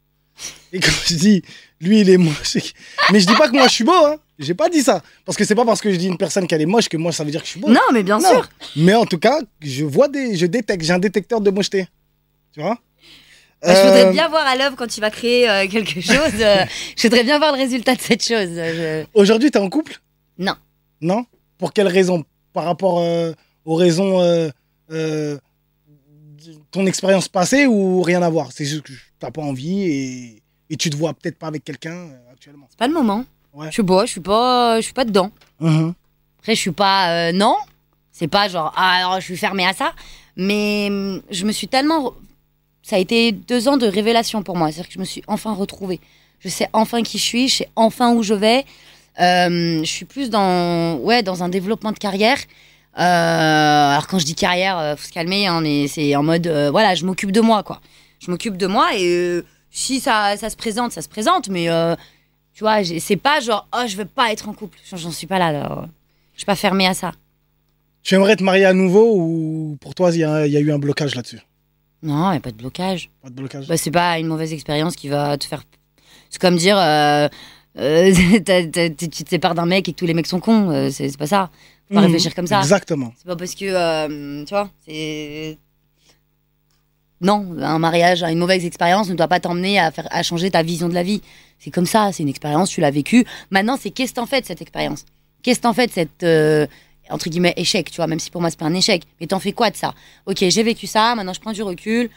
Et 0.74 0.80
quand 0.80 0.90
je 1.06 1.14
dis, 1.14 1.42
lui, 1.80 2.00
il 2.00 2.10
est 2.10 2.16
moche. 2.18 2.56
Mais 3.12 3.20
je 3.20 3.26
dis 3.26 3.34
pas 3.34 3.48
que 3.48 3.52
moi, 3.54 3.68
je 3.68 3.72
suis 3.72 3.84
beau. 3.84 3.92
Hein. 3.92 4.16
J'ai 4.40 4.54
pas 4.54 4.68
dit 4.68 4.82
ça. 4.82 5.00
Parce 5.24 5.38
que 5.38 5.44
c'est 5.44 5.54
pas 5.54 5.64
parce 5.64 5.80
que 5.80 5.90
je 5.92 5.96
dis 5.96 6.08
une 6.08 6.16
personne 6.18 6.46
qu'elle 6.48 6.60
est 6.60 6.66
moche 6.66 6.88
que 6.88 6.96
moi, 6.96 7.12
ça 7.12 7.22
veut 7.22 7.30
dire 7.30 7.40
que 7.40 7.46
je 7.46 7.52
suis 7.52 7.60
beau. 7.60 7.68
Non, 7.68 7.80
mais 7.92 8.02
bien 8.02 8.18
Non. 8.18 8.28
sûr. 8.28 8.48
Mais 8.74 8.94
en 8.94 9.06
tout 9.06 9.18
cas, 9.18 9.38
je 9.62 9.84
vois 9.84 10.08
des. 10.08 10.36
Je 10.36 10.46
détecte. 10.46 10.82
J'ai 10.84 10.92
un 10.92 10.98
détecteur 10.98 11.40
de 11.40 11.50
mocheté. 11.50 11.86
Tu 12.52 12.60
vois? 12.60 12.76
Bah, 13.62 13.74
je 13.74 13.80
voudrais 13.86 14.06
Euh, 14.06 14.10
bien 14.12 14.28
voir 14.28 14.44
à 14.46 14.56
l'œuvre 14.56 14.74
quand 14.76 14.88
tu 14.88 15.00
vas 15.00 15.10
créer 15.10 15.48
euh, 15.48 15.68
quelque 15.68 16.00
chose. 16.00 16.34
euh, 16.40 16.64
je 16.98 17.02
voudrais 17.04 17.22
bien 17.24 17.38
voir 17.38 17.52
le 17.52 17.58
résultat 17.58 17.94
de 17.94 18.00
cette 18.00 18.24
chose. 18.24 18.50
je- 18.56 19.04
Aujourd'hui, 19.14 19.50
t'es 19.52 19.58
en 19.60 19.70
couple? 19.70 20.00
Non. 20.38 20.54
Non? 21.00 21.24
Pour 21.56 21.72
quelle 21.72 21.88
raison? 21.88 22.24
Par 22.52 22.64
rapport 22.64 23.02
aux 23.64 23.74
raisons. 23.76 24.18
de 24.90 25.32
ton 26.70 26.86
expérience 26.86 27.28
passée 27.28 27.66
ou 27.66 28.02
rien 28.02 28.20
à 28.22 28.28
voir? 28.28 28.50
C'est 28.52 28.64
juste 28.64 28.82
que 28.82 28.92
t'as 29.18 29.30
pas 29.30 29.42
envie 29.42 29.82
et, 29.82 30.42
et 30.74 30.76
tu 30.76 30.90
te 30.90 30.96
vois 30.96 31.14
peut-être 31.14 31.38
pas 31.38 31.46
avec 31.46 31.62
quelqu'un 31.62 31.94
euh, 31.94 32.32
actuellement. 32.32 32.66
C'est 32.68 32.78
pas 32.78 32.88
le 32.88 32.94
moment. 32.94 33.24
Ouais. 33.52 33.68
Je 33.68 33.74
suis 33.74 33.82
pas, 33.84 34.06
je 34.06 34.10
suis 34.10 34.20
pas, 34.20 34.80
je 34.80 34.84
suis 34.84 34.92
pas 34.92 35.04
dedans. 35.04 35.30
Mhm. 35.60 35.94
Après, 36.40 36.56
je 36.56 36.60
suis 36.60 36.72
pas, 36.72 37.28
euh, 37.28 37.32
non. 37.32 37.54
C'est 38.10 38.26
pas 38.26 38.48
genre, 38.48 38.72
ah, 38.76 38.96
alors 38.96 39.20
je 39.20 39.24
suis 39.24 39.36
fermée 39.36 39.64
à 39.64 39.72
ça. 39.72 39.92
Mais 40.36 40.88
hum, 40.90 41.22
je 41.30 41.44
me 41.44 41.52
suis 41.52 41.68
tellement, 41.68 42.12
ça 42.82 42.96
a 42.96 42.98
été 42.98 43.30
deux 43.30 43.68
ans 43.68 43.76
de 43.76 43.86
révélation 43.86 44.42
pour 44.42 44.56
moi. 44.56 44.72
C'est-à-dire 44.72 44.88
que 44.88 44.94
je 44.94 44.98
me 44.98 45.04
suis 45.04 45.22
enfin 45.28 45.54
retrouvée. 45.54 46.00
Je 46.40 46.48
sais 46.48 46.68
enfin 46.72 47.02
qui 47.02 47.18
je 47.18 47.22
suis, 47.22 47.48
je 47.48 47.58
sais 47.58 47.68
enfin 47.76 48.12
où 48.12 48.24
je 48.24 48.34
vais. 48.34 48.64
Euh, 49.20 49.78
je 49.78 49.88
suis 49.88 50.06
plus 50.06 50.28
dans, 50.28 50.96
ouais, 50.96 51.22
dans 51.22 51.44
un 51.44 51.48
développement 51.48 51.92
de 51.92 51.98
carrière. 51.98 52.38
Euh, 52.98 53.92
alors 53.92 54.08
quand 54.08 54.18
je 54.18 54.24
dis 54.24 54.34
carrière, 54.34 54.76
euh, 54.76 54.96
faut 54.96 55.06
se 55.06 55.12
calmer, 55.12 55.46
hein, 55.46 55.60
mais 55.60 55.86
c'est 55.86 56.16
en 56.16 56.24
mode, 56.24 56.48
voilà, 56.72 56.96
je 56.96 57.04
m'occupe 57.04 57.30
de 57.30 57.40
moi, 57.40 57.62
quoi. 57.62 57.80
Je 58.18 58.28
m'occupe 58.32 58.56
de 58.56 58.66
moi 58.66 58.88
et 58.96 59.44
si 59.76 59.98
ça, 60.00 60.36
ça 60.36 60.48
se 60.50 60.56
présente, 60.56 60.92
ça 60.92 61.02
se 61.02 61.08
présente, 61.08 61.48
mais 61.48 61.68
euh, 61.68 61.96
tu 62.54 62.62
vois, 62.62 62.84
c'est 62.84 63.16
pas 63.16 63.40
genre, 63.40 63.66
oh, 63.76 63.82
je 63.86 63.96
veux 63.96 64.04
pas 64.04 64.30
être 64.32 64.48
en 64.48 64.52
couple. 64.54 64.78
J'en- 64.84 65.10
suis 65.10 65.26
pas 65.26 65.38
là. 65.40 65.50
là. 65.52 65.88
Je 66.34 66.38
suis 66.38 66.46
pas 66.46 66.54
fermée 66.56 66.86
à 66.86 66.94
ça. 66.94 67.10
Tu 68.04 68.14
aimerais 68.14 68.36
te 68.36 68.42
marier 68.44 68.64
à 68.66 68.72
nouveau 68.72 69.16
ou 69.16 69.76
pour 69.80 69.94
toi, 69.94 70.10
il 70.12 70.16
y, 70.16 70.18
y 70.20 70.24
a 70.24 70.60
eu 70.60 70.70
un 70.72 70.78
blocage 70.78 71.14
là-dessus? 71.14 71.40
Non, 72.02 72.32
il 72.32 72.36
a 72.36 72.40
pas 72.40 72.50
de 72.52 72.56
blocage. 72.56 73.10
Pas 73.22 73.30
de 73.30 73.34
blocage 73.34 73.66
Bah, 73.66 73.76
c'est 73.76 73.90
pas 73.90 74.18
une 74.18 74.26
mauvaise 74.28 74.52
expérience 74.52 74.94
qui 74.94 75.08
va 75.08 75.36
te 75.38 75.44
faire. 75.46 75.62
C'est 76.30 76.40
comme 76.40 76.56
dire, 76.56 76.76
euh, 76.78 77.28
euh, 77.78 78.12
tu 78.98 79.08
te 79.08 79.28
sépares 79.28 79.54
d'un 79.54 79.66
mec 79.66 79.88
et 79.88 79.92
que 79.92 79.98
tous 79.98 80.06
les 80.06 80.14
mecs 80.14 80.26
sont 80.26 80.38
cons. 80.40 80.90
c'est 80.92 81.16
pas 81.16 81.26
ça. 81.26 81.50
Faut 81.88 81.94
pas 81.94 82.00
Mhm. 82.00 82.06
réfléchir 82.06 82.34
comme 82.34 82.46
ça. 82.46 82.60
Exactement. 82.60 83.12
C'est 83.16 83.26
pas 83.26 83.36
parce 83.36 83.54
que, 83.54 84.44
tu 84.44 84.50
vois, 84.50 84.70
c'est. 84.86 85.58
Non, 87.24 87.56
un 87.60 87.78
mariage, 87.78 88.22
une 88.22 88.38
mauvaise 88.38 88.64
expérience 88.66 89.08
ne 89.08 89.14
doit 89.14 89.28
pas 89.28 89.40
t'emmener 89.40 89.78
à, 89.80 90.22
changer 90.22 90.50
ta 90.50 90.62
vision 90.62 90.88
de 90.88 90.94
la 90.94 91.02
vie. 91.02 91.22
C'est 91.58 91.70
comme 91.70 91.86
ça, 91.86 92.10
c'est 92.12 92.22
une 92.22 92.28
expérience, 92.28 92.68
tu 92.70 92.80
l'as 92.80 92.90
vécue. 92.90 93.24
Maintenant, 93.50 93.78
c'est 93.80 93.90
qu'est-ce 93.90 94.10
que 94.12 94.16
t'en 94.16 94.26
fais 94.26 94.40
de 94.42 94.46
cette 94.46 94.60
expérience? 94.60 95.06
Qu'est-ce 95.42 95.58
que 95.58 95.62
t'en 95.62 95.72
fais 95.72 95.86
de 95.86 95.92
cette, 95.92 96.22
euh, 96.22 96.66
entre 97.08 97.30
guillemets, 97.30 97.54
échec, 97.56 97.90
tu 97.90 97.96
vois, 97.96 98.06
même 98.06 98.18
si 98.20 98.30
pour 98.30 98.40
moi, 98.42 98.50
c'est 98.50 98.58
pas 98.58 98.66
un 98.66 98.74
échec. 98.74 99.04
Mais 99.20 99.26
t'en 99.26 99.40
fais 99.40 99.52
quoi 99.52 99.70
de 99.70 99.76
ça? 99.76 99.94
Ok, 100.26 100.38
j'ai 100.46 100.62
vécu 100.62 100.86
ça, 100.86 101.14
maintenant 101.14 101.32
je 101.32 101.40
prends 101.40 101.52
du 101.52 101.62
recul, 101.62 102.10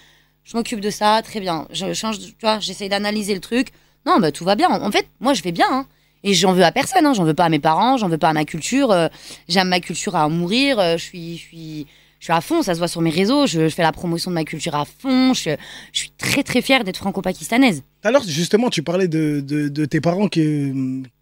je 0.44 0.58
m'occupe 0.58 0.82
de 0.82 0.90
ça, 0.90 1.22
très 1.24 1.40
bien. 1.40 1.68
Je 1.72 1.94
change, 1.94 2.20
tu 2.20 2.34
vois, 2.42 2.60
j'essaye 2.60 2.90
d'analyser 2.90 3.34
le 3.34 3.40
truc. 3.42 3.70
Non, 4.06 4.20
bah 4.20 4.32
tout 4.32 4.44
va 4.46 4.56
bien. 4.56 4.70
En 4.70 4.92
fait, 4.92 5.08
moi, 5.20 5.34
je 5.34 5.42
vais 5.42 5.52
bien. 5.52 5.68
hein. 5.70 5.86
Et 6.24 6.34
j'en 6.34 6.52
veux 6.54 6.64
à 6.64 6.72
personne, 6.72 7.06
hein. 7.06 7.14
j'en 7.14 7.24
veux 7.24 7.34
pas 7.34 7.46
à 7.46 7.50
mes 7.50 7.60
parents, 7.60 7.96
j'en 7.98 8.10
veux 8.10 8.18
pas 8.18 8.30
à 8.30 8.34
ma 8.34 8.44
culture. 8.44 8.92
euh, 8.92 9.08
J'aime 9.48 9.70
ma 9.70 9.80
culture 9.80 10.16
à 10.16 10.26
en 10.26 10.30
mourir. 10.30 10.80
euh, 10.80 10.98
je 10.98 11.04
suis, 11.04 11.38
je 11.38 11.42
suis, 11.44 11.88
je 12.20 12.26
suis 12.26 12.34
à 12.34 12.42
fond. 12.42 12.62
Ça 12.64 12.74
se 12.74 12.80
voit 12.80 12.88
sur 12.88 13.02
mes 13.02 13.10
réseaux. 13.10 13.46
Je, 13.48 13.68
je 13.70 13.74
fais 13.76 13.84
la 13.84 13.92
promotion 13.92 14.32
de 14.32 14.36
ma 14.36 14.44
culture 14.44 14.76
à 14.76 14.86
fond. 14.86 15.34
Je, 15.34 15.52
je 15.94 16.00
suis 16.00 16.12
très 16.18 16.44
très 16.44 16.62
fière 16.62 16.84
d'être 16.84 16.98
franco-pakistanaise. 16.98 17.84
L'heure, 18.04 18.24
justement, 18.26 18.70
tu 18.70 18.84
parlais 18.84 19.08
de, 19.08 19.42
de, 19.46 19.68
de 19.68 19.86
tes 19.86 20.00
parents 20.02 20.28
qui, 20.30 20.74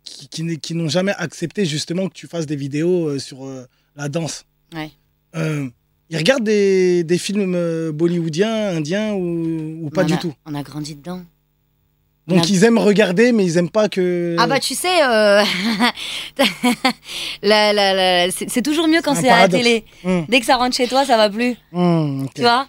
qui, 0.04 0.28
qui 0.30 0.44
n'est- 0.44 0.58
qui 0.58 0.76
n'ont 0.76 0.88
jamais 0.90 1.14
accepté 1.18 1.66
justement 1.66 2.08
que 2.10 2.14
tu 2.14 2.28
fasses 2.28 2.46
des 2.46 2.56
vidéos 2.56 3.08
euh, 3.08 3.20
sur 3.20 3.46
euh, 3.46 3.66
la 3.96 4.08
danse. 4.10 4.46
Ouais. 4.74 4.92
Euh, 5.36 5.68
ils 6.12 6.18
regardent 6.18 6.44
des, 6.44 7.04
des 7.04 7.18
films 7.18 7.90
bollywoodiens, 7.92 8.76
indiens 8.78 9.14
ou, 9.14 9.86
ou 9.86 9.90
pas 9.90 10.04
du 10.04 10.16
tout? 10.18 10.34
On 10.46 10.54
a 10.54 10.62
grandi 10.62 10.94
dedans. 10.96 11.24
Donc 12.28 12.50
ils 12.50 12.64
aiment 12.64 12.80
regarder, 12.80 13.32
mais 13.32 13.46
ils 13.46 13.58
aiment 13.58 13.70
pas 13.70 13.88
que. 13.88 14.36
Ah 14.40 14.48
bah 14.48 14.60
tu 14.60 14.74
sais, 14.74 15.04
euh, 15.04 15.44
la- 17.44 17.72
la- 17.74 18.26
la- 18.26 18.32
c'est 18.32 18.62
toujours 18.64 18.88
mieux 18.88 19.02
quand 19.04 19.14
C'est 19.16 19.30
à 19.30 19.42
la 19.42 19.48
télé. 19.48 19.86
Hum, 20.04 20.26
Dès 20.28 20.40
que 20.40 20.46
ça 20.46 20.56
rentre 20.56 20.76
chez 20.76 20.88
toi, 20.88 21.06
ça 21.06 21.18
va 21.18 21.30
plus. 21.30 21.52
ok. 21.72 22.34
Tu 22.34 22.42
vois? 22.42 22.68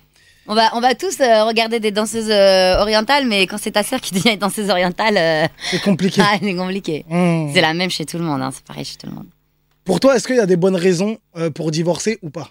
On 0.49 0.55
va, 0.55 0.71
on 0.77 0.81
va 0.81 0.95
tous 0.95 1.19
euh, 1.21 1.45
regarder 1.45 1.81
des 1.81 1.91
danseuses 1.91 2.31
euh, 2.31 2.79
orientales, 2.81 3.27
mais 3.27 3.47
quand 3.47 3.57
c'est 3.59 3.73
ta 3.73 3.83
sœur 3.83 4.01
qui 4.01 4.15
devient 4.15 4.31
une 4.35 4.39
danseuse 4.39 4.71
orientale, 4.71 5.51
C'est 5.71 5.83
compliqué. 5.83 6.21
ah, 6.25 6.37
c'est 6.41 6.55
compliqué. 6.55 7.05
Hum. 7.11 7.51
C'est 7.55 7.63
la 7.63 7.73
même 7.75 7.91
chez 7.91 8.05
tout 8.05 8.19
le 8.19 8.25
monde, 8.25 8.43
hein, 8.43 8.51
c'est 8.55 8.63
pareil 8.65 8.85
chez 8.85 8.97
tout 8.97 9.07
le 9.07 9.13
monde. 9.15 9.27
Pour 9.85 10.01
toi, 10.01 10.17
est-ce 10.17 10.27
qu'il 10.27 10.37
y 10.37 10.41
a 10.41 10.47
des 10.47 10.57
bonnes 10.57 10.77
raisons 10.77 11.19
pour 11.55 11.71
divorcer 11.71 12.19
ou 12.23 12.29
pas? 12.31 12.51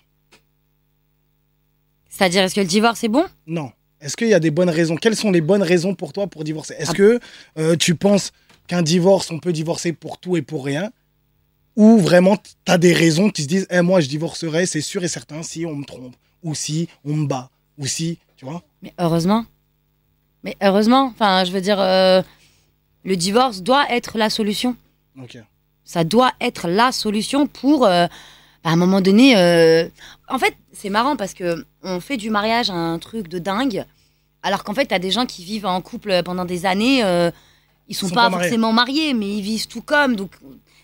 C'est-à-dire, 2.09 2.43
est-ce 2.43 2.55
que 2.55 2.61
le 2.61 2.65
divorce 2.67 3.03
est 3.03 3.09
bon? 3.09 3.25
Non. 3.45 3.71
Est-ce 4.05 4.15
qu'il 4.15 4.27
y 4.27 4.33
a 4.35 4.39
des 4.39 4.51
bonnes 4.51 4.69
raisons? 4.69 4.95
Quelles 4.97 5.15
sont 5.15 5.31
les 5.31 5.41
bonnes 5.41 5.63
raisons 5.63 5.95
pour 5.95 6.13
toi 6.13 6.27
pour 6.27 6.43
divorcer? 6.43 6.75
Est-ce 6.77 6.91
Ah. 6.91 6.93
que 6.93 7.19
euh, 7.57 7.75
tu 7.75 7.95
penses 7.95 8.31
qu'un 8.67 8.83
divorce, 8.83 9.31
on 9.31 9.39
peut 9.39 9.51
divorcer 9.51 9.93
pour 9.93 10.19
tout 10.19 10.37
et 10.37 10.43
pour 10.43 10.63
rien? 10.63 10.91
Ou 11.75 11.97
vraiment, 11.97 12.37
tu 12.37 12.51
as 12.71 12.77
des 12.77 12.93
raisons 12.93 13.29
qui 13.31 13.41
se 13.43 13.47
disent 13.47 13.67
Eh, 13.71 13.81
Moi, 13.81 13.99
je 14.01 14.07
divorcerai, 14.07 14.65
c'est 14.67 14.81
sûr 14.81 15.03
et 15.03 15.07
certain, 15.07 15.41
si 15.43 15.65
on 15.65 15.75
me 15.75 15.83
trompe, 15.85 16.15
ou 16.43 16.53
si 16.53 16.87
on 17.03 17.13
me 17.15 17.25
bat, 17.27 17.49
ou 17.79 17.87
si, 17.87 18.19
tu 18.37 18.45
vois? 18.45 18.61
Mais 18.83 18.93
heureusement. 18.99 19.43
Mais 20.43 20.55
heureusement, 20.61 21.05
enfin, 21.13 21.43
je 21.43 21.51
veux 21.51 21.61
dire, 21.61 21.79
euh, 21.81 22.21
le 23.03 23.15
divorce 23.17 23.63
doit 23.63 23.85
être 23.89 24.17
la 24.19 24.29
solution. 24.29 24.75
Ok. 25.19 25.37
Ça 25.83 26.03
doit 26.03 26.31
être 26.39 26.67
la 26.67 26.91
solution 26.91 27.47
pour, 27.47 27.85
euh, 27.87 28.05
à 28.63 28.69
un 28.69 28.75
moment 28.75 29.01
donné. 29.01 29.35
euh, 29.35 29.87
En 30.29 30.37
fait, 30.39 30.55
c'est 30.73 30.89
marrant 30.89 31.15
parce 31.15 31.33
que 31.33 31.65
on 31.83 31.99
fait 31.99 32.17
du 32.17 32.29
mariage 32.29 32.69
un 32.69 32.97
truc 32.99 33.27
de 33.27 33.37
dingue, 33.39 33.85
alors 34.45 34.63
qu'en 34.63 34.73
fait, 34.73 34.85
t'as 34.85 34.99
des 34.99 35.11
gens 35.11 35.25
qui 35.25 35.43
vivent 35.43 35.65
en 35.65 35.81
couple 35.81 36.21
pendant 36.23 36.45
des 36.45 36.65
années. 36.65 37.03
euh, 37.03 37.31
ils 37.89 37.95
sont, 37.95 38.05
Ils 38.05 38.09
sont 38.09 38.15
pas, 38.15 38.23
pas 38.23 38.29
mariés. 38.29 38.47
forcément 38.49 38.71
mariés, 38.73 39.13
mais 39.13 39.29
ils 39.37 39.41
vivent 39.41 39.67
tout 39.67 39.81
comme. 39.81 40.15
Donc, 40.15 40.31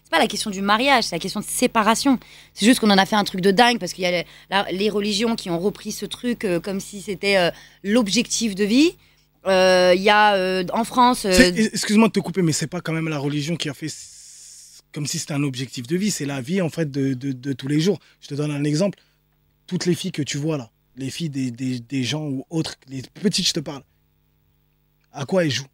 c'est 0.03 0.11
pas 0.11 0.19
la 0.19 0.27
question 0.27 0.49
du 0.51 0.61
mariage, 0.61 1.05
c'est 1.05 1.15
la 1.15 1.19
question 1.19 1.39
de 1.39 1.45
séparation. 1.45 2.19
C'est 2.53 2.65
juste 2.65 2.79
qu'on 2.81 2.89
en 2.91 2.97
a 2.97 3.05
fait 3.05 3.15
un 3.15 3.23
truc 3.23 3.39
de 3.41 3.51
dingue 3.51 3.79
parce 3.79 3.93
qu'il 3.93 4.03
y 4.03 4.07
a 4.07 4.11
les, 4.11 4.25
la- 4.49 4.69
les 4.71 4.89
religions 4.89 5.35
qui 5.37 5.49
ont 5.49 5.57
repris 5.59 5.91
ce 5.93 6.05
truc 6.05 6.43
euh, 6.43 6.59
comme 6.59 6.79
si 6.81 7.01
c'était 7.01 7.37
euh, 7.37 7.49
l'objectif 7.83 8.53
de 8.55 8.65
vie. 8.65 8.95
Euh, 9.47 9.93
Il 9.95 10.01
y 10.03 10.09
a 10.11 10.35
euh, 10.35 10.63
en 10.73 10.83
France. 10.83 11.25
euh, 11.25 11.51
Excuse-moi 11.55 12.09
de 12.09 12.13
te 12.13 12.19
couper, 12.19 12.41
mais 12.43 12.51
c'est 12.51 12.67
pas 12.67 12.81
quand 12.81 12.93
même 12.93 13.07
la 13.09 13.17
religion 13.17 13.55
qui 13.55 13.69
a 13.69 13.73
fait 13.73 13.87
comme 14.93 15.05
si 15.07 15.17
c'était 15.19 15.33
un 15.33 15.43
objectif 15.43 15.87
de 15.87 15.95
vie. 15.97 16.11
C'est 16.11 16.25
la 16.25 16.41
vie 16.41 16.61
en 16.61 16.69
fait 16.69 16.91
de, 16.91 17.13
de- 17.13 17.31
de 17.31 17.53
tous 17.53 17.67
les 17.67 17.79
jours. 17.79 17.99
Je 18.21 18.27
te 18.27 18.33
donne 18.35 18.51
un 18.51 18.63
exemple. 18.63 18.99
Toutes 19.67 19.85
les 19.85 19.95
filles 19.95 20.11
que 20.11 20.21
tu 20.21 20.37
vois 20.37 20.57
là, 20.57 20.69
les 21.01 21.09
filles 21.09 21.29
des, 21.29 22.03
gens 22.03 22.25
ou 22.25 22.45
autres, 22.49 22.75
les 22.87 23.01
petites, 23.01 23.47
je 23.47 23.53
te 23.53 23.59
parle. 23.59 23.83
À 25.11 25.25
quoi 25.25 25.43
elles 25.43 25.51
jouent? 25.51 25.65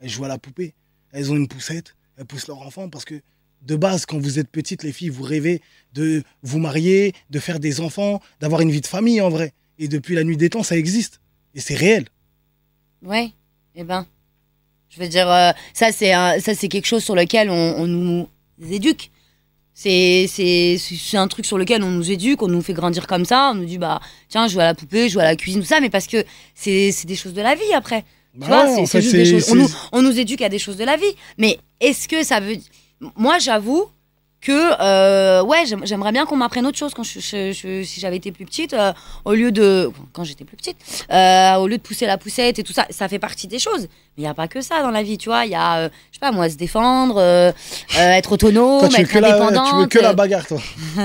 Elles 0.00 0.08
jouent 0.08 0.24
à 0.24 0.28
la 0.28 0.38
poupée. 0.38 0.74
Elles 1.12 1.30
ont 1.30 1.36
une 1.36 1.48
poussette. 1.48 1.96
Elles 2.16 2.24
poussent 2.24 2.46
leur 2.46 2.62
enfant 2.62 2.88
parce 2.88 3.04
que 3.04 3.20
de 3.62 3.76
base, 3.76 4.06
quand 4.06 4.18
vous 4.18 4.38
êtes 4.38 4.48
petites, 4.48 4.82
les 4.84 4.92
filles, 4.92 5.08
vous 5.08 5.24
rêvez 5.24 5.60
de 5.92 6.22
vous 6.42 6.58
marier, 6.58 7.12
de 7.30 7.38
faire 7.40 7.58
des 7.58 7.80
enfants, 7.80 8.22
d'avoir 8.40 8.60
une 8.60 8.70
vie 8.70 8.80
de 8.80 8.86
famille 8.86 9.20
en 9.20 9.28
vrai. 9.28 9.52
Et 9.78 9.88
depuis 9.88 10.14
la 10.14 10.24
nuit 10.24 10.36
des 10.36 10.50
temps, 10.50 10.62
ça 10.62 10.76
existe. 10.76 11.20
Et 11.54 11.60
c'est 11.60 11.74
réel. 11.74 12.06
Ouais, 13.02 13.32
eh 13.74 13.84
ben. 13.84 14.06
Je 14.88 15.00
veux 15.00 15.08
dire, 15.08 15.28
euh, 15.28 15.50
ça, 15.74 15.90
c'est 15.90 16.12
un- 16.12 16.38
ça, 16.38 16.54
c'est 16.54 16.68
quelque 16.68 16.86
chose 16.86 17.04
sur 17.04 17.16
lequel 17.16 17.50
on 17.50 17.86
nous 17.86 18.28
éduque. 18.70 19.10
C'est, 19.78 20.24
c'est, 20.26 20.78
c'est 20.78 21.18
un 21.18 21.28
truc 21.28 21.44
sur 21.44 21.58
lequel 21.58 21.82
on 21.82 21.90
nous 21.90 22.10
éduque, 22.10 22.42
on 22.42 22.48
nous 22.48 22.62
fait 22.62 22.72
grandir 22.72 23.06
comme 23.06 23.26
ça. 23.26 23.50
On 23.52 23.56
nous 23.56 23.66
dit, 23.66 23.76
bah, 23.76 24.00
tiens, 24.30 24.48
joue 24.48 24.58
à 24.60 24.64
la 24.64 24.74
poupée, 24.74 25.10
joue 25.10 25.20
à 25.20 25.24
la 25.24 25.36
cuisine, 25.36 25.60
tout 25.60 25.66
ça, 25.66 25.80
mais 25.80 25.90
parce 25.90 26.06
que 26.06 26.24
c'est, 26.54 26.92
c'est 26.92 27.06
des 27.06 27.14
choses 27.14 27.34
de 27.34 27.42
la 27.42 27.54
vie 27.54 27.74
après. 27.74 28.02
Tu 28.32 28.40
Bah 28.40 28.46
vois, 28.46 28.66
c'est, 28.68 28.80
en 28.80 28.86
c'est 28.86 28.92
fait, 28.92 29.02
juste 29.02 29.14
des 29.14 29.26
choses. 29.26 29.50
On 29.50 29.54
nous, 29.54 29.68
on 29.92 30.00
nous 30.00 30.18
éduque 30.18 30.40
à 30.40 30.48
des 30.48 30.58
choses 30.58 30.78
de 30.78 30.84
la 30.84 30.96
vie. 30.96 31.04
Mais 31.36 31.58
est-ce 31.80 32.08
que 32.08 32.24
ça 32.24 32.40
veut. 32.40 32.56
Moi, 33.16 33.38
j'avoue 33.38 33.84
que, 34.46 34.80
euh, 34.80 35.42
ouais, 35.42 35.66
j'aime- 35.66 35.84
j'aimerais 35.84 36.12
bien 36.12 36.24
qu'on 36.26 36.36
m'apprenne 36.36 36.66
autre 36.66 36.78
chose 36.78 36.92
quand 36.94 37.02
je, 37.02 37.18
je- 37.18 37.52
je- 37.52 37.82
si 37.82 37.98
j'avais 38.00 38.16
été 38.16 38.30
plus 38.32 38.44
petite, 38.46 38.72
euh, 38.74 38.92
au 39.24 39.34
lieu 39.34 39.50
de. 39.50 39.90
Quand 40.12 40.22
j'étais 40.24 40.44
plus 40.44 40.56
petite, 40.56 40.76
euh, 41.12 41.54
au 41.56 41.66
lieu 41.66 41.78
de 41.78 41.82
pousser 41.82 42.06
la 42.06 42.16
poussette 42.18 42.58
et 42.58 42.62
tout 42.62 42.72
ça, 42.72 42.86
ça 42.90 43.08
fait 43.08 43.18
partie 43.18 43.48
des 43.48 43.58
choses. 43.58 43.82
Mais 43.82 44.18
il 44.18 44.20
n'y 44.22 44.28
a 44.28 44.34
pas 44.34 44.48
que 44.48 44.60
ça 44.60 44.82
dans 44.82 44.90
la 44.90 45.02
vie, 45.02 45.18
tu 45.18 45.28
vois. 45.28 45.44
Il 45.46 45.50
y 45.50 45.54
a, 45.56 45.84
je 45.88 45.88
sais 46.12 46.20
pas, 46.20 46.30
moi, 46.32 46.48
se 46.48 46.56
défendre, 46.56 47.20
être 47.96 48.32
autonome, 48.32 48.80
Toi, 48.80 48.88
tu 48.88 48.94
veux, 48.96 49.02
être 49.02 49.08
que 49.10 49.18
la, 49.18 49.34
indépendante. 49.36 49.68
tu 49.70 49.76
veux 49.76 49.86
que 49.86 49.98
la 49.98 50.12
bagarre, 50.12 50.46
toi. 50.46 50.58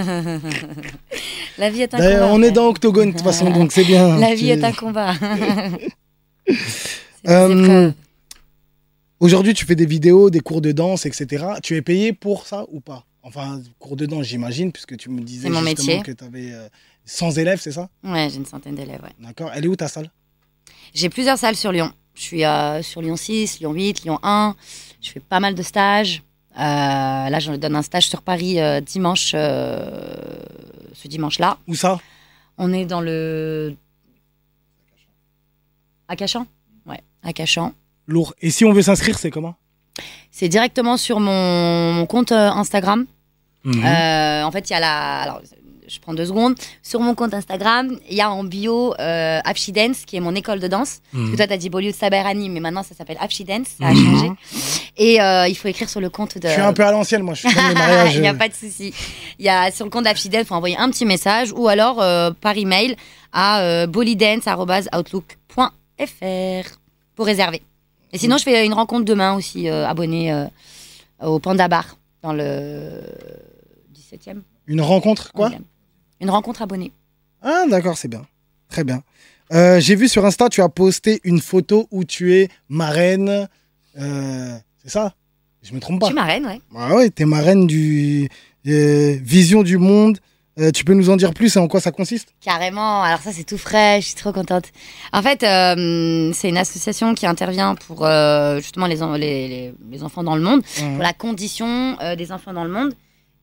La 1.58 1.70
vie 1.70 1.82
est 1.82 1.94
un 1.94 1.98
combat. 1.98 2.28
on 2.32 2.42
est 2.42 2.52
dans 2.52 2.68
Octogone, 2.68 3.12
de 3.12 3.16
toute 3.18 3.24
façon, 3.26 3.50
donc 3.50 3.72
c'est 3.72 3.84
bien. 3.84 4.18
La 4.20 4.34
vie 4.34 4.46
Tu- 4.46 4.50
est 4.50 4.64
un 4.64 4.72
combat. 4.72 5.14
Aujourd'hui, 9.20 9.54
tu 9.54 9.66
fais 9.66 9.76
des 9.76 9.86
vidéos, 9.86 10.30
des 10.32 10.40
cours 10.40 10.62
de 10.62 10.72
danse, 10.72 11.06
etc. 11.06 11.46
Tu 11.62 11.76
es 11.76 11.82
payé 11.82 12.14
pour 12.14 12.46
ça 12.48 12.66
ou 12.72 12.80
pas? 12.80 13.06
Enfin, 13.24 13.62
cours 13.80 13.96
de 13.96 14.06
danse, 14.06 14.26
j'imagine, 14.26 14.72
puisque 14.72 14.98
tu 14.98 15.10
me 15.10 15.22
disais 15.22 15.50
mon 15.50 15.60
justement 15.60 15.86
métier. 15.98 16.02
que 16.04 16.12
tu 16.12 16.24
avais 16.24 16.54
100 17.06 17.32
élèves, 17.38 17.60
c'est 17.62 17.72
ça? 17.72 17.90
Ouais, 18.04 18.30
j'ai 18.30 18.38
une 18.38 18.46
centaine 18.46 18.76
d'élèves, 18.76 19.02
ouais. 19.04 19.14
D'accord. 19.20 19.52
Elle 19.54 19.66
est 19.66 19.68
où 19.68 19.76
ta 19.76 19.88
salle? 19.88 20.10
J'ai 20.94 21.10
plusieurs 21.10 21.38
salles 21.38 21.56
sur 21.56 21.72
Lyon. 21.72 21.92
Je 22.16 22.22
suis 22.22 22.44
euh, 22.44 22.82
sur 22.82 23.02
Lyon 23.02 23.16
6, 23.16 23.60
Lyon 23.60 23.74
8, 23.74 24.04
Lyon 24.04 24.20
1. 24.24 24.56
Je 25.02 25.10
fais 25.12 25.20
pas 25.20 25.40
mal 25.40 25.56
de 25.56 25.62
stages. 25.64 26.24
Euh, 26.56 26.60
là, 26.60 27.40
je 27.40 27.54
donne 27.54 27.76
un 27.76 27.82
stage 27.82 28.08
sur 28.10 28.22
Paris 28.22 28.60
euh, 28.60 28.82
dimanche, 28.82 29.32
euh, 29.34 30.44
ce 30.94 31.08
dimanche-là. 31.08 31.58
Où 31.68 31.76
ça? 31.76 32.00
On 32.58 32.74
est 32.74 32.86
dans 32.86 33.00
le. 33.02 33.76
À 36.08 36.16
Cachan 36.18 36.46
Ouais, 36.86 37.02
à 37.24 37.32
Cachan. 37.32 37.74
Lourd. 38.08 38.34
Et 38.42 38.50
si 38.52 38.66
on 38.66 38.74
veut 38.74 38.82
s'inscrire, 38.82 39.18
c'est 39.18 39.32
comment? 39.32 39.56
C'est 40.32 40.50
directement 40.50 40.98
sur 40.98 41.20
mon, 41.20 42.06
compte 42.08 42.32
euh, 42.32 42.50
Instagram. 42.50 43.06
Mhm. 43.64 43.84
Euh, 43.86 44.44
en 44.44 44.52
fait, 44.52 44.70
il 44.70 44.74
y 44.74 44.76
a 44.76 44.80
la. 44.80 45.20
Alors, 45.22 45.42
je 45.88 46.00
prends 46.00 46.14
deux 46.14 46.26
secondes. 46.26 46.56
Sur 46.82 47.02
mon 47.02 47.14
compte 47.16 47.34
Instagram, 47.34 47.98
il 48.10 48.16
y 48.16 48.22
a 48.22 48.32
en 48.32 48.46
bio 48.46 48.94
euh, 48.98 49.42
Afshi 49.44 49.74
Dance, 49.74 50.06
qui 50.06 50.16
est 50.16 50.22
mon 50.22 50.34
école 50.36 50.62
de 50.62 50.70
danse. 50.70 51.02
Parce 51.12 51.26
que 51.26 51.30
Mhm. 51.32 51.36
toi, 51.36 51.48
t'as 51.48 51.58
dit 51.58 51.70
Beaulieu 51.70 51.92
de 51.92 51.96
Saberani, 51.96 52.48
mais 52.50 52.62
maintenant, 52.62 52.82
ça 52.84 52.96
s'appelle 52.96 53.18
Afshi 53.20 53.44
Dance. 53.44 53.68
Ça 53.78 53.88
a 53.88 53.92
Mhm. 53.94 54.06
changé. 54.06 54.32
Et 54.98 55.22
euh, 55.22 55.50
il 55.50 55.56
faut 55.56 55.68
écrire 55.68 55.90
sur 55.90 56.00
le 56.00 56.10
compte 56.10 56.38
de. 56.38 56.48
Je 56.48 56.54
suis 56.54 56.62
un 56.62 56.72
peu 56.72 56.86
à 56.86 56.92
l'ancienne, 56.92 57.24
moi. 57.24 57.34
Je 57.34 57.42
suis 57.48 57.54
comme 57.54 57.68
les 57.68 57.74
mariages. 57.74 58.16
Il 58.16 58.22
n'y 58.22 58.28
a 58.30 58.34
pas 58.34 58.48
de 58.48 58.54
souci. 58.54 58.94
Il 59.38 59.44
y 59.46 59.50
a 59.50 59.70
sur 59.70 59.84
le 59.86 59.92
compte 59.92 60.06
d'Afidel, 60.06 60.44
il 60.44 60.48
faut 60.48 60.56
envoyer 60.56 60.78
un 60.78 60.90
petit 60.90 61.06
message 61.06 61.52
ou 61.54 61.68
alors 61.68 62.02
euh, 62.02 62.32
par 62.40 62.56
email 62.58 62.96
à 63.34 63.86
bolidance@outlook.fr 63.88 66.78
pour 67.16 67.26
réserver. 67.26 67.62
Et 68.14 68.18
sinon, 68.18 68.38
je 68.38 68.44
fais 68.44 68.66
une 68.66 68.74
rencontre 68.74 69.06
demain 69.06 69.34
aussi, 69.36 69.70
euh, 69.70 69.88
abonné 69.88 70.32
euh, 70.34 70.46
au 71.22 71.40
Panda 71.40 71.68
Bar 71.68 71.98
dans 72.22 72.34
le 72.34 73.02
17e. 73.96 74.42
Une 74.68 74.82
rencontre, 74.82 75.32
quoi 75.34 75.50
11e. 75.50 75.60
Une 76.20 76.30
rencontre 76.30 76.62
abonnée. 76.62 76.92
Ah, 77.42 77.64
d'accord, 77.70 77.98
c'est 77.98 78.08
bien. 78.08 78.26
Très 78.70 78.84
bien. 78.84 79.02
Euh, 79.54 79.80
J'ai 79.80 79.96
vu 79.96 80.08
sur 80.08 80.26
Insta, 80.26 80.50
tu 80.50 80.62
as 80.62 80.70
posté 80.70 81.20
une 81.24 81.40
photo 81.42 81.88
où 81.92 82.04
tu 82.04 82.36
es 82.36 82.50
marraine. 82.70 83.48
Euh, 83.98 84.58
c'est 84.84 84.90
ça? 84.92 85.14
Je 85.64 85.74
me 85.74 85.80
trompe 85.80 85.96
Je 85.96 86.00
pas 86.00 86.06
suis 86.08 86.16
marraine, 86.16 86.46
ouais. 86.46 86.60
Ah 86.76 86.96
ouais, 86.96 87.10
t'es 87.10 87.26
marraine 87.26 87.68
du 87.68 88.30
Vision 88.64 89.64
du 89.64 89.78
Monde. 89.78 90.20
Euh, 90.60 90.70
tu 90.72 90.84
peux 90.84 90.94
nous 90.94 91.10
en 91.10 91.16
dire 91.16 91.34
plus 91.34 91.56
et 91.56 91.60
en 91.60 91.68
quoi 91.70 91.80
ça 91.80 91.92
consiste? 91.92 92.34
Carrément, 92.42 93.04
alors 93.04 93.20
ça 93.22 93.32
c'est 93.32 93.46
tout 93.46 93.58
frais, 93.58 94.02
je 94.02 94.08
suis 94.08 94.16
trop 94.16 94.34
contente. 94.34 94.66
En 95.14 95.22
fait, 95.22 95.44
euh, 95.44 96.32
c'est 96.34 96.50
une 96.50 96.58
association 96.58 97.14
qui 97.16 97.26
intervient 97.26 97.76
pour 97.76 98.06
euh, 98.06 98.58
justement 98.60 98.86
les, 98.86 99.02
en- 99.02 99.14
les, 99.14 99.48
les- 99.48 99.74
les 99.90 100.04
enfants 100.04 100.24
dans 100.24 100.36
le 100.36 100.42
monde, 100.42 100.62
pour 100.78 101.04
la 101.04 101.14
condition 101.14 101.96
des 102.18 102.32
enfants 102.34 102.52
dans 102.54 102.66
le 102.66 102.70
monde. 102.70 102.94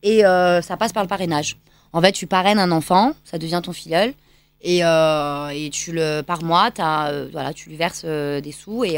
Et 0.03 0.19
ça 0.21 0.77
passe 0.77 0.93
par 0.93 1.03
le 1.03 1.09
parrainage. 1.09 1.57
En 1.93 2.01
fait, 2.01 2.11
tu 2.11 2.27
parraines 2.27 2.59
un 2.59 2.71
enfant, 2.71 3.13
ça 3.23 3.37
devient 3.39 3.61
ton 3.63 3.73
filleul. 3.73 4.13
Et, 4.61 4.79
et 4.81 5.69
tu 5.71 5.91
le, 5.91 6.21
par 6.21 6.43
mois, 6.43 6.69
as, 6.77 7.11
voilà, 7.31 7.53
tu 7.53 7.69
lui 7.69 7.75
verses 7.75 8.05
des 8.05 8.51
sous. 8.51 8.83
Et, 8.85 8.97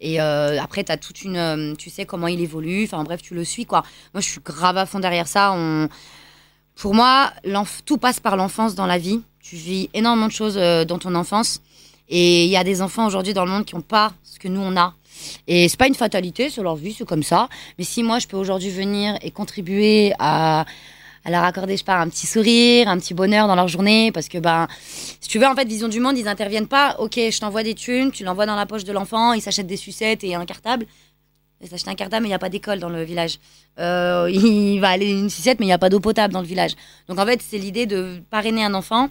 et 0.00 0.18
après, 0.20 0.84
as 0.90 0.96
toute 0.96 1.22
une, 1.22 1.74
tu 1.76 1.90
sais 1.90 2.04
comment 2.06 2.28
il 2.28 2.40
évolue. 2.40 2.84
Enfin 2.84 3.02
bref, 3.02 3.20
tu 3.20 3.34
le 3.34 3.42
suis. 3.44 3.66
quoi. 3.66 3.82
Moi, 4.14 4.20
je 4.20 4.28
suis 4.28 4.40
grave 4.44 4.76
à 4.78 4.86
fond 4.86 5.00
derrière 5.00 5.26
ça. 5.26 5.52
On... 5.56 5.88
Pour 6.76 6.94
moi, 6.94 7.32
tout 7.84 7.98
passe 7.98 8.20
par 8.20 8.36
l'enfance 8.36 8.74
dans 8.74 8.86
la 8.86 8.98
vie. 8.98 9.20
Tu 9.40 9.56
vis 9.56 9.90
énormément 9.94 10.28
de 10.28 10.32
choses 10.32 10.56
euh, 10.56 10.84
dans 10.84 10.98
ton 10.98 11.14
enfance. 11.14 11.60
Et 12.08 12.44
il 12.44 12.50
y 12.50 12.56
a 12.56 12.64
des 12.64 12.82
enfants 12.82 13.06
aujourd'hui 13.06 13.34
dans 13.34 13.44
le 13.44 13.50
monde 13.50 13.64
qui 13.64 13.74
n'ont 13.74 13.80
pas 13.80 14.12
ce 14.22 14.38
que 14.38 14.48
nous, 14.48 14.60
on 14.60 14.76
a. 14.76 14.94
Et 15.46 15.68
c'est 15.68 15.78
pas 15.78 15.86
une 15.86 15.94
fatalité 15.94 16.50
sur 16.50 16.62
leur 16.62 16.76
vie, 16.76 16.94
c'est 16.96 17.06
comme 17.06 17.22
ça. 17.22 17.48
Mais 17.78 17.84
si 17.84 18.02
moi, 18.02 18.18
je 18.18 18.26
peux 18.26 18.36
aujourd'hui 18.36 18.70
venir 18.70 19.16
et 19.22 19.30
contribuer 19.30 20.12
à, 20.18 20.64
à 21.24 21.30
leur 21.30 21.44
accorder, 21.44 21.74
je 21.74 21.78
sais 21.78 21.84
pas, 21.84 22.00
un 22.00 22.08
petit 22.08 22.26
sourire, 22.26 22.88
un 22.88 22.98
petit 22.98 23.14
bonheur 23.14 23.46
dans 23.46 23.54
leur 23.54 23.68
journée, 23.68 24.10
parce 24.12 24.28
que, 24.28 24.38
ben, 24.38 24.66
si 24.80 25.28
tu 25.28 25.38
veux, 25.38 25.46
en 25.46 25.54
fait, 25.54 25.66
Vision 25.66 25.88
du 25.88 26.00
Monde, 26.00 26.18
ils 26.18 26.28
interviennent 26.28 26.66
pas. 26.66 26.96
Ok, 26.98 27.14
je 27.16 27.38
t'envoie 27.38 27.62
des 27.62 27.74
thunes, 27.74 28.10
tu 28.10 28.24
l'envoies 28.24 28.46
dans 28.46 28.56
la 28.56 28.66
poche 28.66 28.84
de 28.84 28.92
l'enfant, 28.92 29.32
il 29.32 29.40
s'achète 29.40 29.66
des 29.66 29.76
sucettes 29.76 30.24
et 30.24 30.34
un 30.34 30.44
cartable. 30.44 30.86
Il 31.62 31.68
s'achète 31.68 31.88
un 31.88 31.94
cartable, 31.94 32.22
mais 32.24 32.28
il 32.28 32.30
n'y 32.30 32.34
a 32.34 32.38
pas 32.40 32.48
d'école 32.48 32.80
dans 32.80 32.88
le 32.88 33.04
village. 33.04 33.38
Euh, 33.78 34.28
il 34.32 34.78
va 34.80 34.88
aller 34.90 35.10
une 35.10 35.30
sucette, 35.30 35.60
mais 35.60 35.66
il 35.66 35.68
n'y 35.68 35.72
a 35.72 35.78
pas 35.78 35.88
d'eau 35.90 36.00
potable 36.00 36.34
dans 36.34 36.40
le 36.40 36.46
village. 36.46 36.72
Donc, 37.08 37.18
en 37.20 37.24
fait, 37.26 37.40
c'est 37.40 37.58
l'idée 37.58 37.86
de 37.86 38.20
parrainer 38.30 38.64
un 38.64 38.74
enfant 38.74 39.10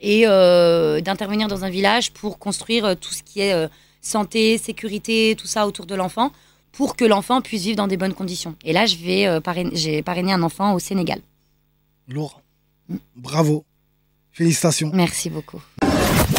et 0.00 0.22
euh, 0.26 1.00
d'intervenir 1.02 1.46
dans 1.46 1.62
un 1.64 1.68
village 1.70 2.10
pour 2.12 2.38
construire 2.38 2.84
euh, 2.86 2.94
tout 2.94 3.12
ce 3.12 3.22
qui 3.22 3.40
est 3.40 3.52
euh, 3.52 3.68
santé, 4.00 4.56
sécurité, 4.56 5.36
tout 5.38 5.46
ça 5.46 5.66
autour 5.66 5.84
de 5.84 5.94
l'enfant, 5.94 6.32
pour 6.72 6.96
que 6.96 7.04
l'enfant 7.04 7.42
puisse 7.42 7.64
vivre 7.64 7.76
dans 7.76 7.86
des 7.86 7.98
bonnes 7.98 8.14
conditions. 8.14 8.54
Et 8.64 8.72
là, 8.72 8.86
je 8.86 8.96
vais 8.96 9.26
euh, 9.26 9.40
parrainer- 9.40 9.72
j'ai 9.74 10.02
parrainé 10.02 10.32
un 10.32 10.42
enfant 10.42 10.72
au 10.72 10.78
Sénégal. 10.78 11.20
Lourd. 12.08 12.40
Bravo. 13.14 13.64
Félicitations. 14.32 14.90
Merci 14.94 15.28
beaucoup. 15.28 15.60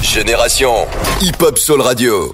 Génération 0.01 0.73
Hip 1.21 1.39
Hop 1.41 1.59
Soul 1.59 1.81
Radio. 1.81 2.33